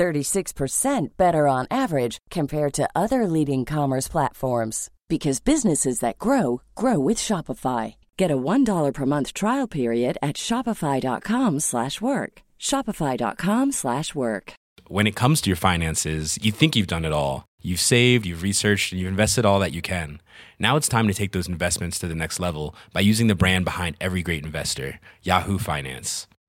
36% 0.00 1.08
better 1.18 1.46
on 1.46 1.66
average 1.70 2.16
compared 2.30 2.72
to 2.72 2.88
other 2.96 3.26
leading 3.26 3.66
commerce 3.66 4.08
platforms 4.08 4.90
because 5.10 5.40
businesses 5.40 6.00
that 6.00 6.18
grow 6.18 6.62
grow 6.74 6.98
with 6.98 7.18
Shopify. 7.18 7.96
Get 8.16 8.30
a 8.30 8.36
$1 8.36 8.94
per 8.94 9.06
month 9.06 9.34
trial 9.34 9.66
period 9.66 10.16
at 10.22 10.36
shopify.com/work. 10.36 12.32
shopify.com/work. 12.58 14.54
when 14.88 15.06
it 15.06 15.14
comes 15.22 15.40
to 15.40 15.50
your 15.50 15.62
finances, 15.70 16.36
you 16.42 16.50
think 16.50 16.74
you've 16.74 16.94
done 16.94 17.04
it 17.04 17.12
all. 17.12 17.44
You've 17.62 17.86
saved, 17.94 18.26
you've 18.26 18.42
researched, 18.42 18.92
and 18.92 19.00
you've 19.00 19.14
invested 19.16 19.44
all 19.44 19.60
that 19.60 19.72
you 19.76 19.82
can. 19.82 20.20
Now 20.58 20.76
it's 20.76 20.88
time 20.88 21.06
to 21.08 21.14
take 21.14 21.32
those 21.32 21.52
investments 21.56 21.98
to 21.98 22.08
the 22.08 22.20
next 22.22 22.40
level 22.40 22.74
by 22.92 23.00
using 23.10 23.28
the 23.28 23.40
brand 23.42 23.64
behind 23.64 23.96
every 24.00 24.22
great 24.22 24.44
investor, 24.44 24.98
Yahoo 25.22 25.58
Finance. 25.58 26.26